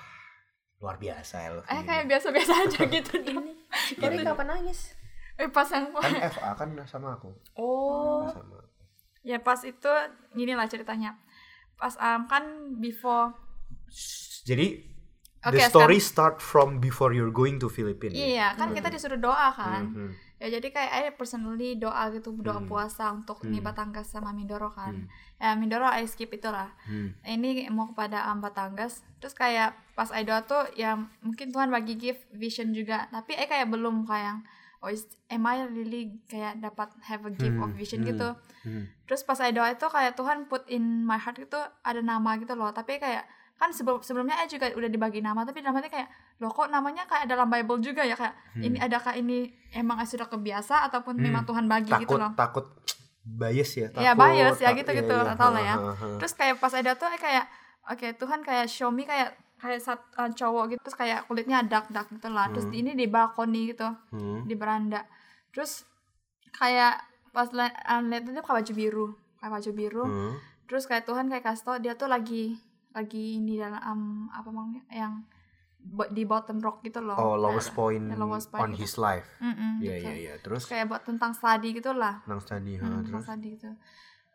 luar 0.77 0.95
biasa 0.95 1.35
Elvi. 1.43 1.65
eh 1.67 1.81
kayak 1.83 2.05
biasa-biasa 2.05 2.53
aja 2.63 2.81
gitu 2.95 3.11
ini 3.19 3.53
Kori 3.97 4.15
Iya. 4.17 4.31
kapan 4.31 4.47
nangis 4.47 4.93
eh 5.35 5.49
pas 5.49 5.65
yang 5.69 5.89
kan 5.91 6.13
FA 6.31 6.49
kan 6.53 6.69
sama 6.85 7.13
aku. 7.13 7.29
oh 7.57 8.25
Sama. 8.29 8.57
ya 9.21 9.37
pas 9.37 9.57
itu 9.61 9.89
gini 10.31 10.53
lah 10.53 10.65
ceritanya 10.65 11.17
pas 11.75 11.93
um, 11.97 12.25
kan 12.25 12.43
before 12.77 13.33
Jadi 14.43 14.96
Oke, 15.47 15.57
the 15.57 15.65
story 15.65 15.97
start 15.97 16.35
from 16.37 16.77
before 16.77 17.11
you're 17.11 17.31
going 17.31 17.55
to 17.55 17.67
Philippines. 17.67 18.13
iya 18.13 18.51
kan 18.53 18.71
kita 18.71 18.87
disuruh 18.87 19.15
doa 19.17 19.49
kan 19.49 19.87
Mhm. 19.87 20.09
ya 20.37 20.47
jadi 20.51 20.67
kayak 20.69 20.91
I 20.93 21.01
personally 21.11 21.75
doa 21.75 22.11
gitu 22.11 22.29
doa 22.37 22.57
Hmm. 22.57 22.67
puasa 22.67 23.09
untuk 23.09 23.41
Hmm. 23.41 23.49
nih 23.49 23.61
Batangas 23.61 24.07
sama 24.07 24.29
Mindoro 24.29 24.69
kan 24.69 24.93
Hmm. 24.93 25.09
ya 25.37 25.55
Mindoro 25.55 25.87
I 25.87 26.03
skip 26.03 26.29
itulah 26.29 26.69
Hmm. 26.83 27.15
ini 27.23 27.65
mau 27.69 27.87
kepada 27.87 28.27
um, 28.27 28.37
Batangas 28.37 29.01
terus 29.17 29.33
kayak 29.33 29.73
pas 29.93 30.11
I 30.11 30.21
doa 30.21 30.43
tuh 30.43 30.67
ya 30.73 30.93
mungkin 31.19 31.49
Tuhan 31.49 31.67
bagi 31.67 31.95
gift 31.95 32.27
vision 32.31 32.69
juga 32.69 33.07
tapi 33.07 33.33
I 33.33 33.45
kayak 33.45 33.67
belum 33.67 34.03
kayak 34.03 34.45
oh 34.77 34.93
is, 34.93 35.09
am 35.27 35.41
I 35.43 35.65
really 35.65 36.21
kayak 36.25 36.61
dapat 36.61 36.93
have 37.01 37.23
a 37.23 37.33
gift 37.33 37.49
Hmm, 37.51 37.65
of 37.65 37.73
vision 37.73 38.01
hmm, 38.01 38.09
gitu 38.11 38.29
Hmm. 38.61 38.83
terus 39.03 39.23
pas 39.23 39.39
I 39.39 39.49
doa 39.49 39.71
itu 39.71 39.87
kayak 39.87 40.13
Tuhan 40.13 40.45
put 40.45 40.67
in 40.67 41.01
my 41.01 41.17
heart 41.17 41.39
itu 41.39 41.57
ada 41.81 41.97
nama 41.99 42.37
gitu 42.37 42.53
loh 42.53 42.69
tapi 42.69 42.99
kayak 42.99 43.25
kan 43.57 43.69
sebelum 43.69 43.99
sebelumnya 43.99 44.37
I 44.37 44.45
juga 44.45 44.69
udah 44.69 44.85
dibagi 44.85 45.19
nama 45.19 45.41
tapi 45.41 45.59
dalam 45.59 45.75
hati 45.75 45.89
kayak 45.89 46.07
loh 46.37 46.49
kok 46.49 46.69
namanya 46.69 47.03
kayak 47.03 47.25
dalam 47.25 47.45
Bible 47.45 47.81
juga 47.81 48.01
ya 48.01 48.13
kayak 48.13 48.33
ini 48.55 48.77
adakah 48.77 49.13
ini 49.13 49.49
emang 49.71 49.97
sudah 50.03 50.25
kebiasa 50.25 50.85
ataupun 50.85 51.15
Hmm. 51.15 51.25
memang 51.25 51.43
Tuhan 51.43 51.65
bagi 51.65 51.89
takut 51.89 52.01
gitu 52.03 52.15
loh 52.15 52.31
takut 52.33 52.65
bias 53.19 53.71
ya 53.73 53.87
takut 53.89 53.99
Iya, 53.99 54.11
bias 54.13 54.55
ya, 54.55 54.67
tak- 54.67 54.77
gitu-gitu, 54.77 55.11
iya, 55.11 55.25
iya. 55.25 55.35
tau 55.35 55.49
lah 55.49 55.59
ya. 55.61 55.75
Terus 56.15 56.31
kayak 56.31 56.55
pas 56.57 56.71
ada 56.71 56.93
tuh 56.93 57.07
I 57.07 57.17
kayak 57.17 57.45
oke 57.87 58.07
Tuhan 58.15 58.39
kayak 58.41 58.65
show 58.67 58.87
me 58.87 59.03
kayak 59.03 59.33
kayak 59.57 59.81
sat, 59.81 59.97
uh, 60.13 60.29
cowok 60.29 60.63
gitu 60.69 60.81
terus 60.81 60.95
kayak 60.95 61.25
kulitnya 61.25 61.59
dark 61.61 61.89
dark 61.89 62.07
gitu 62.09 62.29
lah 62.29 62.47
terus 62.47 62.63
Hmm. 62.63 62.77
ini 62.77 62.93
di 62.93 63.05
balkoni 63.05 63.73
gitu 63.73 63.89
Hmm. 64.11 64.45
di 64.45 64.53
beranda 64.53 65.01
terus 65.49 65.81
kayak 66.51 67.01
pas 67.31 67.49
li- 67.49 67.65
uh, 67.83 68.01
lihat 68.03 68.21
itu 68.23 68.37
pakai 68.37 68.55
baju 68.55 68.73
biru 68.75 69.05
pakai 69.35 69.49
baju 69.51 69.71
biru 69.73 70.03
Hmm. 70.03 70.33
terus 70.63 70.85
kayak 70.85 71.03
Tuhan 71.03 71.25
kayak 71.27 71.41
kasih 71.43 71.63
tau 71.63 71.77
dia 71.77 71.93
tuh 71.93 72.05
lagi 72.05 72.53
lagi 72.97 73.37
ini 73.37 73.55
dalam 73.55 73.77
um, 73.77 74.01
apa 74.27 74.49
namanya 74.49 74.81
yang 74.89 75.21
di 76.09 76.25
bottom 76.25 76.57
rock 76.57 76.81
gitu 76.81 76.99
loh 76.99 77.15
Oh, 77.15 77.37
lowest 77.37 77.71
point 77.71 78.01
ya, 78.03 78.17
lowest 78.17 78.49
point 78.49 78.59
on 78.59 78.73
gitu. 78.73 78.81
his 78.81 78.97
life. 78.97 79.29
Iya, 79.39 79.53
gitu. 79.79 79.87
iya, 80.03 80.13
iya. 80.13 80.33
Terus 80.41 80.65
Terus 80.65 80.73
kayak 80.73 80.85
buat 80.89 81.03
tentang 81.05 81.31
study 81.31 81.69
gitu 81.71 81.93
lah 81.93 82.19
nang 82.25 82.41
study, 82.41 82.75
Hmm, 82.75 83.05
terus 83.05 83.07
tentang 83.07 83.23
study 83.23 83.47
gitu 83.55 83.69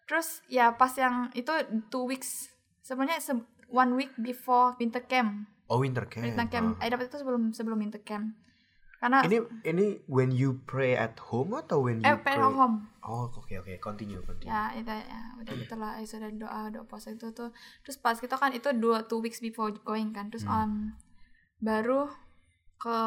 terus 0.02 0.28
ya 0.46 0.72
pas 0.72 0.90
yang 0.92 1.30
itu 1.32 1.52
two 1.88 2.04
weeks 2.04 2.50
sebenarnya 2.80 3.18
se- 3.18 3.46
one 3.68 3.94
week 3.94 4.10
before 4.16 4.74
winter 4.76 5.00
camp 5.00 5.46
oh 5.66 5.78
winter 5.78 6.04
camp. 6.04 6.26
winter 6.26 6.46
camp 6.46 6.68
ah. 6.76 6.84
I 6.84 6.90
dapat 6.90 7.06
itu 7.06 7.16
sebelum 7.16 7.50
sebelum 7.50 7.78
winter 7.78 8.02
camp 8.02 8.34
karena 8.98 9.22
Ini 9.22 9.38
ini 9.64 9.86
when 10.06 10.30
you 10.30 10.62
pray 10.62 10.94
at 10.94 11.18
home 11.22 11.54
atau 11.54 11.82
when 11.82 12.00
you 12.00 12.06
eh 12.06 12.14
pray 12.16 12.34
at 12.34 12.50
home 12.50 12.86
Oh, 13.02 13.26
oke 13.26 13.50
oke, 13.56 13.74
continue, 13.78 14.22
continue. 14.22 14.46
ya 14.46 14.70
itu 14.72 14.86
ya 14.86 15.20
udah 15.36 15.52
gitulah 15.56 15.92
eh, 15.96 16.06
sudah 16.06 16.30
doa 16.32 16.60
doa 16.68 16.84
puasa 16.84 17.10
itu 17.10 17.30
tuh 17.30 17.50
terus 17.82 17.96
pas 17.96 18.14
gitu 18.14 18.30
kan 18.32 18.50
itu 18.50 18.70
dua 18.72 19.02
two 19.02 19.18
weeks 19.18 19.38
before 19.38 19.74
going 19.82 20.10
kan 20.10 20.28
terus 20.28 20.46
um, 20.46 20.94
baru 21.58 22.06
ke 22.76 22.98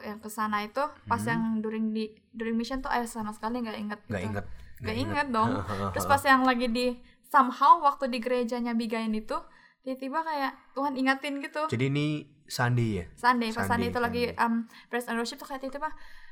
yang 0.00 0.18
ke 0.18 0.28
sana 0.28 0.62
itu 0.62 0.78
pas 1.04 1.18
Hmm. 1.18 1.28
yang 1.28 1.42
during 1.58 1.86
di 1.90 2.10
during 2.30 2.54
mission 2.54 2.78
tuh 2.78 2.88
saya 2.88 3.02
sama 3.04 3.30
sekali 3.30 3.58
nggak 3.58 3.74
inget 3.76 4.00
Nggak 4.04 4.18
gitu. 4.18 4.30
inget. 4.30 4.44
nggak 4.80 4.96
inget 4.96 5.26
dong 5.28 5.50
terus 5.92 6.06
pas 6.06 6.22
yang 6.22 6.42
lagi 6.42 6.66
di 6.66 6.86
somehow 7.24 7.78
waktu 7.80 8.06
di 8.06 8.18
gerejanya 8.18 8.72
Bigain 8.72 9.10
itu 9.10 9.34
tiba-tiba 9.80 10.20
kayak 10.20 10.52
Tuhan 10.72 10.94
ingatin 10.94 11.38
gitu 11.38 11.66
Jadi 11.66 11.84
ini 11.86 12.06
Sunday 12.46 12.90
ya? 12.98 13.04
Sunday 13.14 13.48
pas 13.48 13.62
Sunday, 13.62 13.68
Sunday 13.68 13.88
itu 13.88 13.98
lagi 14.00 14.22
Sunday. 14.28 14.42
um, 14.42 14.54
praise 14.86 15.06
and 15.06 15.16
worship 15.16 15.38
tuh 15.38 15.46
kayak 15.46 15.60
tiba-tiba 15.60 15.90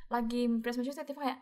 lagi 0.09 0.41
praise 0.59 0.75
and 0.75 0.83
worship 0.83 0.99
tiba-tiba 0.99 1.23
kayak 1.25 1.39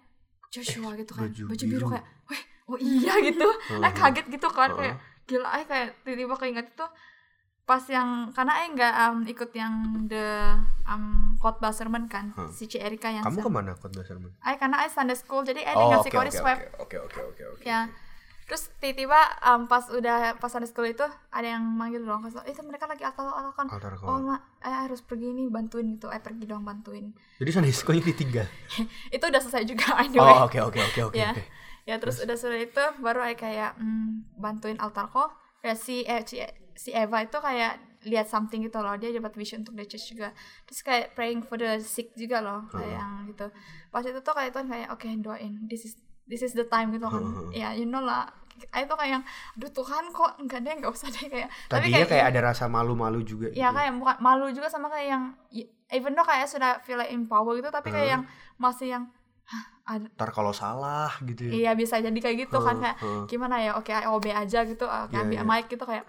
Joshua 0.49 0.91
gitu 0.95 1.13
kan 1.13 1.27
baju 1.27 1.43
baju, 1.47 1.65
biru. 1.65 1.77
biru. 1.77 1.87
kayak 1.91 2.05
weh 2.27 2.43
oh 2.67 2.79
iya 2.79 3.15
gitu 3.27 3.49
eh 3.79 3.93
kaget 3.93 4.27
gitu 4.29 4.49
kan 4.49 4.71
kayak 4.73 4.97
gila 5.25 5.49
eh 5.53 5.65
kayak 5.65 5.89
tiba-tiba 6.03 6.35
keinget 6.37 6.67
itu 6.69 6.87
pas 7.63 7.83
yang 7.87 8.09
karena 8.31 8.63
eh 8.63 8.69
nggak 8.71 8.93
um, 9.05 9.19
ikut 9.25 9.51
yang 9.53 9.75
the 10.07 10.55
um, 10.87 11.35
khotbah 11.37 11.71
sermon 11.71 12.07
kan 12.07 12.31
Huh. 12.33 12.47
si 12.49 12.65
Ci 12.65 12.79
Erika 12.79 13.09
yang 13.09 13.23
Kamu 13.23 13.37
ser- 13.37 13.43
ke 13.43 13.51
mana 13.51 13.73
khotbah 13.73 14.03
sermon? 14.03 14.31
eh 14.39 14.55
karena 14.55 14.83
eh 14.83 14.89
Sunday 14.89 15.15
school 15.15 15.43
jadi 15.43 15.61
eh 15.63 15.75
Oh, 15.75 15.83
dengan 15.83 15.99
oke 15.99 16.05
si 16.05 16.09
oke 16.09 16.17
Cory 16.17 16.31
oke 16.31 16.47
oke 16.79 16.97
oke 17.01 17.21
oke 17.27 17.43
oke. 17.53 17.63
ya 17.63 17.91
terus 18.47 18.71
tiba-tiba 18.79 19.19
um, 19.43 19.67
pas 19.67 19.83
udah 19.91 20.39
pas 20.39 20.47
Sunday 20.47 20.71
school 20.71 20.87
itu 20.87 21.03
ada 21.35 21.47
yang 21.47 21.67
manggil 21.67 22.07
dong. 22.07 22.23
Kasih 22.23 22.47
itu 22.47 22.63
mereka 22.63 22.87
lagi 22.87 23.03
altar 23.03 23.27
altar 23.27 23.53
kan 23.59 23.67
Altar 23.67 23.93
oh 24.07 24.23
mak 24.23 24.41
eh 24.63 24.71
harus 24.71 25.03
pergi 25.03 25.35
nih 25.35 25.51
bantuin 25.51 25.99
gitu. 25.99 26.07
Eh 26.15 26.23
pergi 26.23 26.47
dong 26.47 26.63
bantuin. 26.63 27.11
Jadi 27.43 27.51
Sunday 27.51 27.75
school-nya 27.75 28.07
ditinggal. 28.07 28.47
itu 29.15 29.25
udah 29.27 29.41
selesai 29.43 29.67
juga 29.67 29.95
anyway. 30.07 30.31
Oh, 30.31 30.47
oke 30.47 30.59
oke 30.63 30.79
oke 30.79 31.01
oke 31.11 31.19
ya. 31.19 31.35
oke. 31.35 31.43
ya 31.87 31.95
terus 31.99 32.23
udah 32.23 32.35
sudah 32.39 32.59
itu 32.59 32.83
baru 33.03 33.27
kayak 33.35 33.79
mm, 33.79 34.39
bantuin 34.39 34.79
altar 34.83 35.07
call 35.11 35.31
ya 35.63 35.75
si 35.75 36.03
eh, 36.07 36.23
si, 36.27 36.43
si 36.75 36.91
Eva 36.95 37.27
itu 37.27 37.39
kayak 37.39 37.99
lihat 38.07 38.31
something 38.31 38.63
gitu 38.63 38.79
loh. 38.79 38.95
Dia 38.95 39.11
dapat 39.11 39.35
vision 39.35 39.67
untuk 39.67 39.75
the 39.75 39.85
church 39.91 40.15
juga. 40.15 40.31
Terus 40.71 40.81
kayak 40.87 41.19
praying 41.19 41.43
for 41.43 41.59
the 41.59 41.83
sick 41.83 42.15
juga 42.15 42.39
loh 42.39 42.71
kayak 42.71 43.03
yang 43.03 43.27
gitu. 43.27 43.51
Pas 43.91 44.07
itu 44.07 44.21
tuh 44.23 44.35
kayak 44.39 44.55
Tuhan 44.55 44.71
kayak 44.71 44.89
oke 44.95 45.07
doain. 45.19 45.67
This 45.67 45.91
is 45.91 45.99
this 46.27 46.43
is 46.43 46.53
the 46.53 46.67
time 46.67 46.91
gitu 46.91 47.07
kan 47.07 47.23
ya 47.63 47.73
you 47.73 47.87
know 47.87 48.01
lah 48.01 48.27
itu 48.57 48.89
kayak 48.89 49.21
yang 49.21 49.25
aduh 49.53 49.69
Tuhan 49.69 50.05
kok 50.11 50.33
enggak 50.41 50.61
deh 50.65 50.73
nggak 50.81 50.89
usah 50.89 51.13
deh 51.13 51.29
kayak 51.29 51.49
Tadinya 51.69 52.09
kayak 52.09 52.25
ada 52.33 52.41
rasa 52.53 52.65
malu-malu 52.67 53.21
juga 53.21 53.53
ya 53.53 53.69
gitu. 53.69 53.77
kayak 53.77 53.93
bukan 53.97 54.17
malu 54.19 54.49
juga 54.49 54.69
sama 54.69 54.89
kayak 54.89 55.09
yang 55.13 55.23
even 55.93 56.17
though 56.17 56.25
kayak 56.25 56.49
sudah 56.49 56.81
feel 56.81 56.97
like 56.97 57.13
empower 57.13 57.53
gitu 57.55 57.69
tapi 57.69 57.93
kayak 57.93 58.09
yang 58.17 58.23
masih 58.57 58.97
yang 58.97 59.05
Ntar 59.87 60.35
kalau 60.35 60.51
salah 60.51 61.15
gitu 61.23 61.47
ya. 61.47 61.53
Iya 61.55 61.71
bisa 61.79 62.03
jadi 62.03 62.19
kayak 62.19 62.51
gitu 62.51 62.59
kan 62.59 62.75
Heeh, 62.75 62.91
kayak 62.91 62.97
heeh. 62.99 63.23
gimana 63.31 63.57
ya 63.63 63.79
oke 63.79 63.87
OB 63.87 64.27
aja 64.27 64.67
gitu 64.67 64.83
oke 64.83 65.15
Iya, 65.15 65.23
ambil 65.23 65.39
iya. 65.39 65.47
mic 65.47 65.65
gitu 65.71 65.85
kayak 65.87 66.03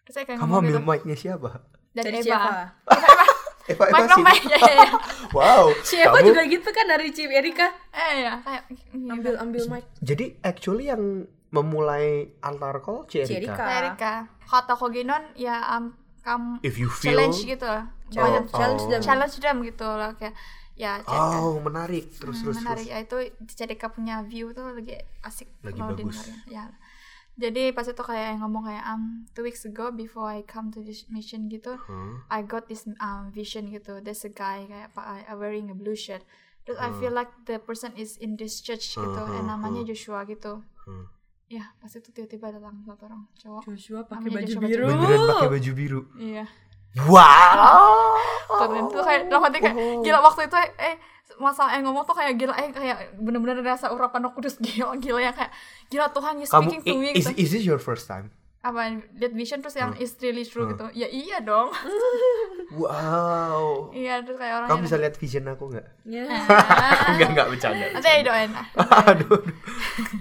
terus 0.00 0.14
saya 0.16 0.24
kayak 0.24 0.38
Kamu 0.40 0.54
ambil 0.56 0.70
gitu 0.72 0.80
mic-nya 0.80 1.16
siapa? 1.18 1.50
dari 1.92 2.08
Dari 2.08 2.18
Eva 2.22 2.24
siapa? 2.24 2.52
Eva 2.96 3.24
Eva 3.68 3.84
mic 3.84 4.08
sini. 4.10 4.48
ya 4.48 4.58
ya 4.58 4.74
ya. 4.78 4.90
Wow. 5.36 5.64
Si 5.80 5.94
Eva 5.96 6.14
kamu- 6.14 6.26
juga 6.26 6.42
gitu 6.42 6.68
kan 6.68 6.84
dari 6.84 7.08
Ci 7.10 7.24
Erika 7.24 7.68
eh 7.90 8.12
ya 8.22 8.40
kayak 8.40 8.62
ambil 8.94 9.34
ambil 9.36 9.62
mic. 9.70 9.84
Jadi 10.00 10.40
actually 10.40 10.86
yang 10.86 11.02
memulai 11.48 12.06
altar 12.38 12.78
call 12.78 13.04
Cerika. 13.04 13.32
Erika. 13.34 13.64
Erika 13.78 14.12
kata 14.42 14.74
Koginon 14.74 15.32
ya 15.34 15.60
um, 15.70 15.92
kamu 16.20 16.60
If 16.60 16.76
you 16.76 16.88
feel 16.88 17.12
challenge 17.14 17.40
gitu 17.42 17.64
lah 17.64 17.88
Challenge, 18.08 18.44
Oh, 18.46 18.52
challenge 18.54 18.82
oh. 18.82 18.90
them. 18.90 19.00
challenge 19.00 19.36
them 19.36 19.56
gitu 19.62 19.84
lah 19.84 20.12
kayak 20.14 20.32
ya 20.74 21.00
chat- 21.00 21.12
Oh, 21.36 21.56
menarik. 21.58 22.08
Terus 22.10 22.40
terus 22.40 22.56
menarik 22.56 22.84
terus. 22.84 22.92
ya 22.94 22.98
itu 22.98 23.16
Cerika 23.50 23.88
punya 23.88 24.20
view 24.22 24.50
tuh 24.50 24.64
lagi 24.70 24.96
asik 25.20 25.48
Lagi 25.60 25.76
bagus. 25.78 26.32
ya 26.46 26.68
jadi 27.38 27.70
pas 27.70 27.86
itu 27.86 28.02
kayak 28.02 28.34
yang 28.34 28.42
ngomong 28.42 28.66
kayak 28.66 28.84
um 28.90 29.22
two 29.30 29.46
weeks 29.46 29.62
ago 29.62 29.94
before 29.94 30.26
I 30.26 30.42
come 30.42 30.74
to 30.74 30.82
this 30.82 31.06
mission 31.06 31.46
gitu 31.46 31.78
Huh? 31.78 32.18
I 32.26 32.42
got 32.42 32.66
this 32.66 32.84
um, 32.98 33.30
vision 33.30 33.70
gitu. 33.70 34.02
There's 34.02 34.26
a 34.26 34.32
guy 34.34 34.66
kayak 34.66 34.90
uh, 34.98 35.22
wearing 35.38 35.70
a 35.70 35.76
blue 35.78 35.94
shirt. 35.94 36.26
Terus 36.66 36.76
I 36.82 36.90
feel 37.00 37.14
like 37.14 37.30
the 37.46 37.62
person 37.62 37.94
is 37.94 38.18
in 38.18 38.36
this 38.36 38.58
church 38.60 38.92
gitu. 38.98 39.22
Uh, 39.22 39.38
and 39.38 39.46
uh, 39.46 39.54
namanya 39.54 39.86
Joshua 39.86 40.26
gitu. 40.26 40.66
Hmm. 40.84 41.06
Ya 41.48 41.72
pas 41.78 41.88
itu 41.88 42.10
tiba-tiba 42.12 42.52
datang 42.52 42.82
satu 42.84 43.08
orang 43.08 43.22
cowok. 43.38 43.62
Joshua 43.70 44.00
pakai 44.04 44.28
baju 44.34 44.52
Joshua 44.52 44.66
biru. 44.66 44.84
Beneran 44.90 45.20
pakai 45.32 45.48
baju 45.48 45.70
biru. 45.72 46.00
Iya. 46.18 46.44
Wow. 47.06 48.18
Keren 48.48 48.84
tuh 48.90 49.02
kayak 49.06 49.20
dalam 49.30 49.42
hati 49.46 49.58
kayak 49.62 49.76
gila 50.02 50.18
waktu 50.24 50.50
itu 50.50 50.56
eh 50.82 50.96
masa 51.36 51.68
eh 51.76 51.84
ngomong 51.84 52.08
tuh 52.08 52.16
kayak 52.16 52.40
gila 52.40 52.56
eh 52.56 52.72
kayak 52.72 53.20
bener-bener 53.20 53.60
rasa 53.60 53.92
urapan 53.92 54.24
roh 54.24 54.32
kudus 54.32 54.56
gila 54.56 54.96
gila 54.96 55.20
yang 55.20 55.36
kayak 55.36 55.52
gila 55.92 56.08
Tuhan 56.08 56.40
you 56.40 56.48
Kamu 56.48 56.72
speaking 56.72 56.82
to 56.82 56.94
me 56.96 57.08
is, 57.12 57.28
gitu. 57.28 57.36
is 57.36 57.48
this 57.52 57.64
your 57.68 57.76
first 57.76 58.08
time? 58.08 58.32
apa 58.58 59.06
lihat 59.14 59.32
vision 59.38 59.62
terus 59.62 59.78
yang 59.78 59.94
is 60.02 60.18
really 60.18 60.42
true 60.42 60.66
gitu. 60.74 60.90
Ya 60.92 61.06
iya 61.08 61.38
dong. 61.42 61.70
Wow. 62.68 63.88
iya 63.96 64.20
terus 64.20 64.36
kayak 64.36 64.60
orang 64.60 64.68
Kamu 64.68 64.80
bisa 64.84 65.00
lihat 65.00 65.16
vision 65.16 65.48
aku 65.48 65.72
nggak? 65.72 65.88
Ya. 66.04 66.28
Enggak 67.16 67.28
enggak 67.32 67.48
bercanda. 67.48 67.86
Nanti 67.96 68.08
ayo 68.12 68.22
doain. 68.28 68.52
aduh, 69.08 69.40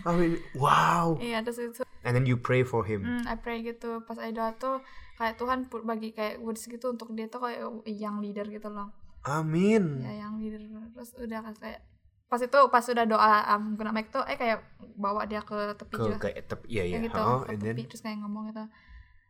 aduh. 0.08 0.40
Wow. 0.56 1.20
Iya 1.20 1.44
terus 1.44 1.60
itu 1.60 1.84
And 2.08 2.16
then 2.16 2.24
you 2.24 2.40
pray 2.40 2.64
for 2.64 2.88
him. 2.88 3.04
Hmm, 3.04 3.28
I 3.28 3.36
pray 3.36 3.68
gitu 3.68 4.00
pas 4.08 4.16
I 4.16 4.32
doa 4.32 4.56
tuh 4.56 4.80
kayak 5.20 5.36
Tuhan 5.36 5.68
bagi 5.68 6.16
kayak 6.16 6.40
words 6.40 6.64
gitu 6.64 6.88
untuk 6.88 7.12
dia 7.20 7.28
tuh 7.28 7.44
kayak 7.44 7.68
yang 7.84 8.24
leader 8.24 8.48
gitu 8.48 8.72
loh 8.72 8.96
Amin. 9.30 9.84
ya 10.00 10.14
yang 10.18 10.34
leader 10.38 10.62
terus 10.90 11.12
udah 11.14 11.40
kan 11.42 11.54
kayak 11.54 11.80
pas 12.26 12.40
itu 12.40 12.60
pas 12.68 12.84
udah 12.84 13.06
doa 13.06 13.32
um, 13.52 13.76
guna 13.76 13.92
mic 13.92 14.08
tuh 14.08 14.24
eh 14.24 14.36
kayak 14.36 14.60
bawa 14.96 15.24
dia 15.24 15.40
ke 15.40 15.56
tepi 15.74 15.94
Ke 15.94 16.04
juga 16.06 16.18
kayak 16.22 16.44
tep, 16.46 16.62
iya 16.66 16.84
iya. 16.84 16.98
kayak 16.98 17.08
gitu 17.08 17.20
Oh, 17.20 17.40
ke 17.40 17.48
and 17.50 17.60
then 17.62 17.72
tepi 17.72 17.84
terus 17.86 18.02
kayak 18.02 18.18
ngomong 18.20 18.44
gitu 18.48 18.64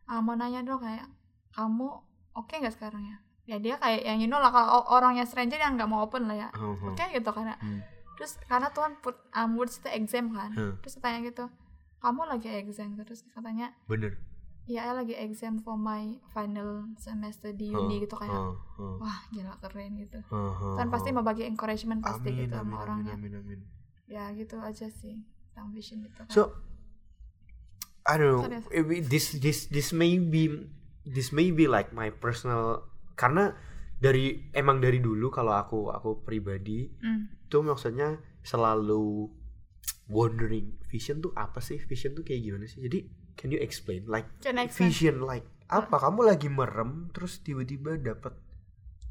ah, 0.04 0.18
mau 0.18 0.34
nanya 0.34 0.62
dong 0.62 0.78
kayak 0.78 1.06
kamu 1.50 1.88
oke 2.32 2.50
nggak 2.52 2.74
sekarang 2.74 3.02
ya 3.02 3.16
ya 3.44 3.56
dia 3.56 3.74
kayak 3.76 4.02
yang 4.02 4.18
you 4.18 4.26
know 4.26 4.36
lah 4.36 4.50
kalau 4.50 4.82
orangnya 4.88 5.22
stranger 5.22 5.56
yang 5.56 5.74
nggak 5.74 5.86
mau 5.86 6.02
open 6.02 6.26
lah 6.26 6.36
ya 6.36 6.48
Oh, 6.54 6.74
oh. 6.74 6.90
oke 6.90 7.04
gitu 7.08 7.30
karena 7.30 7.54
Hmm. 7.56 7.80
terus 8.14 8.34
karena 8.44 8.68
Tuhan 8.68 8.98
put 8.98 9.14
um, 9.30 9.54
words 9.54 9.78
itu 9.78 9.88
exam 9.88 10.30
kan 10.30 10.50
Hmm. 10.50 10.74
terus 10.78 10.98
tanya 10.98 11.22
gitu 11.22 11.46
kamu 11.98 12.20
lagi 12.26 12.48
exam 12.52 12.94
terus 12.96 13.22
katanya 13.28 13.74
bener. 13.84 14.18
Ya 14.68 14.84
I 14.84 14.92
lagi 14.92 15.16
exam 15.16 15.58
for 15.58 15.74
my 15.74 16.20
final 16.30 16.92
semester 17.00 17.50
di 17.50 17.72
uni 17.72 18.04
gitu 18.04 18.14
kayak 18.14 18.36
oh, 18.36 18.54
oh, 18.76 19.00
wah 19.00 19.16
gila 19.32 19.56
keren 19.58 19.96
gitu 19.96 20.20
oh, 20.28 20.52
oh, 20.52 20.76
kan 20.76 20.92
pasti 20.92 21.08
mau 21.08 21.24
bagi 21.24 21.48
encouragement 21.48 22.04
pasti 22.04 22.28
Amin, 22.28 22.44
gitu 22.44 22.54
amin, 22.54 22.62
sama 22.62 22.76
amin, 22.76 22.84
orangnya 22.84 23.14
amin, 23.16 23.32
amin. 23.40 23.60
ya 24.04 24.28
gitu 24.36 24.60
aja 24.60 24.92
sih 24.92 25.24
tentang 25.50 25.72
vision 25.72 26.04
itu 26.04 26.20
kan. 26.20 26.28
So 26.28 26.52
I 28.04 28.16
don't 28.16 28.40
know. 28.40 28.44
We- 28.84 29.04
This 29.04 29.36
this 29.36 29.68
this 29.68 29.92
may 29.92 30.16
be 30.16 30.48
this 31.04 31.28
may 31.28 31.52
be 31.52 31.68
like 31.68 31.92
my 31.92 32.08
personal 32.08 32.88
karena 33.16 33.52
dari 33.98 34.48
emang 34.54 34.80
dari 34.80 35.00
dulu 35.00 35.28
kalau 35.28 35.52
aku 35.52 35.90
aku 35.90 36.22
pribadi 36.22 36.88
Hmm. 37.02 37.28
itu 37.44 37.58
maksudnya 37.60 38.16
selalu 38.40 39.28
wondering 40.08 40.78
vision 40.88 41.20
tuh 41.20 41.32
apa 41.34 41.60
sih 41.60 41.76
vision 41.84 42.14
tuh 42.14 42.24
kayak 42.24 42.40
gimana 42.40 42.64
sih 42.64 42.80
jadi 42.80 43.04
can 43.38 43.54
you 43.54 43.62
explain? 43.62 44.02
Like 44.10 44.26
Can 44.42 44.58
explain? 44.58 44.90
vision 44.90 45.22
like 45.22 45.46
apa? 45.70 45.94
Kamu 45.94 46.26
lagi 46.26 46.50
merem 46.50 47.14
terus 47.14 47.38
tiba-tiba 47.38 47.94
dapat 47.94 48.34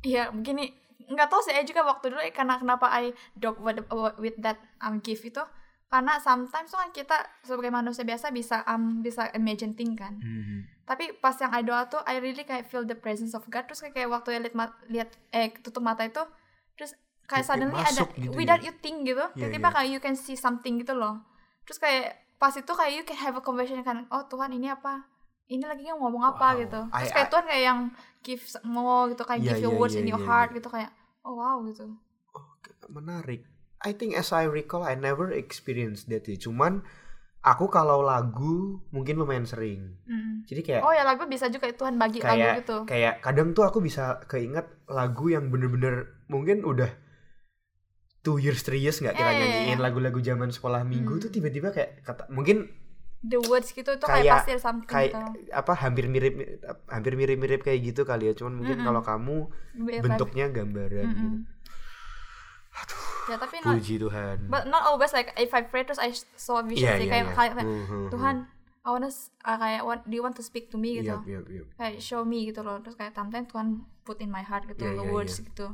Iya 0.04 0.30
begini. 0.36 0.76
Nggak 1.08 1.32
tahu 1.32 1.40
sih 1.40 1.56
saya 1.56 1.64
juga 1.64 1.88
waktu 1.88 2.12
dulu 2.12 2.20
eh, 2.20 2.36
karena 2.36 2.60
kenapa 2.60 2.92
I 2.92 3.16
dog 3.40 3.64
with, 3.64 3.80
with 4.20 4.36
that 4.44 4.60
um 4.84 5.00
gift 5.00 5.24
itu? 5.24 5.40
Karena 5.88 6.20
sometimes 6.20 6.76
kan 6.76 6.92
kita 6.92 7.16
sebagai 7.48 7.72
manusia 7.72 8.04
biasa 8.04 8.28
bisa 8.36 8.68
um 8.68 9.00
bisa 9.00 9.32
imagine 9.32 9.72
thing 9.72 9.96
kan. 9.96 10.20
Tapi 10.84 11.16
pas 11.24 11.36
yang 11.40 11.56
I 11.56 11.64
doa 11.64 11.88
tuh 11.88 12.04
I 12.04 12.20
really 12.20 12.44
kayak 12.44 12.68
feel 12.68 12.84
the 12.84 13.00
presence 13.00 13.32
of 13.32 13.48
God. 13.48 13.72
Terus 13.72 13.88
kayak, 13.88 13.96
kayak 13.96 14.10
waktu 14.12 14.36
ya 14.36 14.40
lihat 14.44 14.56
lihat 14.92 15.10
eh 15.32 15.48
tutup 15.64 15.80
mata 15.80 16.04
itu 16.04 16.20
terus 16.76 16.92
kayak 17.28 17.48
suddenly 17.48 17.80
ada 17.80 18.04
gitu 18.16 18.36
without 18.36 18.62
ya? 18.64 18.72
you 18.72 18.74
think 18.80 19.04
gitu 19.04 19.20
Iya, 19.20 19.36
tiba-tiba 19.36 19.70
iya. 19.72 19.76
kayak 19.76 19.90
you 19.96 20.02
can 20.04 20.16
see 20.20 20.36
something 20.36 20.80
gitu 20.80 20.92
loh. 20.92 21.24
Terus 21.64 21.80
kayak 21.80 22.27
pas 22.38 22.54
itu 22.54 22.70
kayak 22.70 22.94
you 22.94 23.04
can 23.04 23.18
have 23.18 23.34
a 23.34 23.42
conversation 23.42 23.82
kan 23.82 24.06
oh 24.10 24.24
Tuhan 24.26 24.54
ini 24.54 24.70
apa 24.70 25.06
ini 25.48 25.64
lagi 25.64 25.90
ngomong 25.90 26.24
apa 26.28 26.54
Wow. 26.54 26.60
gitu 26.62 26.82
terus 26.88 27.12
kayak 27.12 27.28
I- 27.28 27.32
Tuhan 27.32 27.46
kayak 27.46 27.64
yang 27.66 27.80
give 28.22 28.44
more 28.64 29.10
gitu 29.10 29.24
kayak 29.24 29.42
Iya, 29.42 29.48
give 29.52 29.62
your 29.64 29.74
iya, 29.74 29.80
words 29.80 29.96
iya, 29.96 30.02
in 30.02 30.08
your 30.08 30.22
iya, 30.22 30.28
heart 30.28 30.50
iya. 30.52 30.56
gitu 30.60 30.68
kayak 30.70 30.92
oh 31.24 31.34
wow 31.36 31.58
gitu 31.64 31.86
menarik 32.88 33.44
I 33.78 33.94
think 33.94 34.14
as 34.14 34.30
I 34.32 34.46
recall 34.46 34.82
I 34.82 34.94
never 34.94 35.30
experienced 35.30 36.10
that 36.10 36.26
ya 36.26 36.38
cuman 36.38 36.82
aku 37.46 37.70
kalau 37.70 38.02
lagu 38.02 38.82
mungkin 38.90 39.22
lumayan 39.22 39.46
sering. 39.46 39.96
Mm. 40.04 40.44
Jadi 40.44 40.62
kayak 40.66 40.82
Oh 40.84 40.92
ya 40.92 41.06
lagu 41.06 41.24
bisa 41.30 41.48
juga 41.48 41.70
Tuhan 41.70 41.96
bagi 41.96 42.20
lagu 42.20 42.36
kayak 42.36 42.56
gitu. 42.60 42.78
kayak 42.90 43.22
kadang 43.22 43.54
tuh 43.54 43.64
aku 43.64 43.80
bisa 43.80 44.20
keinget 44.26 44.66
lagu 44.90 45.30
yang 45.30 45.48
bener-bener 45.48 46.26
mungkin 46.28 46.66
udah 46.66 46.90
two 48.28 48.36
years 48.38 48.60
three 48.60 48.78
years 48.78 49.00
nggak 49.00 49.16
kita 49.16 49.24
Iya, 49.24 49.32
iya, 49.32 49.40
nyanyiin 49.40 49.72
iya. 49.74 49.80
lagu-lagu 49.80 50.20
zaman 50.20 50.52
sekolah 50.52 50.84
minggu 50.84 51.16
Hmm. 51.16 51.24
tuh 51.24 51.32
tiba-tiba 51.32 51.72
kayak 51.72 52.04
kata 52.04 52.28
mungkin 52.28 52.68
The 53.18 53.42
words 53.42 53.72
gitu 53.72 53.90
itu 53.90 54.06
kayak, 54.06 54.22
Kayak- 54.22 54.36
pasti 54.38 54.52
ada 54.52 54.62
something 54.62 54.94
kayak 54.94 55.10
gitu. 55.10 55.50
apa 55.50 55.74
hampir 55.74 56.06
mirip 56.06 56.34
hampir 56.86 57.14
mirip-mirip 57.16 57.62
kayak 57.62 57.80
gitu 57.82 58.04
kali 58.04 58.30
ya 58.30 58.34
cuman 58.36 58.54
mungkin 58.54 58.78
Mm-mm. 58.78 58.86
kalau 58.86 59.02
kamu 59.02 59.38
Be- 59.82 60.02
bentuknya 60.04 60.46
gambaran 60.48 61.08
Mm-mm. 61.08 61.34
gitu 62.76 62.96
Ya 63.28 63.36
tapi 63.36 63.60
not, 63.60 63.76
puji 63.76 64.00
Tuhan 64.00 64.38
but 64.48 64.70
not 64.70 64.86
always 64.86 65.12
like 65.12 65.34
if 65.36 65.52
I 65.52 65.66
pray 65.66 65.84
terus 65.84 65.98
I 65.98 66.14
saw 66.38 66.62
vision 66.62 66.88
Iya, 66.88 66.96
sih 66.96 67.08
iya, 67.08 67.12
kayak, 67.12 67.26
iya. 67.26 67.34
kayak 67.34 67.54
Hmm, 67.58 67.84
hmm, 67.84 68.08
Tuhan 68.08 68.36
I 68.86 68.90
wanna 68.90 69.10
uh, 69.10 69.58
kayak 69.58 69.82
what 69.84 70.00
do 70.06 70.14
you 70.14 70.24
want 70.24 70.38
to 70.38 70.46
speak 70.46 70.72
to 70.72 70.80
me 70.80 70.96
hmm. 70.96 71.04
gitu. 71.04 71.18
Yup, 71.20 71.28
yup, 71.28 71.46
yup. 71.52 71.68
Kayak 71.76 72.00
show 72.00 72.24
me 72.24 72.48
gitu 72.48 72.64
loh. 72.64 72.80
Terus 72.80 72.96
kayak 72.96 73.12
sometimes 73.12 73.52
Tuhan 73.52 73.68
put 74.02 74.24
in 74.24 74.32
my 74.32 74.40
heart 74.40 74.64
gitu 74.64 74.80
Iya, 74.80 74.96
the 74.96 75.04
iya, 75.04 75.12
words 75.12 75.36
iya. 75.36 75.44
gitu. 75.44 75.68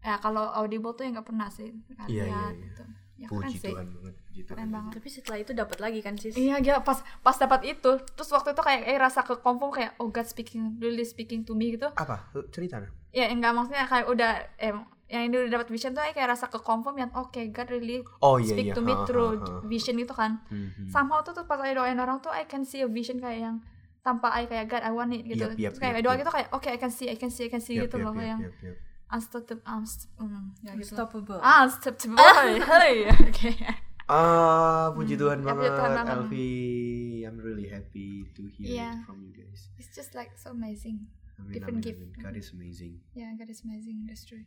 Ya 0.00 0.16
kalau 0.16 0.48
audible 0.50 0.92
tuh 0.92 1.04
ya 1.04 1.10
nggak 1.12 1.28
pernah 1.28 1.48
sih 1.48 1.70
kan 1.92 2.08
Iya, 2.08 2.24
iya, 2.24 2.24
lihat 2.24 2.54
iya. 2.56 2.64
gitu. 2.64 2.82
Ya 3.20 3.26
keren 3.28 3.40
puji 3.44 3.56
sih. 3.60 3.68
Tuhan 3.68 3.88
banget 3.92 4.14
puji 4.16 4.40
Tuhan 4.40 4.56
Keren 4.56 4.68
banget. 4.72 4.92
Tapi 4.96 5.08
setelah 5.12 5.38
itu 5.38 5.52
dapat 5.52 5.78
lagi 5.78 6.00
kan 6.00 6.14
sis. 6.16 6.32
Iya 6.32 6.56
gila 6.58 6.80
pas 6.80 6.98
pas 7.20 7.36
dapat 7.36 7.60
itu 7.68 7.90
terus 8.16 8.30
waktu 8.32 8.56
itu 8.56 8.62
kayak 8.64 8.82
eh 8.88 8.96
rasa 8.96 9.20
ke 9.20 9.36
confirm 9.38 9.70
kayak 9.70 9.92
oh 10.00 10.08
God 10.08 10.24
speaking 10.24 10.80
really 10.80 11.04
speaking 11.04 11.44
to 11.44 11.52
me 11.52 11.76
gitu. 11.76 11.92
apa 11.92 12.32
cerita? 12.48 12.80
Ya 13.12 13.28
enggak 13.28 13.52
maksudnya 13.52 13.84
kayak 13.84 14.06
udah 14.08 14.32
eh 14.56 14.72
yang 15.10 15.26
ini 15.26 15.36
udah 15.42 15.58
dapat 15.58 15.68
vision 15.68 15.90
tuh 15.90 16.06
kayak 16.06 16.32
rasa 16.32 16.46
ke 16.46 16.62
confirm 16.62 16.94
yang 16.96 17.10
oke 17.12 17.34
God 17.50 17.68
really 17.68 18.00
oh 18.22 18.38
iya 18.38 18.54
speak 18.54 18.66
iya 18.70 18.74
to 18.78 18.80
me 18.80 18.94
Ha, 18.94 19.02
through 19.04 19.36
ha, 19.36 19.58
ha. 19.58 19.66
vision 19.66 19.98
gitu 19.98 20.14
kan. 20.14 20.38
Hmm, 20.48 20.70
hmm. 20.70 20.86
Somehow 20.88 21.20
tuh, 21.20 21.34
tuh 21.34 21.44
pas 21.44 21.58
I 21.60 21.74
doain 21.74 21.98
orang 21.98 22.22
tuh 22.22 22.30
I 22.30 22.46
can 22.46 22.62
see 22.64 22.80
a 22.80 22.88
vision 22.88 23.18
kayak 23.18 23.42
yang 23.42 23.56
tanpa 24.00 24.32
I 24.32 24.48
kayak 24.48 24.70
God 24.70 24.80
I 24.80 24.94
want 24.94 25.12
it 25.12 25.26
gitu. 25.28 25.44
Yap, 25.44 25.58
yap, 25.60 25.70
Terus 25.74 25.80
kayak 25.82 25.94
yap, 25.98 26.04
doa 26.06 26.12
yap. 26.14 26.20
gitu 26.24 26.30
kayak 26.32 26.48
oke 26.56 26.68
I 26.72 26.78
can 26.78 26.88
see 26.88 27.10
I 27.10 27.18
can 27.18 27.28
see 27.28 27.44
I 27.44 27.50
can 27.50 27.60
see 27.60 27.74
Yup, 27.76 27.90
gitu 27.90 28.00
yup, 28.00 28.06
loh 28.08 28.14
yup, 28.16 28.24
yang 28.24 28.40
yup, 28.40 28.54
yup. 28.64 28.76
Unstoppable 29.10 29.62
unst 29.66 30.06
mm, 30.16 30.54
ya 30.62 30.72
gitu. 30.74 30.94
Unstoppable. 30.94 31.38
Ah, 31.42 31.66
unstoppable. 31.66 32.18
Hey, 32.62 33.10
oke. 33.26 33.50
Ah, 34.10 34.90
puji 34.90 35.14
Tuhan 35.14 35.42
ya, 35.42 35.46
banget, 35.54 35.70
puji 35.70 35.78
Tuhan 35.78 35.92
banget. 35.94 36.14
Elvi. 36.18 36.50
I'm 37.26 37.38
really 37.38 37.66
happy 37.70 38.26
to 38.34 38.42
hear 38.50 38.66
Iya. 38.74 38.90
it 38.98 39.06
from 39.06 39.22
you 39.22 39.30
guys. 39.30 39.70
It's 39.78 39.94
just 39.94 40.18
like 40.18 40.34
so 40.34 40.50
amazing. 40.50 41.06
Amin, 41.38 41.54
Different 41.54 41.78
amin, 41.78 41.86
gift. 41.86 42.02
amin. 42.02 42.18
God 42.18 42.34
is 42.34 42.50
amazing. 42.50 42.98
Yeah, 43.14 43.30
God 43.38 43.46
is 43.48 43.62
amazing. 43.62 44.10
That's 44.10 44.26
true. 44.26 44.42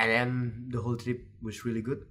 And 0.00 0.08
then 0.08 0.30
the 0.72 0.80
whole 0.80 0.96
trip 0.96 1.28
was 1.44 1.68
really 1.68 1.84
good. 1.84 2.08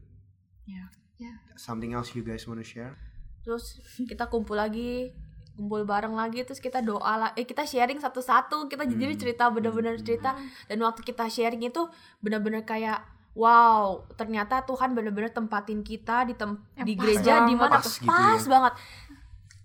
Ya. 0.69 0.93
Yeah. 1.17 1.41
Something 1.57 1.97
else 1.97 2.13
you 2.13 2.21
guys 2.21 2.45
wanna 2.45 2.61
share? 2.65 2.93
Terus 3.41 3.81
kita 3.97 4.29
kumpul 4.29 4.57
lagi, 4.57 5.17
kumpul 5.61 5.85
bareng 5.85 6.17
lagi 6.17 6.41
terus 6.41 6.57
kita 6.57 6.81
doa 6.81 7.13
lah. 7.15 7.29
Eh 7.37 7.45
kita 7.45 7.61
sharing 7.61 8.01
satu-satu. 8.01 8.65
Kita 8.65 8.81
jadi 8.83 9.13
Hmm. 9.13 9.21
cerita 9.21 9.43
bener-bener 9.47 10.01
cerita 10.01 10.33
dan 10.65 10.77
waktu 10.81 11.05
kita 11.05 11.29
sharing 11.29 11.61
itu 11.61 11.85
bener-bener 12.17 12.65
kayak 12.65 13.05
wow, 13.31 14.03
ternyata 14.17 14.65
Tuhan 14.65 14.91
bener-bener 14.91 15.29
tempatin 15.29 15.85
kita 15.85 16.25
di 16.25 16.33
tem 16.33 16.57
Yang 16.75 16.87
di 16.89 16.93
gereja 16.97 17.33
di 17.45 17.53
mana 17.53 17.77
Pas 17.77 17.85
gitu 17.87 18.03
pas 18.03 18.35
ya. 18.35 18.49
banget. 18.49 18.73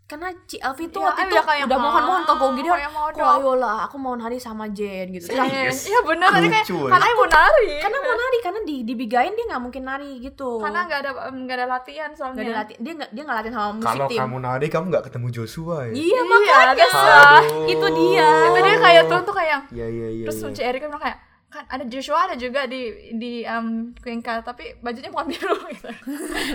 Karena 0.07 0.31
Ci 0.47 0.63
Elvi 0.63 0.87
tuh 0.87 1.03
Iya, 1.03 1.07
waktu 1.11 1.19
I 1.19 1.27
itu 1.27 1.35
udah 1.35 1.45
kayak, 1.51 1.65
udah 1.67 1.79
mohon-mohon 1.83 2.23
ke 2.23 2.33
gue 2.33 2.51
gini, 2.55 2.69
dong." 2.71 3.27
ayolah 3.27 3.77
aku 3.83 3.97
mau 3.99 4.15
nari 4.15 4.39
sama 4.39 4.71
Jen 4.71 5.11
gitu. 5.11 5.35
Iya, 5.35 5.43
Serius? 5.43 5.91
iya 5.91 5.99
benar 6.07 6.31
tadi 6.31 6.47
kayak 6.47 6.63
ya. 6.63 6.79
karena 6.87 7.07
I 7.11 7.15
mau 7.19 7.27
nari. 7.27 7.69
Karena 7.83 7.99
mau 7.99 8.15
nari 8.15 8.39
karena 8.39 8.61
di 8.63 8.77
di 8.87 8.95
bigain 8.95 9.35
dia 9.35 9.45
nggak 9.51 9.63
mungkin 9.67 9.83
nari 9.83 10.11
gitu. 10.23 10.63
karena 10.63 10.87
nggak 10.87 10.99
ada 11.03 11.11
nggak 11.27 11.57
ada 11.59 11.67
latihan 11.67 12.11
soalnya. 12.15 12.39
Nggak 12.39 12.47
ada 12.47 12.55
latihan 12.63 12.79
dia 12.79 12.93
nggak 12.95 13.11
dia 13.11 13.23
nggak 13.27 13.37
latihan 13.43 13.55
sama 13.59 13.71
musik 13.75 13.89
Kalau 13.91 14.07
tim. 14.07 14.19
kamu 14.23 14.37
nari, 14.39 14.67
kamu 14.71 14.85
nggak 14.95 15.05
ketemu 15.11 15.27
Joshua 15.35 15.77
ya? 15.83 15.91
Iya 15.91 16.05
Iya, 16.07 16.21
makanya 16.23 16.87
itu 17.67 17.87
dia. 17.91 18.31
Itu 18.47 18.59
dia 18.63 18.77
kayak 18.79 19.03
tuh 19.11 19.21
tuh 19.27 19.35
kayak 19.35 19.59
Iya 19.75 19.87
iya 19.91 20.09
iya. 20.15 20.25
terus 20.31 20.39
iya. 20.39 20.55
Ci 20.55 20.63
Erika 20.63 20.87
bilang 20.87 21.03
kayak 21.03 21.19
kan 21.47 21.65
ada 21.71 21.85
Joshua 21.87 22.27
ada 22.27 22.35
juga 22.35 22.67
di 22.67 22.91
di 23.15 23.47
um, 23.47 23.95
Cuenca 23.97 24.43
tapi 24.43 24.77
bajunya 24.83 25.09
bukan 25.09 25.27
biru 25.31 25.57
gitu. 25.73 25.91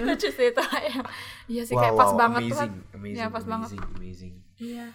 Lucu 0.03 0.27
sih 0.29 0.47
itu 0.51 0.61
kayak. 0.61 0.99
Iya 1.51 1.63
sih 1.63 1.75
kayak 1.75 1.95
Wow, 1.95 1.99
pas 1.99 2.11
wow, 2.11 2.19
banget 2.19 2.41
tuh 2.47 2.57
kan. 2.57 2.69
amazing, 2.69 2.95
amazing, 2.95 3.15
Iya, 3.15 3.25
pas 3.27 3.43
banget. 3.43 3.69
amazing, 3.71 3.95
amazing. 3.95 4.33
Iya. 4.59 4.87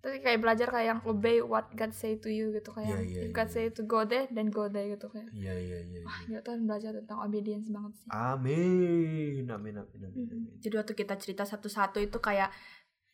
Terus 0.00 0.16
kayak 0.24 0.40
belajar 0.40 0.66
kayak 0.72 0.86
yang 0.88 1.00
obey 1.04 1.36
what 1.44 1.68
God 1.76 1.92
say 1.92 2.16
to 2.16 2.32
you 2.32 2.48
gitu 2.50 2.72
kayak 2.72 2.88
Iya, 2.88 3.04
iya, 3.04 3.20
if 3.28 3.30
God 3.30 3.46
iya. 3.46 3.52
say 3.52 3.64
to 3.68 3.82
go 3.84 4.00
there 4.02 4.24
then 4.30 4.48
go 4.48 4.64
there 4.66 4.88
gitu 4.88 5.06
kayak. 5.06 5.28
Iya 5.30 5.52
iya 5.52 5.78
iya. 5.84 5.98
iya. 6.00 6.06
Wah, 6.06 6.18
gila 6.24 6.40
tuh 6.40 6.52
belajar 6.56 6.90
tentang 6.96 7.18
obedience 7.20 7.68
banget 7.68 7.92
sih. 7.98 8.08
Amin, 8.08 9.44
amin, 9.44 9.74
amin, 9.76 10.00
amin. 10.00 10.24
Amin. 10.24 10.56
Jadi 10.58 10.74
waktu 10.74 10.94
kita 10.94 11.14
cerita 11.14 11.44
satu-satu 11.44 12.00
itu 12.00 12.16
kayak 12.16 12.48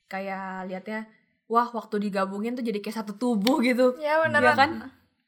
kayak 0.07 0.71
liatnya 0.71 1.11
wah 1.47 1.67
waktu 1.71 1.99
digabungin 1.99 2.55
tuh 2.55 2.63
jadi 2.63 2.79
kayak 2.79 3.03
satu 3.03 3.19
tubuh 3.19 3.59
gitu. 3.61 3.99
Iya 3.99 4.23
beneran. 4.23 4.47
Iya 4.47 4.55
kan? 4.55 4.71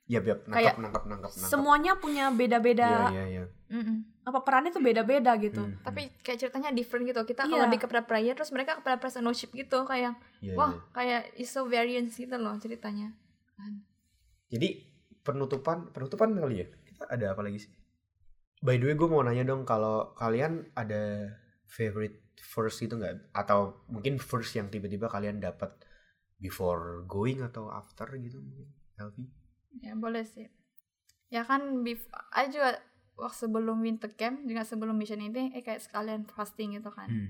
Iya, 0.09 0.25
biar 0.25 0.37
Kayak 0.49 0.49
nangkap, 0.49 0.77
nangkap, 0.81 1.03
nangkap, 1.05 1.31
nangkap. 1.37 1.53
Semuanya 1.53 1.93
punya 2.01 2.33
beda-beda 2.33 3.13
Iya 3.13 3.13
iya 3.13 3.25
iya. 3.29 3.45
Mm-mm. 3.69 4.25
apa 4.25 4.45
perannya 4.45 4.73
tuh 4.73 4.85
beda-beda 4.85 5.37
gitu. 5.41 5.61
Hmm, 5.61 5.81
Tapi 5.85 6.09
kayak 6.25 6.41
ceritanya 6.41 6.73
different 6.73 7.05
gitu. 7.09 7.21
Kita 7.25 7.45
kalau 7.49 7.65
lebih 7.65 7.85
kepada 7.85 8.05
prayer 8.05 8.33
terus 8.33 8.53
mereka 8.53 8.81
kepada 8.81 8.97
worship 9.01 9.53
gitu 9.53 9.85
kayak 9.89 10.17
iya, 10.45 10.53
wah 10.57 10.73
iya. 10.73 10.81
kayak 10.93 11.21
is 11.37 11.49
so 11.49 11.65
variance 11.65 12.17
gitu 12.17 12.37
loh 12.37 12.57
ceritanya. 12.61 13.13
Jadi 14.49 14.85
penutupan 15.21 15.93
penutupan 15.93 16.33
kali 16.33 16.65
ya. 16.65 16.67
Kita 16.89 17.09
ada 17.09 17.37
apa 17.37 17.41
lagi 17.45 17.69
sih? 17.69 17.73
By 18.65 18.81
the 18.81 18.91
way, 18.91 18.97
gue 18.97 19.09
mau 19.09 19.23
nanya 19.23 19.47
dong 19.47 19.63
kalau 19.63 20.17
kalian 20.19 20.73
ada 20.75 21.31
favorite 21.69 22.37
verse 22.41 22.81
gitu 22.81 22.97
nggak? 22.97 23.33
Atau 23.37 23.85
mungkin 23.93 24.17
verse 24.19 24.57
yang 24.57 24.73
tiba-tiba 24.73 25.07
kalian 25.13 25.39
dapat 25.39 25.73
before 26.41 27.05
going 27.05 27.45
atau 27.45 27.69
after 27.69 28.09
gitu 28.19 28.41
mungkin? 28.41 28.69
Elvi? 28.99 29.38
Ya 29.79 29.93
boleh 29.93 30.25
sih. 30.25 30.49
Ya 31.29 31.45
kan 31.45 31.85
I 32.33 32.49
juga 32.49 32.81
waktu 33.19 33.37
sebelum 33.47 33.83
winter 33.83 34.09
camp 34.15 34.47
juga 34.47 34.63
sebelum 34.63 34.95
mission 34.95 35.19
ini 35.19 35.51
eh 35.51 35.61
kayak 35.61 35.83
sekalian 35.83 36.25
fasting 36.25 36.75
gitu 36.75 36.89
kan. 36.89 37.07
Hmm. 37.07 37.29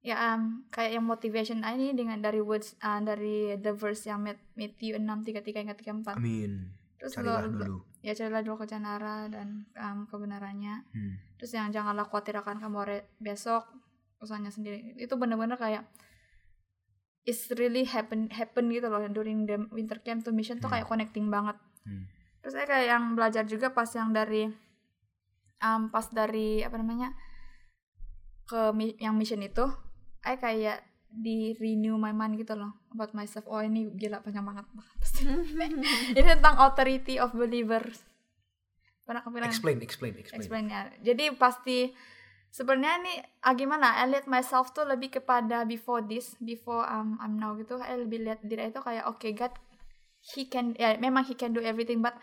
Ya 0.00 0.16
um, 0.32 0.64
kayak 0.72 0.96
yang 0.96 1.04
motivation 1.04 1.60
I 1.60 1.76
ini 1.76 1.92
dengan 1.92 2.18
dari 2.18 2.40
words 2.40 2.72
uh, 2.80 3.04
dari 3.04 3.54
the 3.60 3.76
verse 3.76 4.08
yang 4.08 4.24
Mat- 4.24 4.40
Matthew 4.56 4.96
6 4.96 5.04
33 5.04 5.60
hingga 5.68 5.76
34. 5.76 6.16
Amin. 6.16 6.72
Terus 6.96 7.12
Carilah 7.14 7.44
lo- 7.44 7.52
dulu. 7.52 7.76
ya 8.00 8.16
carilah 8.16 8.40
dulu 8.40 8.56
kebenaran 8.58 9.28
dan 9.28 9.48
um, 9.76 10.08
kebenarannya. 10.08 10.88
Hmm. 10.90 11.14
Terus 11.36 11.52
yang 11.52 11.68
janganlah 11.68 12.08
khawatir 12.08 12.32
akan 12.34 12.56
kamu 12.58 12.76
hari 12.80 12.98
besok 13.20 13.68
usahanya 14.20 14.48
sendiri. 14.48 14.96
Itu 14.96 15.16
bener-bener 15.16 15.56
kayak 15.56 15.84
it's 17.22 17.52
really 17.54 17.84
happen 17.84 18.28
happen 18.30 18.68
gitu 18.68 18.86
loh 18.86 19.00
during 19.08 19.44
the 19.44 19.60
winter 19.70 20.00
camp 20.00 20.22
tuh 20.22 20.32
mission 20.32 20.56
tuh 20.56 20.66
Hmm. 20.66 20.80
kayak 20.80 20.88
connecting 20.88 21.28
banget. 21.28 21.56
Hmm. 21.84 22.08
Terus 22.40 22.52
saya 22.54 22.66
kayak 22.66 22.86
yang 22.88 23.04
belajar 23.12 23.44
juga 23.44 23.70
pas 23.70 23.88
yang 23.90 24.10
dari 24.10 24.48
um, 25.60 25.92
pas 25.92 26.08
dari 26.08 26.64
apa 26.64 26.76
namanya 26.76 27.12
ke 28.44 28.72
mi- 28.72 28.96
yang 28.96 29.14
mission 29.14 29.38
itu, 29.40 29.62
saya 30.18 30.36
kayak 30.36 30.78
di 31.10 31.54
renew 31.58 31.98
my 31.98 32.10
mind 32.10 32.38
gitu 32.38 32.54
loh 32.54 32.70
about 32.90 33.12
myself. 33.12 33.44
Oh 33.46 33.60
ini 33.60 33.90
gila 33.92 34.22
panjang 34.22 34.42
banget. 34.42 34.66
Pasti. 34.98 35.26
ini 36.16 36.26
tentang 36.26 36.56
authority 36.58 37.18
of 37.18 37.30
believers. 37.30 38.02
Pernah 39.04 39.20
kepikiran? 39.20 39.50
Explain, 39.50 39.78
explain, 39.82 40.14
explain. 40.16 40.38
explain 40.38 40.64
ya. 40.66 40.80
Jadi 41.02 41.34
pasti 41.34 41.90
sebenarnya 42.50 42.98
nih 43.00 43.16
ah, 43.40 43.54
gimana? 43.54 43.98
I 43.98 44.10
lihat 44.10 44.26
myself 44.26 44.70
tuh 44.70 44.84
lebih 44.84 45.10
kepada 45.10 45.62
before 45.64 46.02
this, 46.02 46.34
before 46.38 46.84
um, 46.84 47.18
I'm 47.18 47.38
now 47.38 47.54
gitu. 47.54 47.78
I 47.78 47.96
lebih 47.96 48.26
lihat 48.26 48.40
diri 48.42 48.68
itu 48.68 48.78
kayak 48.78 49.06
oke 49.06 49.26
God, 49.32 49.54
he 50.20 50.46
can 50.46 50.74
ya 50.74 50.98
memang 50.98 51.24
he 51.24 51.34
can 51.34 51.50
do 51.50 51.62
everything, 51.62 52.02
but 52.02 52.14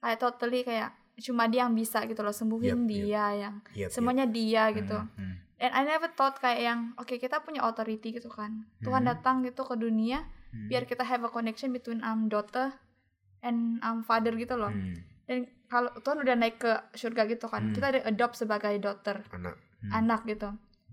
kayak 0.00 0.18
totally 0.18 0.60
kayak 0.62 0.92
cuma 1.16 1.48
dia 1.48 1.64
yang 1.64 1.72
bisa 1.72 2.04
gitu 2.04 2.20
loh 2.20 2.28
Yep, 2.28 2.40
sembuhin 2.44 2.78
yep. 2.78 2.88
dia 2.88 3.24
yang 3.48 3.54
Yep, 3.72 3.88
semuanya 3.88 4.26
dia 4.28 4.68
yep. 4.68 4.84
gitu. 4.84 4.98
Hmm, 5.00 5.16
hmm. 5.16 5.34
And 5.56 5.72
I 5.72 5.88
never 5.88 6.12
thought 6.12 6.36
kayak 6.36 6.60
yang 6.60 6.80
oke 6.96 7.16
kita 7.16 7.40
punya 7.40 7.64
authority 7.64 8.12
gitu 8.12 8.28
kan. 8.28 8.68
Tuhan 8.84 9.04
Hmm. 9.04 9.16
datang 9.16 9.40
gitu 9.40 9.64
ke 9.64 9.72
dunia 9.74 10.20
Hmm. 10.52 10.68
biar 10.68 10.84
kita 10.84 11.00
have 11.00 11.24
a 11.24 11.32
connection 11.32 11.72
between 11.72 12.04
um 12.04 12.28
daughter 12.28 12.76
and 13.40 13.80
um 13.80 14.04
father 14.04 14.36
gitu 14.36 14.56
loh. 14.56 14.68
Hmm. 14.68 15.00
Dan 15.24 15.48
kalau 15.66 15.90
Tuhan 15.98 16.22
udah 16.22 16.36
naik 16.36 16.60
ke 16.60 16.70
surga 16.94 17.26
gitu 17.26 17.48
kan, 17.48 17.66
Hmm. 17.66 17.74
kita 17.74 17.86
di 17.90 18.00
adopt 18.04 18.36
sebagai 18.38 18.76
daughter, 18.78 19.24
Anak. 19.32 19.56
Hmm. 19.80 19.92
anak 19.92 20.24
gitu. 20.24 20.52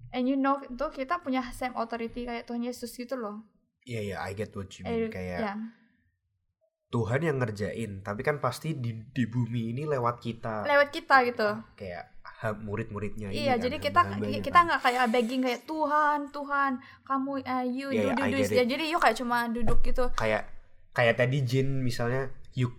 And 0.10 0.26
you 0.26 0.36
know 0.36 0.60
itu 0.60 0.86
kita 0.94 1.20
punya 1.20 1.42
same 1.52 1.74
authority 1.74 2.24
kayak 2.24 2.46
Tuhan 2.46 2.62
Yesus 2.62 2.94
gitu 2.94 3.16
loh. 3.16 3.42
Iya, 3.84 4.00
iya, 4.00 4.18
I 4.22 4.32
get 4.32 4.54
what 4.54 4.70
you 4.74 4.84
Eh, 4.84 5.08
mean. 5.08 5.12
Kayak 5.12 5.40
ya. 5.42 5.54
Tuhan 6.88 7.26
yang 7.26 7.42
ngerjain, 7.42 8.06
tapi 8.06 8.22
kan 8.22 8.38
pasti 8.38 8.78
di, 8.78 8.94
di 9.10 9.26
bumi 9.26 9.74
ini 9.74 9.84
lewat 9.84 10.22
kita. 10.22 10.62
Lewat 10.64 10.94
kita 10.94 11.26
gitu. 11.26 11.50
Kayak 11.74 12.14
murid-muridnya 12.62 13.32
Iya, 13.32 13.56
kan, 13.56 13.64
jadi 13.66 13.78
kita 13.80 14.02
kita 14.44 14.60
kan. 14.60 14.66
nggak 14.68 14.82
kayak 14.84 15.04
begging 15.10 15.42
kayak 15.42 15.64
Tuhan, 15.64 16.28
Tuhan, 16.30 16.72
kamu 17.02 17.32
uh, 17.42 17.66
you 17.66 17.88
do 17.90 18.12
iya, 18.12 18.14
do 18.14 18.24
this. 18.30 18.52
get 18.52 18.60
Ya, 18.60 18.64
jadi 18.68 18.84
yuk 18.92 19.00
kayak 19.00 19.16
cuma 19.16 19.48
duduk 19.48 19.80
gitu. 19.82 20.12
kayak 20.14 20.52
kayak 20.92 21.16
tadi 21.16 21.40
Jin 21.42 21.82
misalnya 21.82 22.30
you 22.52 22.76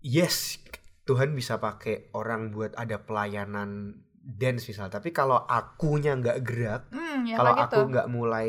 yes 0.00 0.56
Tuhan 1.04 1.34
bisa 1.34 1.58
pakai 1.58 2.08
orang 2.14 2.54
buat 2.54 2.72
ada 2.78 3.02
pelayanan 3.02 4.00
dance 4.30 4.64
misal 4.64 4.86
tapi 4.86 5.10
kalau 5.10 5.42
akunya 5.42 6.14
nggak 6.14 6.38
gerak 6.40 6.82
Hmm, 6.90 7.26
ya 7.26 7.34
kalau 7.34 7.52
kayak 7.52 7.66
aku 7.66 7.78
gitu. 7.78 7.90
nggak 7.90 8.06
mulai 8.08 8.48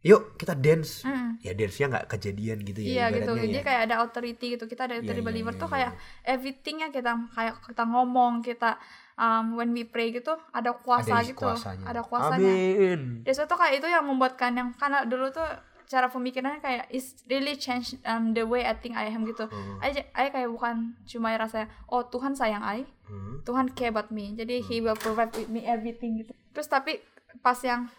yuk 0.00 0.22
kita 0.34 0.56
dance 0.56 1.04
Hmm. 1.04 1.36
ya 1.40 1.52
dance-nya 1.52 1.86
nggak 1.88 2.06
kejadian 2.08 2.58
gitu 2.64 2.80
ya 2.80 2.88
Iya 2.88 3.04
gitu, 3.12 3.32
ibaratnya 3.32 3.44
jadi 3.48 3.58
ya. 3.60 3.64
kayak 3.64 3.80
ada 3.84 3.96
authority 4.00 4.46
gitu. 4.56 4.64
Kita 4.64 4.82
ada 4.84 4.96
Iya, 4.96 5.00
authority 5.04 5.20
iya, 5.20 5.28
believer 5.28 5.52
iya, 5.52 5.60
tuh 5.60 5.68
iya. 5.68 5.74
kayak 5.76 5.92
everythingnya 6.24 6.88
kita 6.88 7.10
kayak 7.32 7.54
kita 7.64 7.82
ngomong, 7.84 8.32
kita 8.40 8.70
um, 9.16 9.56
when 9.56 9.70
we 9.72 9.84
pray 9.84 10.08
gitu 10.08 10.36
ada 10.50 10.72
kuasa 10.74 11.20
ada 11.20 11.28
gitu, 11.28 11.44
kuasanya. 11.44 11.84
ada 11.84 12.00
kuasanya. 12.00 12.48
amin 12.48 13.00
Jadi 13.24 13.44
tuh 13.44 13.58
kayak 13.60 13.74
itu 13.76 13.86
yang 13.88 14.04
membuatkan 14.04 14.52
yang 14.52 14.68
karena 14.72 15.04
dulu 15.04 15.28
tuh 15.28 15.44
cara 15.90 16.06
pemikirannya 16.06 16.62
kayak 16.62 16.86
is 16.94 17.18
really 17.26 17.58
change 17.58 17.98
um, 18.06 18.30
the 18.30 18.46
way 18.46 18.62
I 18.62 18.78
think 18.78 18.94
I 18.94 19.10
am 19.10 19.26
gitu. 19.26 19.50
Hmm. 19.50 19.82
I, 19.82 20.06
I 20.14 20.30
kayak 20.30 20.46
bukan 20.54 20.94
cuma 21.02 21.34
rasa 21.34 21.66
oh 21.90 22.06
Tuhan 22.06 22.38
sayang 22.38 22.62
I, 22.62 22.86
Hmm. 23.10 23.42
Tuhan 23.42 23.74
care 23.74 23.90
about 23.90 24.14
me. 24.14 24.30
Jadi 24.38 24.62
he 24.62 24.78
will 24.78 24.94
provide 24.94 25.34
with 25.34 25.50
me 25.50 25.66
everything 25.66 26.22
gitu. 26.22 26.30
Terus 26.54 26.70
tapi 26.70 27.02
pas 27.42 27.58
yang 27.66 27.90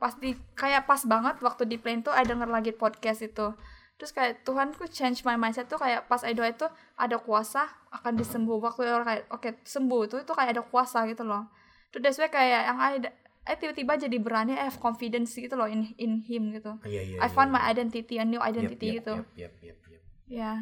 pas 0.00 0.16
di 0.16 0.32
kayak 0.56 0.88
pas 0.88 1.04
banget 1.04 1.36
waktu 1.44 1.68
di 1.68 1.76
plane 1.76 2.00
tuh 2.00 2.16
I 2.16 2.24
denger 2.24 2.48
lagi 2.48 2.72
podcast 2.72 3.20
itu. 3.20 3.52
Terus 4.00 4.10
kayak 4.10 4.42
Tuhan 4.42 4.72
tuh 4.72 4.88
change 4.88 5.22
my 5.22 5.36
mindset 5.36 5.68
tuh 5.68 5.76
kayak 5.76 6.08
pas 6.08 6.24
I 6.24 6.32
doa 6.32 6.48
itu 6.48 6.64
ada 6.96 7.20
kuasa 7.20 7.68
akan 7.92 8.16
disembuh. 8.16 8.56
Waktu 8.56 8.88
orang 8.88 9.06
kayak 9.06 9.22
oke 9.28 9.48
sembuh 9.68 10.00
itu 10.08 10.16
itu 10.24 10.32
kayak 10.32 10.50
ada 10.56 10.62
kuasa 10.64 11.04
gitu 11.12 11.22
loh. 11.28 11.44
Terus 11.92 12.02
that's 12.02 12.18
why 12.18 12.32
kayak 12.32 12.72
yang 12.72 12.78
I 12.80 12.98
I 13.44 13.60
tiba-tiba 13.60 14.00
jadi 14.00 14.16
berani 14.16 14.56
I 14.56 14.72
have 14.72 14.80
confidence 14.80 15.36
gitu 15.36 15.52
loh 15.52 15.68
in 15.68 15.92
in 16.00 16.24
him 16.24 16.56
gitu. 16.56 16.80
Iya, 16.80 17.02
iya, 17.04 17.16
I 17.20 17.28
iya, 17.28 17.32
found 17.32 17.52
iya. 17.52 17.56
my 17.60 17.62
identity, 17.68 18.14
a 18.16 18.24
new 18.24 18.40
Yep, 18.40 18.48
identity 18.56 18.86
yep, 18.88 18.96
gitu. 19.04 19.14
yep, 19.20 19.28
yep, 19.36 19.54
yep, 19.60 19.78
yep. 19.92 20.02
Ya. 20.24 20.52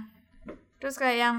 Terus 0.83 0.99
kayak 0.99 1.19
yang 1.23 1.37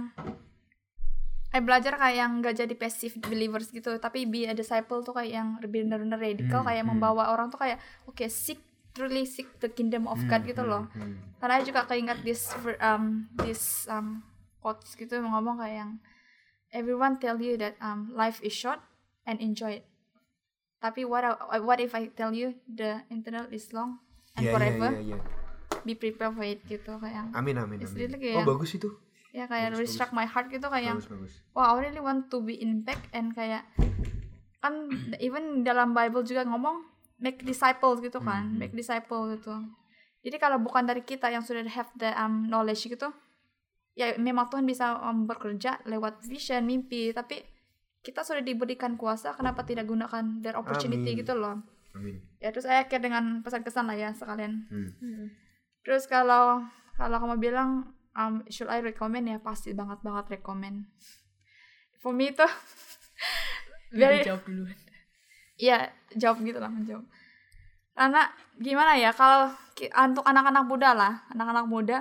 I 1.53 1.61
belajar 1.61 1.99
kayak 2.01 2.17
yang 2.17 2.31
gak 2.41 2.57
jadi 2.65 2.73
passive 2.73 3.13
believers 3.21 3.69
gitu, 3.69 3.93
tapi 4.01 4.25
be 4.25 4.49
a 4.49 4.57
disciple 4.57 5.05
tuh 5.05 5.13
kayak 5.13 5.31
yang 5.37 5.47
benar-benar 5.61 6.17
radical 6.17 6.65
Hmm, 6.65 6.69
kayak 6.71 6.81
hmm. 6.81 6.97
membawa 6.97 7.29
orang 7.29 7.53
tuh 7.53 7.61
kayak 7.61 7.77
oke 8.09 8.25
seek 8.25 8.57
truly 8.97 9.21
seek 9.27 9.45
the 9.61 9.69
kingdom 9.69 10.09
of 10.09 10.17
God 10.25 10.41
Hmm, 10.41 10.49
gitu 10.49 10.63
hmm, 10.65 10.71
loh. 10.71 10.83
hmm. 10.97 11.37
Karena 11.37 11.61
I 11.61 11.67
juga 11.67 11.85
keingat 11.85 12.25
this 12.25 12.49
um 12.81 13.29
this 13.45 13.85
um 13.85 14.25
quotes 14.65 14.97
gitu 14.97 15.19
ngomong 15.21 15.61
kayak 15.61 15.75
yang 15.85 15.91
everyone 16.73 17.21
tell 17.21 17.37
you 17.37 17.53
that 17.61 17.77
um 17.83 18.09
life 18.17 18.41
is 18.41 18.55
short 18.55 18.81
and 19.29 19.37
enjoy 19.37 19.77
it. 19.77 19.85
Tapi 20.83 21.07
what 21.07 21.23
I- 21.23 21.63
what 21.63 21.79
if 21.79 21.95
I 21.95 22.11
tell 22.11 22.35
you 22.35 22.59
the 22.67 22.99
internal 23.07 23.47
is 23.47 23.71
long 23.71 24.03
and 24.35 24.43
Iya, 24.43 24.51
iya, 24.51 24.53
forever? 24.53 24.89
iya, 24.91 25.15
iya. 25.15 25.17
Be 25.81 25.95
prepared 25.95 26.35
for 26.35 26.43
it 26.43 26.59
gitu 26.63 26.95
kayak 26.95 27.31
amin 27.31 27.55
amin 27.55 27.79
amin 27.79 27.95
really 27.95 28.19
kayak- 28.19 28.43
oh 28.43 28.47
bagus 28.47 28.75
itu 28.75 28.87
ya 29.31 29.47
kayak 29.47 29.73
Bagus, 29.73 29.79
really 29.81 29.95
struck 29.95 30.11
my 30.11 30.23
heart 30.23 30.47
gitu 30.47 30.67
kayak 30.67 30.95
bagus 30.95 31.07
bagus 31.09 31.33
wow 31.51 31.75
I 31.75 31.87
really 31.87 31.99
want 31.99 32.27
to 32.29 32.39
be 32.39 32.55
impact 32.55 33.07
and 33.11 33.31
kayak 33.31 33.63
kan 34.59 34.87
even 35.25 35.63
dalam 35.63 35.91
Bible 35.91 36.23
juga 36.23 36.43
ngomong 36.43 36.87
make 37.19 37.41
disciples 37.41 37.99
gitu 37.99 38.19
kan 38.19 38.47
Mhm. 38.47 38.59
make 38.59 38.71
disciple 38.71 39.27
gitu 39.31 39.51
jadi 40.23 40.35
kalau 40.37 40.55
bukan 40.59 40.87
dari 40.87 41.03
kita 41.03 41.27
yang 41.27 41.43
sudah 41.43 41.63
have 41.67 41.91
the 41.95 42.11
um, 42.15 42.47
knowledge 42.47 42.87
gitu 42.87 43.11
ya 43.93 44.15
memang 44.15 44.47
Tuhan 44.47 44.63
bisa 44.63 45.03
um, 45.03 45.27
bekerja 45.27 45.83
lewat 45.83 46.23
vision 46.23 46.63
mimpi 46.63 47.11
tapi 47.11 47.43
kita 48.03 48.21
sudah 48.21 48.39
diberikan 48.39 48.93
kuasa 48.93 49.31
kenapa 49.31 49.63
tidak 49.63 49.87
gunakan 49.87 50.21
their 50.39 50.53
opportunity 50.53 51.09
Amin. 51.09 51.19
gitu 51.19 51.33
loh 51.33 51.63
amin 51.93 52.19
ya 52.37 52.51
terus 52.51 52.65
saya 52.65 52.83
akhir 52.83 52.99
dengan 52.99 53.39
pesan 53.39 53.63
kesan 53.63 53.87
lah 53.87 53.95
ya 53.95 54.11
sekalian 54.11 54.67
Hmm. 54.67 54.91
Hmm. 54.99 55.27
Terus 55.83 56.07
kalau 56.07 56.63
kalau 56.95 57.17
kamu 57.17 57.43
bilang 57.43 57.91
um, 58.13 58.39
should 58.47 58.67
I 58.67 58.79
recommend 58.79 59.27
ya 59.27 59.35
pasti 59.37 59.75
banget 59.75 59.99
banget 59.99 60.39
recommend. 60.39 60.87
For 61.99 62.15
me 62.15 62.31
itu 62.31 62.39
very 63.91 64.23
jawab 64.23 64.47
dulu. 64.47 64.63
Iya 65.59 65.91
jawab 66.21 66.39
gitu 66.39 66.55
lah 66.57 66.71
menjawab. 66.71 67.03
Karena 67.93 68.21
gimana 68.57 68.95
ya 68.95 69.11
kalau 69.11 69.51
ki- 69.75 69.91
untuk 69.91 70.23
anak-anak 70.23 70.63
muda 70.63 70.89
lah 70.95 71.13
anak-anak 71.29 71.65
muda 71.67 71.97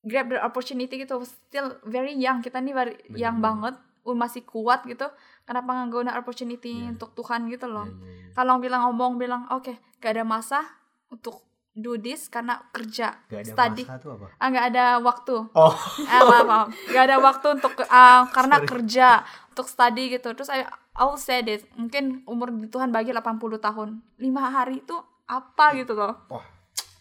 grab 0.00 0.30
the 0.30 0.38
opportunity 0.38 0.94
gitu 0.94 1.18
still 1.26 1.74
very 1.82 2.14
young 2.14 2.40
kita 2.40 2.62
nih 2.62 2.72
very 2.72 2.94
young 3.10 3.42
banget. 3.42 3.74
Uh, 4.04 4.14
masih 4.14 4.44
kuat 4.44 4.84
gitu 4.84 5.08
kenapa 5.42 5.72
nggak 5.74 5.88
guna 5.90 6.10
opportunity 6.14 6.84
Iya. 6.84 6.92
untuk 6.92 7.12
Tuhan 7.12 7.48
gitu 7.48 7.66
loh. 7.66 7.84
Iya, 7.84 7.96
iya, 7.96 8.12
iya. 8.22 8.32
kalau 8.32 8.56
bilang 8.58 8.84
ngomong 8.84 9.16
bilang 9.16 9.42
oke 9.48 9.72
gak 9.98 10.12
ada 10.12 10.24
masa 10.24 10.60
untuk 11.08 11.40
do 11.72 11.96
this 11.96 12.28
karena 12.28 12.62
kerja 12.70 13.18
Gak 13.26 13.40
ada 13.40 13.50
study. 13.50 13.82
masa 13.82 13.98
tuh 13.98 14.10
apa? 14.14 14.26
Ah 14.36 14.46
nggak 14.46 14.66
ada 14.70 14.84
waktu. 15.00 15.36
Oh. 15.58 15.74
Ah 16.06 16.20
maaf, 16.22 16.44
maaf. 16.44 16.66
nggak 16.86 17.04
ada 17.04 17.16
waktu 17.18 17.46
untuk 17.52 17.72
ah, 17.88 18.30
karena 18.30 18.56
Sorry. 18.58 18.68
kerja 18.70 19.08
untuk 19.50 19.66
study 19.66 20.04
gitu. 20.08 20.28
Terus 20.30 20.48
I, 20.48 20.62
I 20.94 21.02
will 21.02 21.18
say 21.18 21.42
this 21.42 21.66
mungkin 21.74 22.22
umur 22.24 22.54
Tuhan 22.68 22.88
bagi 22.88 23.10
80 23.10 23.26
tahun. 23.58 23.88
Lima 24.16 24.46
hari 24.46 24.80
itu 24.80 24.94
apa 25.26 25.74
gitu 25.74 25.92
loh. 25.92 26.14
Wah 26.28 26.46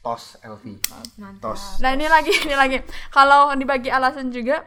tos 0.03 0.35
Elvi 0.43 0.75
tos 1.39 1.79
nah 1.79 1.95
ini 1.95 2.07
lagi 2.07 2.33
ini 2.43 2.55
lagi. 2.55 2.77
Kalau 3.07 3.53
dibagi 3.53 3.87
alasan 3.87 4.33
juga 4.33 4.65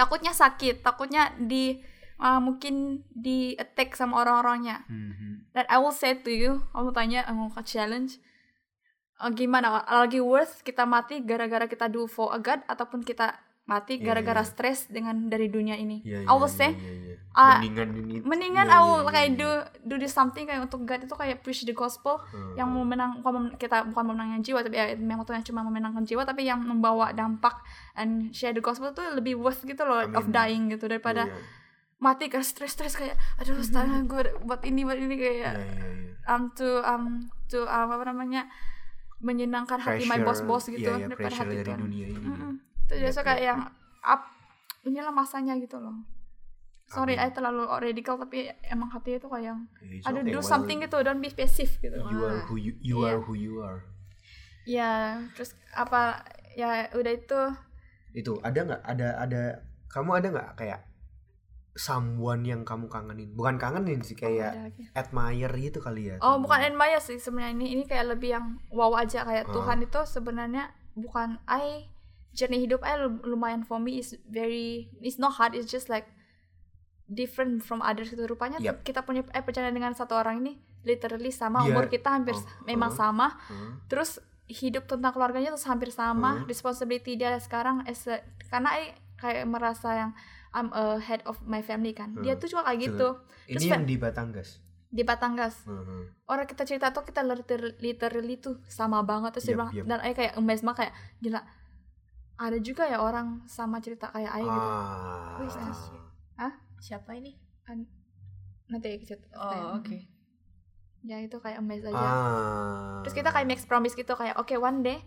takutnya 0.00 0.32
sakit 0.32 0.80
takutnya 0.80 1.28
di 1.36 1.76
ah, 2.16 2.40
mungkin 2.40 3.04
di 3.12 3.52
attack 3.54 3.92
sama 3.92 4.24
orang-orangnya 4.24 4.88
Mhm. 4.88 5.52
dan 5.52 5.64
I 5.68 5.76
will 5.76 5.92
say 5.92 6.16
to 6.16 6.32
you 6.32 6.64
kamu 6.72 6.90
tanya 6.92 7.20
kamu 7.28 7.52
ke 7.52 7.62
challenge 7.64 8.16
eh, 9.20 9.30
gimana 9.32 9.84
lagi 9.84 10.20
worth 10.20 10.64
kita 10.64 10.88
mati 10.88 11.20
gara-gara 11.20 11.68
kita 11.68 11.92
do 11.92 12.08
for 12.08 12.32
a 12.32 12.40
God 12.40 12.64
ataupun 12.64 13.04
kita 13.04 13.36
mati 13.70 13.94
Iya, 13.94 14.04
gara-gara 14.04 14.42
iya. 14.42 14.48
stres 14.48 14.78
dengan 14.86 15.14
dari 15.24 15.46
dunia 15.46 15.74
ini 15.74 16.02
Iya, 16.02 16.26
I 16.26 16.32
will 16.32 16.44
iya, 16.44 16.58
say 16.58 16.70
iya, 16.70 16.90
iya. 17.06 17.14
ah, 17.32 17.56
mendingan 17.56 17.88
ini 17.96 18.14
mendingan 18.20 18.66
iya, 18.66 18.74
I 18.74 18.80
will 18.82 19.00
iya, 19.00 19.08
kayak 19.08 19.28
iya. 19.28 19.38
do 19.38 19.48
do 19.86 19.94
this 19.96 20.10
something 20.10 20.42
kayak 20.42 20.58
untuk 20.60 20.82
God 20.82 21.00
itu 21.00 21.14
kayak 21.14 21.40
preach 21.40 21.62
the 21.62 21.72
gospel 21.72 22.18
Hmm. 22.26 22.54
yang 22.54 22.66
memenang 22.68 23.10
bukan 23.16 23.32
mem- 23.32 23.54
kita 23.54 23.86
bukan 23.86 24.04
memenangkan 24.04 24.40
jiwa 24.40 24.60
tapi 24.60 24.74
ya 24.74 24.90
memang 24.92 25.22
Tuhan 25.22 25.42
cuma 25.42 25.62
memenangkan 25.62 26.02
jiwa 26.02 26.22
tapi 26.24 26.42
yang 26.42 26.58
membawa 26.60 27.10
dampak 27.12 27.62
and 27.94 28.10
share 28.30 28.50
the 28.50 28.60
gospel 28.60 28.88
itu 28.88 29.02
lebih 29.12 29.34
worth 29.36 29.62
gitu 29.62 29.80
loh 29.80 30.02
of 30.08 30.26
Amin. 30.26 30.32
dying 30.32 30.64
gitu 30.68 30.84
daripada 30.84 31.24
Iya, 31.24 31.32
iya. 31.32 31.58
mati 31.98 32.26
ke 32.26 32.40
stres-stres 32.40 32.94
kayak 32.94 33.14
aduh 33.36 33.60
sekarang 33.60 34.04
gue 34.04 34.20
buat 34.40 34.62
ini 34.62 34.82
buat 34.82 34.96
ini 34.96 35.14
kayak 35.14 35.36
Iya, 35.36 35.50
iya, 35.54 35.86
iya. 36.18 36.28
um 36.28 36.50
to 36.50 36.82
um 36.82 37.02
to 37.46 37.62
um, 37.62 37.88
apa 37.88 38.04
namanya 38.04 38.50
menyenangkan 39.18 39.76
hati 39.78 40.02
my 40.02 40.16
Pressure, 40.16 40.24
boss-boss 40.24 40.64
gitu 40.66 40.80
iya, 40.82 40.96
iya, 40.96 41.04
daripada 41.06 41.28
pressure 41.28 41.44
hati 41.44 41.54
dari 41.54 41.68
Tuhan. 41.68 41.78
dunia 41.78 42.06
ini 42.08 42.18
Mm-mm. 42.18 42.52
Itu 42.56 42.69
Iya, 42.92 43.02
biasa 43.04 43.18
iya. 43.18 43.26
kayak 43.26 43.42
yang 43.44 43.60
up 44.02 44.20
inilah 44.82 45.12
masanya 45.12 45.54
gitu 45.56 45.76
loh. 45.76 45.94
Sorry, 46.86 47.14
Amin. 47.14 47.22
I 47.22 47.30
terlalu 47.30 47.62
radical 47.70 48.18
tapi 48.18 48.50
emang 48.64 48.90
hati 48.90 49.14
itu 49.14 49.26
kayak 49.26 49.46
yang 49.46 49.60
aduh 50.02 50.20
okay, 50.20 50.26
do 50.26 50.36
well, 50.36 50.42
something 50.42 50.78
gitu, 50.80 50.98
don't 51.00 51.18
be 51.18 51.30
passive 51.30 51.70
gitu. 51.76 51.94
you 51.94 52.18
are 52.20 52.42
who 52.42 52.54
you, 52.56 52.72
you 52.80 52.96
Iya. 52.98 53.08
are 53.08 53.20
who 53.20 53.34
you 53.34 53.54
are 53.60 53.86
Ya, 54.62 54.90
terus 55.32 55.54
apa 55.70 56.20
ya 56.52 56.90
udah 56.90 57.12
itu 57.12 57.40
itu 58.10 58.32
ada 58.40 58.58
nggak 58.60 58.82
ada 58.84 59.08
ada 59.16 59.42
kamu 59.86 60.10
ada 60.12 60.28
nggak 60.28 60.50
kayak 60.56 60.80
someone 61.72 62.42
yang 62.42 62.66
kamu 62.66 62.90
kangenin 62.90 63.30
bukan 63.32 63.54
kangenin 63.56 64.02
sih 64.02 64.12
kayak 64.14 64.50
ada 64.50 64.66
lagi. 64.66 64.82
admire 64.92 65.54
gitu 65.56 65.78
kali 65.78 66.10
ya 66.10 66.16
Oh, 66.18 66.34
sama- 66.34 66.42
bukan 66.44 66.60
admire 66.64 66.98
sih 66.98 67.16
sebenarnya 67.16 67.54
ini. 67.54 67.66
Ini 67.72 67.82
kayak 67.86 68.06
lebih 68.10 68.30
yang 68.32 68.46
wow 68.68 68.90
aja 68.92 69.22
kayak 69.22 69.46
Ah. 69.46 69.52
Tuhan 69.52 69.78
itu 69.80 70.00
sebenarnya 70.04 70.64
bukan 70.92 71.38
I 71.46 71.86
journey 72.32 72.60
hidup 72.60 72.80
lum- 72.80 73.22
lumayan 73.24 73.62
for 73.62 73.76
me 73.76 73.98
is 73.98 74.14
very 74.24 74.86
it's 74.98 75.16
not 75.16 75.34
hard 75.34 75.52
it's 75.52 75.66
just 75.66 75.86
like 75.86 76.06
different 77.06 77.58
from 77.60 77.82
others 77.82 78.06
gitu 78.06 78.22
rupanya 78.24 78.62
Yep. 78.62 78.86
kita 78.86 79.02
punya 79.02 79.26
eh 79.28 79.42
percaya 79.42 79.66
dengan 79.68 79.90
satu 79.90 80.14
orang 80.14 80.38
ini 80.40 80.52
literally 80.82 81.34
sama 81.34 81.60
Dia- 81.60 81.68
umur 81.68 81.84
kita 81.86 82.06
hampir 82.08 82.32
oh, 82.32 82.44
memang 82.64 82.88
oh. 82.88 82.96
sama 82.96 83.34
Hmm. 83.44 83.82
terus 83.86 84.22
hidup 84.46 84.86
tentang 84.86 85.10
keluarganya 85.10 85.50
tuh 85.50 85.62
hampir 85.64 85.90
sama 85.90 86.38
Hmm. 86.38 86.46
responsibility 86.46 87.14
dia 87.14 87.34
sekarang 87.36 87.82
as 87.84 88.06
a- 88.06 88.22
karena 88.46 88.70
I 88.72 88.82
kayak 89.16 89.44
merasa 89.44 89.88
yang 89.96 90.10
I'm 90.50 90.70
a 90.72 90.98
head 90.98 91.22
of 91.24 91.38
my 91.44 91.60
family 91.60 91.92
kan 91.92 92.14
dia 92.16 92.34
Hmm. 92.34 92.40
tuh 92.40 92.48
juga 92.48 92.62
kayak 92.64 92.78
gitu 92.80 93.08
ini 93.48 93.54
Terus 93.56 93.66
yang 93.68 93.84
di 93.84 93.96
Batangas 93.96 94.48
di 94.86 95.02
Batangas 95.02 95.54
Hmm. 95.62 96.14
orang 96.24 96.46
kita 96.46 96.62
cerita 96.62 96.90
tuh 96.90 97.02
kita 97.02 97.22
liter- 97.22 97.74
literally 97.76 98.38
tuh 98.38 98.58
sama 98.64 99.02
banget 99.02 99.30
terus 99.32 99.44
dia 99.44 99.52
Yep, 99.52 99.58
bilang 99.60 99.70
yep. 99.72 99.84
dan 99.84 99.98
Ayah 100.00 100.14
kayak 100.16 100.32
amazed 100.36 100.62
banget 100.62 100.78
kayak 100.80 100.94
gila 101.20 101.40
ada 102.40 102.56
juga 102.56 102.88
ya 102.88 103.04
orang 103.04 103.44
sama 103.44 103.84
cerita 103.84 104.08
kayak 104.08 104.32
Ayah 104.32 104.48
gitu 104.48 104.70
ah. 104.72 105.36
Who 105.36 105.44
is 105.44 105.56
this? 105.56 105.80
Siapa 106.80 107.12
ini? 107.12 107.36
nanti 108.70 108.86
ya 108.86 108.96
kita 108.98 109.14
Oh, 109.36 109.76
oke. 109.78 109.98
ya 111.02 111.16
itu 111.20 111.36
kayak 111.38 111.58
amazed 111.58 111.86
aja 111.90 111.98
ah. 111.98 113.00
terus 113.02 113.14
kita 113.14 113.30
kayak 113.30 113.46
make 113.46 113.62
promise 113.66 113.94
gitu 113.94 114.14
kayak 114.14 114.34
oke 114.38 114.52
one 114.56 114.80
day 114.80 114.98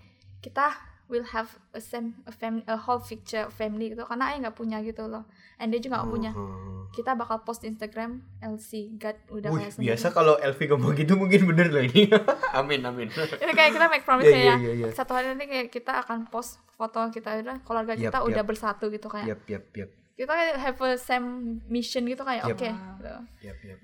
kita 0.44 0.70
will 1.14 1.26
have 1.28 1.46
a 1.70 1.80
same 1.80 2.18
a 2.24 2.34
family 2.34 2.66
a 2.66 2.76
whole 2.76 2.98
picture 3.00 3.46
family 3.48 3.88
gitu 3.88 4.02
karena 4.04 4.28
Ayah 4.28 4.40
nggak 4.44 4.58
punya 4.58 4.82
gitu 4.82 5.06
loh 5.06 5.30
and 5.56 5.70
dia 5.70 5.78
juga 5.78 6.02
nggak 6.02 6.10
punya 6.10 6.32
Hmm. 6.34 6.90
kita 6.92 7.14
bakal 7.14 7.42
post 7.42 7.62
di 7.62 7.70
Instagram 7.70 8.18
LC 8.40 8.70
God 8.96 9.18
udah 9.32 9.50
Wih, 9.50 9.60
kayak 9.60 9.72
sendiri. 9.72 9.88
biasa 9.90 10.08
kalau 10.10 10.34
Elvi 10.36 10.66
ngomong 10.68 10.94
gitu 10.96 11.14
mungkin 11.14 11.42
bener 11.46 11.68
loh 11.70 11.82
ini. 11.82 12.10
amin 12.60 12.82
amin. 12.82 13.08
ini 13.14 13.52
kayak 13.52 13.72
kita 13.72 13.86
make 13.88 14.02
promise 14.04 14.26
Iya, 14.26 14.34
kayak 14.34 14.46
iya, 14.56 14.58
iya, 14.60 14.72
iya. 14.84 14.88
satu 14.92 15.12
hari 15.12 15.30
nanti 15.30 15.46
kayak 15.46 15.70
kita 15.70 15.94
akan 16.00 16.26
post 16.28 16.58
foto 16.72 16.98
kita 17.08 17.38
udah 17.40 17.62
keluarga 17.62 17.94
kita 17.94 18.18
yap. 18.20 18.26
udah 18.26 18.44
bersatu 18.44 18.90
gitu 18.90 19.06
kayak 19.08 19.26
Yap 19.28 19.42
yap 19.48 19.66
yap. 19.76 19.90
kita 20.12 20.32
kayak 20.32 20.56
have 20.60 20.78
a 20.80 20.92
same 20.96 21.28
mission 21.68 22.02
gitu 22.04 22.22
kayak 22.22 22.42
Yep. 22.44 22.52
oke 22.52 22.66
Wow. 22.66 22.78
gitu. 22.96 23.14
Yap, 23.44 23.58
yap. 23.64 23.78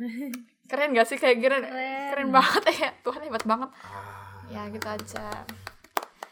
keren 0.65 0.89
gak 0.91 1.05
sih 1.05 1.17
kayak 1.17 1.37
keren 1.39 1.63
Keren. 1.63 2.09
keren 2.09 2.29
banget 2.31 2.63
ya 2.79 2.89
Tuhan 2.99 3.21
hebat 3.23 3.43
banget 3.43 3.69
Ah. 3.79 4.45
ya 4.47 4.61
gitu 4.67 4.85
aja 4.87 5.25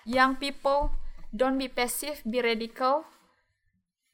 young 0.07 0.35
people 0.35 0.89
don't 1.29 1.55
be 1.55 1.67
passive 1.67 2.23
be 2.23 2.39
radical 2.39 3.03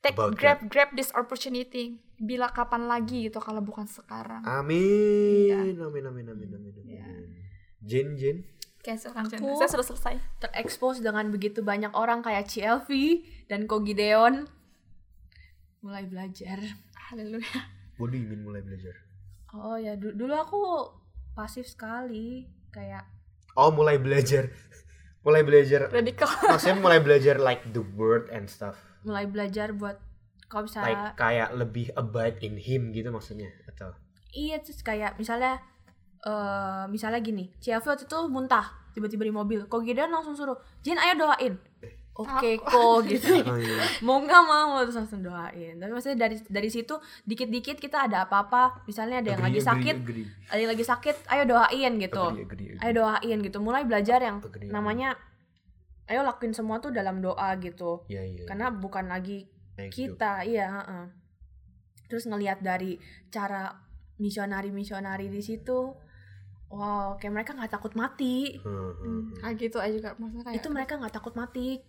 take 0.01 0.17
About 0.17 0.33
grab 0.33 0.65
grab 0.67 0.89
this 0.91 1.13
opportunity 1.13 1.95
bila 2.17 2.49
kapan 2.49 2.85
lagi 2.85 3.27
gitu 3.27 3.37
kalau 3.37 3.59
bukan 3.59 3.85
sekarang 3.85 4.41
Amin. 4.43 5.47
Iya. 5.47 5.55
Amin, 5.61 5.77
amin, 5.79 6.25
amin, 6.25 6.27
amin, 6.27 6.49
amin. 6.51 6.73
Ya. 6.89 7.07
Kayak 8.79 8.99
silakan, 8.99 9.23
Jen. 9.27 9.39
Aku- 9.39 9.55
saya 9.55 9.69
sudah 9.69 9.85
selesai 9.85 10.15
terekspos 10.39 10.99
dengan 10.99 11.29
begitu 11.29 11.61
banyak 11.61 11.91
orang 11.93 12.19
kayak 12.19 12.47
CLV 12.47 12.89
dan 13.47 13.63
Ko 13.63 13.79
Gideon 13.79 14.43
mulai 15.79 16.03
belajar. 16.03 16.59
haleluya 17.05 17.59
What 17.95 18.09
do 18.09 18.17
you 18.17 18.25
mean 18.25 18.41
mulai 18.41 18.59
belajar? 18.59 18.95
Oh 19.51 19.75
ya, 19.75 19.93
du- 19.93 20.11
dulu 20.11 20.33
aku 20.33 20.59
pasif 21.31 21.63
sekali, 21.63 22.43
kayak 22.69 23.05
Oh, 23.53 23.69
mulai 23.69 23.95
belajar. 23.95 24.49
Mulai 25.23 25.41
belajar. 25.41 25.87
radical 25.89 26.27
Maksudnya 26.53 26.77
mulai 26.79 26.99
belajar 26.99 27.35
like 27.39 27.63
the 27.71 27.83
word 27.95 28.27
and 28.29 28.47
stuff. 28.47 28.75
mulai 29.03 29.27
belajar 29.27 29.75
buat 29.75 29.99
kalau 30.47 30.63
bisa 30.63 30.79
Like 30.79 31.17
kayak 31.17 31.51
lebih 31.57 31.91
abide 31.97 32.39
in 32.39 32.55
him 32.55 32.95
gitu 32.95 33.11
maksudnya 33.11 33.51
atau 33.67 33.91
iya 34.31 34.61
terus 34.63 34.79
kayak 34.79 35.19
misalnya 35.19 35.59
eh 36.23 36.83
misalnya 36.87 37.19
gini, 37.19 37.51
CLV 37.59 37.83
waktu 37.83 38.05
itu 38.07 38.19
muntah 38.31 38.63
tiba-tiba 38.95 39.27
di 39.27 39.33
mobil, 39.33 39.59
Ko 39.67 39.83
Gideon 39.83 40.07
langsung 40.07 40.37
suruh, 40.37 40.55
Jin 40.79 40.95
ayo 40.95 41.19
doain. 41.19 41.59
Oke 42.13 42.61
ko 42.61 43.01
gitu. 43.01 43.41
Oh, 43.43 43.57
iya. 43.57 43.81
mau 43.99 44.17
nggak 44.17 44.43
mau 44.43 44.77
terus 44.79 44.95
langsung 44.95 45.19
doain. 45.19 45.73
Tapi 45.75 45.89
maksudnya 45.89 46.19
dari 46.21 46.37
dari 46.45 46.69
situ 46.69 46.93
dikit-dikit 47.23 47.75
kita 47.75 48.05
ada 48.05 48.23
apa-apa, 48.23 48.85
misalnya 48.85 49.17
ada 49.19 49.33
yang 49.33 49.41
Agree, 49.41 49.49
lagi 49.49 49.59
agree, 49.59 49.69
sakit, 49.71 49.95
agree. 49.99 50.25
ada 50.45 50.59
yang 50.59 50.71
lagi 50.71 50.85
sakit, 50.85 51.15
ayo 51.27 51.43
doain 51.43 51.93
gitu. 51.97 52.23
Agree, 52.23 52.45
agree, 52.45 52.67
agree. 52.69 52.79
ayo 52.79 52.91
doain 52.93 53.37
gitu 53.41 53.57
mulai 53.59 53.81
belajar 53.83 54.19
yang 54.19 54.37
Agree, 54.39 54.61
agree. 54.61 54.69
namanya 54.69 55.09
ayo 56.05 56.21
lakuin 56.21 56.51
semua 56.51 56.77
tuh 56.77 56.91
dalam 56.91 57.17
doa 57.17 57.49
gitu 57.57 58.03
Iya, 58.05 58.21
iya. 58.21 58.45
karena 58.45 58.69
bukan 58.69 59.07
lagi 59.07 59.47
Kayak 59.73 59.89
gitu. 59.89 60.13
kita 60.13 60.43
iya 60.43 60.67
heeh. 60.69 61.05
terus 62.05 62.23
ngelihat 62.23 62.59
dari 62.59 62.99
cara 63.27 63.73
misionari 64.15 64.69
misionari 64.69 65.25
di 65.27 65.39
situ 65.39 65.95
wow 66.69 67.15
kayak 67.15 67.33
mereka 67.33 67.51
nggak 67.55 67.71
takut 67.71 67.95
mati 67.95 68.59
Hmm, 68.59 68.69
hmm, 68.69 68.93
Hmm, 68.99 69.21
kayak 69.39 69.55
gitu 69.57 69.77
aja 69.79 69.89
juga 69.91 70.09
maksudnya 70.13 70.43
kayak 70.43 70.57
itu 70.59 70.67
mereka 70.69 70.93
nggak 70.99 71.15
takut 71.15 71.33
mati 71.33 71.81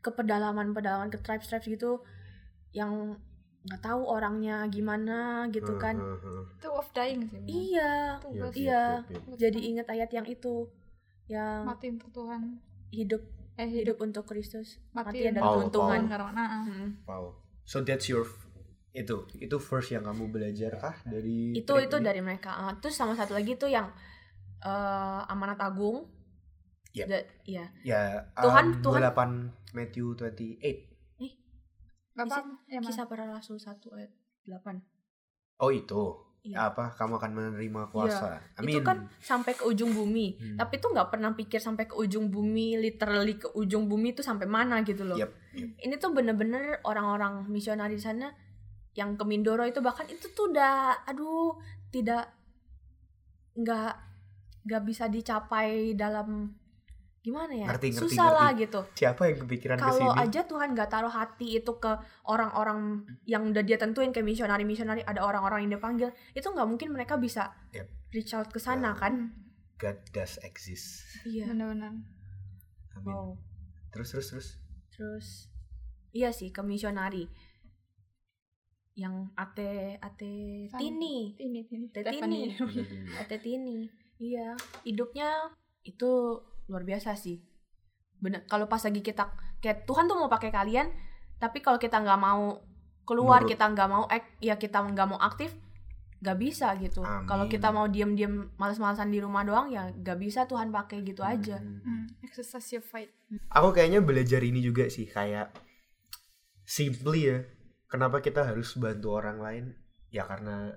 ke 0.00 0.10
pedalaman 0.12 0.72
pedalaman 0.76 1.08
ke 1.10 1.18
tribes 1.20 1.48
gitu 1.64 2.00
yang 2.76 3.16
nggak 3.66 3.82
tahu 3.82 4.02
orangnya 4.06 4.62
gimana 4.70 5.50
gitu 5.50 5.74
Hmm, 5.74 5.82
kan 5.82 5.96
hmm, 5.98 6.18
hmm. 6.22 6.42
itu 6.62 6.68
of 6.70 6.86
dying 6.94 7.22
sih 7.26 7.40
iya 7.50 8.14
Iya, 8.22 8.30
iya 8.30 8.46
iya, 8.54 8.82
iya. 9.10 9.34
jadi 9.34 9.58
ingat 9.58 9.86
ayat 9.90 10.10
yang 10.14 10.26
itu 10.30 10.70
yang 11.26 11.66
mati 11.66 11.90
untuk 11.90 12.14
Tuhan 12.14 12.62
hidup 12.94 13.22
eh 13.58 13.66
hidup 13.66 13.98
hidup 13.98 13.98
untuk 14.06 14.24
Kristus 14.30 14.78
mati, 14.94 15.18
mati 15.18 15.26
ada 15.26 15.42
Paul, 15.42 15.66
keuntungan 15.66 16.02
karena 16.06 16.30
nah, 16.30 16.48
Hmm. 16.62 16.90
Wow. 17.08 17.34
So 17.66 17.82
that's 17.82 18.06
your 18.06 18.22
itu 18.94 19.26
itu 19.42 19.56
first 19.58 19.90
yang 19.90 20.06
kamu 20.06 20.30
belajar 20.30 20.78
kah 20.78 20.96
dari 21.02 21.52
itu 21.58 21.72
itu 21.82 21.96
ini? 21.98 22.04
dari 22.06 22.20
mereka 22.22 22.54
Ah, 22.54 22.72
terus 22.78 22.94
sama 22.94 23.18
satu 23.18 23.34
lagi 23.34 23.58
tuh 23.58 23.68
yang 23.68 23.90
eh, 24.62 25.20
amanat 25.26 25.58
agung 25.58 26.06
Iya. 26.96 27.04
Da- 27.06 27.28
iya 27.44 27.64
ya 27.82 28.00
Tuhan- 28.34 28.72
um, 28.72 28.82
Tuhan- 28.82 29.02
28 29.04 29.30
Matthew 29.72 30.16
28. 30.16 30.96
Gak 32.16 32.24
Kisah- 32.24 32.40
apa 32.40 32.64
ya, 32.66 32.80
kisah 32.80 33.04
para 33.04 33.24
rasul 33.26 33.60
1 33.60 33.92
ayat 33.92 34.08
8 34.42 34.80
Oh 35.58 35.68
itu. 35.68 36.16
Iya. 36.40 36.70
Apa 36.70 36.94
kamu 36.94 37.18
akan 37.18 37.32
menerima 37.34 37.82
kuasa? 37.90 38.38
itu 38.56 38.78
Amin. 38.78 38.80
kan 38.80 38.98
sampai 39.18 39.52
ke 39.52 39.66
ujung 39.66 39.90
bumi 39.90 40.32
Hmm. 40.32 40.56
tapi 40.56 40.78
tuh 40.78 40.94
nggak 40.94 41.10
pernah 41.10 41.34
pikir 41.34 41.58
sampai 41.58 41.84
ke 41.84 41.92
ujung 41.92 42.30
bumi 42.30 42.78
literally 42.78 43.34
ke 43.34 43.50
ujung 43.52 43.84
bumi 43.84 44.10
itu 44.10 44.22
sampai 44.22 44.46
mana 44.46 44.80
gitu 44.80 45.02
loh 45.02 45.18
Yep, 45.18 45.30
yep. 45.52 45.68
ini 45.76 45.94
tuh 45.96 46.14
bener-bener 46.14 46.78
orang-orang 46.82 47.44
misionari 47.46 47.94
di 47.94 48.00
sana 48.00 48.30
yang 48.94 49.12
ke 49.12 49.26
Mindoro 49.26 49.60
itu 49.62 49.82
bahkan 49.82 50.06
itu 50.06 50.30
tuh 50.30 50.48
udah 50.48 51.02
aduh 51.04 51.58
tidak 51.90 52.30
nggak 53.54 53.92
nggak 54.62 54.82
bisa 54.84 55.04
dicapai 55.06 55.68
dalam 55.92 56.54
gimana 57.26 57.50
ya 57.50 57.66
Ngerti, 57.66 57.90
ngerti, 57.90 58.02
susah 58.06 58.28
lah 58.30 58.48
ngerti. 58.48 58.62
gitu 58.62 58.80
Siapa 58.96 59.22
yang 59.26 59.38
kepikiran 59.42 59.76
ke 59.76 59.82
kalau 59.82 60.14
aja 60.14 60.40
Tuhan 60.42 60.68
nggak 60.72 60.86
taruh 60.88 61.10
hati 61.10 61.58
itu 61.58 61.72
ke 61.74 61.90
orang-orang 62.24 62.80
yang 63.24 63.42
udah 63.44 63.60
dia 63.60 63.74
tentuin 63.74 64.08
kayak 64.08 64.22
misionari 64.24 64.62
misionari 64.62 65.02
ada 65.02 65.20
orang-orang 65.20 65.66
yang 65.66 65.74
dia 65.74 65.82
panggil 65.82 66.08
itu 66.32 66.46
nggak 66.46 66.64
mungkin 66.64 66.88
mereka 66.90 67.18
bisa 67.18 67.50
Yep. 67.72 67.86
reach 68.12 68.30
out 68.30 68.46
ke 68.46 68.58
sana 68.58 68.94
Ya. 68.94 68.96
kan 68.96 69.14
God 69.76 69.98
does 70.08 70.38
exist. 70.40 71.02
iya 71.24 71.44
benar-benar 71.46 71.98
Amin. 72.94 73.04
wow 73.04 73.34
Terus 73.90 74.08
terus 74.08 74.26
terus. 74.30 74.48
terus 74.88 75.26
iya 76.10 76.30
sih 76.30 76.48
ke 76.48 76.62
misionari 76.62 77.26
yang 78.94 79.28
ate 79.34 79.98
ate 79.98 80.32
Fan. 80.70 80.78
tini 80.78 81.36
ini 81.36 81.60
ini 81.66 81.84
Teh 81.90 82.00
Stephanie. 82.00 82.54
Tini. 82.54 82.84
ate 83.14 83.36
tini 83.36 83.78
iya 84.16 84.56
hidupnya 84.82 85.52
itu 85.82 86.40
luar 86.68 86.82
biasa 86.82 87.14
sih 87.18 87.42
bener 88.16 88.44
kalau 88.48 88.66
pas 88.66 88.80
lagi 88.80 89.04
kita 89.04 89.28
kayak 89.60 89.84
Tuhan 89.84 90.08
tuh 90.08 90.16
mau 90.16 90.30
pakai 90.30 90.50
kalian 90.50 90.88
tapi 91.36 91.60
kalau 91.60 91.76
kita 91.76 92.00
nggak 92.00 92.20
mau 92.20 92.64
keluar 93.04 93.44
Nurut. 93.44 93.50
kita 93.52 93.64
nggak 93.70 93.88
mau 93.92 94.04
act 94.08 94.28
ya 94.40 94.56
kita 94.56 94.82
nggak 94.82 95.08
mau 95.08 95.20
aktif 95.20 95.52
nggak 96.16 96.38
bisa 96.40 96.72
gitu 96.80 97.04
kalau 97.28 97.44
kita 97.44 97.68
mau 97.68 97.86
diem-diem 97.86 98.56
males-malesan 98.56 99.12
di 99.12 99.20
rumah 99.20 99.44
doang 99.44 99.68
ya 99.68 99.92
nggak 99.92 100.16
bisa 100.16 100.48
Tuhan 100.48 100.72
pakai 100.72 101.04
gitu 101.04 101.20
aja 101.20 101.60
Hmm. 101.60 101.84
Hmm, 101.84 102.04
exercise 102.24 102.66
your 102.72 102.82
fight 102.82 103.12
Aku 103.52 103.74
kayaknya 103.74 104.00
belajar 104.00 104.40
ini 104.42 104.62
juga 104.62 104.86
sih 104.86 105.06
kayak 105.10 105.50
simply 106.66 107.30
ya. 107.30 107.38
Kenapa 107.86 108.18
kita 108.22 108.42
harus 108.46 108.74
bantu 108.78 109.14
orang 109.14 109.38
lain? 109.38 109.64
Ya 110.10 110.26
karena 110.26 110.74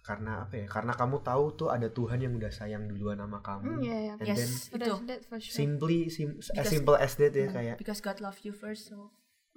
karena 0.00 0.42
apa 0.42 0.54
ya? 0.56 0.66
Karena 0.66 0.92
kamu 0.92 1.20
tahu 1.20 1.44
tuh 1.54 1.68
ada 1.68 1.86
Tuhan 1.86 2.18
yang 2.18 2.34
udah 2.34 2.48
sayang 2.48 2.86
duluan 2.86 3.16
sama 3.16 3.38
kamu. 3.38 3.68
Hmm, 3.68 3.80
iya, 3.80 3.96
iya. 4.02 4.14
And 4.16 4.26
yes 4.26 4.38
then 4.68 4.78
itu 4.78 4.90
sure. 5.38 5.40
simply 5.40 5.98
sim, 6.06 6.36
as 6.36 6.50
Because- 6.50 6.70
simple 6.70 6.96
as 6.96 7.12
that 7.16 7.32
ya 7.32 7.48
kayak 7.48 7.76
because 7.76 7.98
God 7.98 8.18
love 8.18 8.36
you 8.42 8.50
first 8.50 8.88
so 8.88 9.10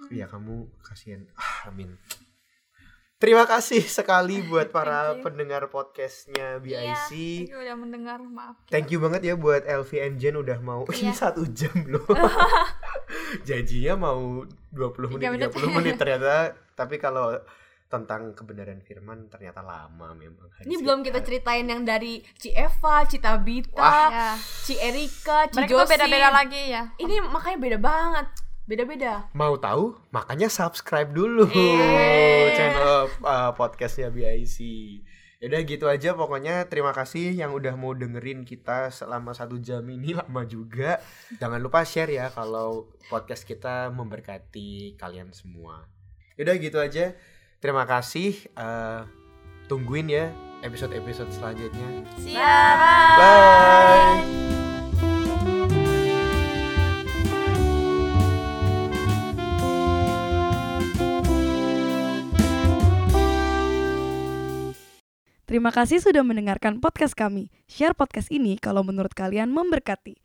ya 0.08 0.26
kamu 0.26 0.68
kasihan. 0.80 1.26
Ah, 1.34 1.70
amin. 1.70 1.96
Terima 3.16 3.48
kasih 3.48 3.80
sekali 3.80 4.44
buat 4.52 4.70
para 4.70 5.08
Thank 5.08 5.16
you. 5.16 5.24
pendengar 5.24 5.62
podcastnya 5.68 6.60
BIC. 6.60 6.76
Iya, 6.76 6.94
thank 7.08 7.48
you 7.48 7.58
udah 7.58 7.76
mendengar 7.80 8.20
maaf 8.20 8.60
Thank 8.68 8.92
you 8.92 9.00
banget 9.00 9.24
ya 9.24 9.36
buat 9.36 9.64
Elvi 9.64 10.04
and 10.04 10.20
Jen 10.20 10.36
udah 10.36 10.60
mau 10.60 10.84
ini 10.92 11.10
Iya. 11.10 11.16
satu 11.16 11.48
jam 11.48 11.72
loh. 11.88 12.04
Janjinya 13.48 13.96
mau 13.96 14.44
20 14.74 15.16
menit, 15.16 15.22
Tiga 15.24 15.32
menit. 15.32 15.50
30 15.56 15.78
menit 15.80 15.96
ternyata 15.96 16.34
tapi 16.76 17.00
kalau 17.00 17.40
tentang 17.86 18.34
kebenaran 18.34 18.82
firman 18.82 19.30
ternyata 19.30 19.62
lama 19.62 20.18
memang. 20.18 20.50
ini 20.66 20.82
belum 20.82 21.06
kita 21.06 21.22
ceritain 21.22 21.64
yang 21.70 21.86
dari 21.86 22.26
Ci 22.36 22.50
Eva, 22.52 23.06
Ci 23.06 23.22
Tabita, 23.22 23.78
Wah. 23.78 24.10
ya 24.10 24.30
Ci 24.38 24.74
Erika, 24.82 25.46
Ci 25.54 25.62
mereka 25.62 25.86
beda-beda 25.86 26.30
lagi 26.34 26.74
ya 26.74 26.90
Ini 26.98 27.22
makanya 27.30 27.58
beda 27.62 27.78
banget. 27.78 28.28
Beda-beda. 28.66 29.30
Mau 29.38 29.62
tahu? 29.62 29.94
Makanya 30.10 30.50
subscribe 30.50 31.14
dulu 31.14 31.46
Yeay. 31.54 32.58
channel 32.58 33.06
uh, 33.22 33.54
podcastnya 33.54 34.10
BIC. 34.10 34.58
Yaudah 35.46 35.62
gitu 35.62 35.86
aja 35.86 36.18
pokoknya 36.18 36.66
terima 36.66 36.90
kasih 36.90 37.38
yang 37.38 37.54
udah 37.54 37.78
mau 37.78 37.94
dengerin 37.94 38.42
kita 38.42 38.90
selama 38.90 39.38
satu 39.38 39.62
jam 39.62 39.86
ini 39.86 40.16
lama 40.18 40.42
juga. 40.50 40.98
Jangan 41.38 41.62
lupa 41.62 41.86
share 41.86 42.10
ya 42.10 42.34
kalau 42.34 42.90
podcast 43.14 43.46
kita 43.46 43.94
memberkati 43.94 44.98
kalian 44.98 45.30
semua. 45.30 45.86
Yaudah 46.42 46.58
gitu 46.58 46.82
aja. 46.82 47.14
Terima 47.66 47.82
kasih. 47.90 48.46
uh, 48.54 49.10
tungguin 49.66 50.06
ya 50.06 50.30
episode-episode 50.62 51.34
selanjutnya. 51.34 52.06
siap 52.22 52.78
Bye. 53.18 54.22
Terima 65.50 65.74
kasih 65.74 66.06
sudah 66.06 66.22
mendengarkan 66.22 66.78
podcast 66.78 67.18
kami. 67.18 67.50
Share 67.66 67.98
podcast 67.98 68.30
ini 68.30 68.62
kalau 68.62 68.86
menurut 68.86 69.18
kalian 69.18 69.50
memberkati. 69.50 70.25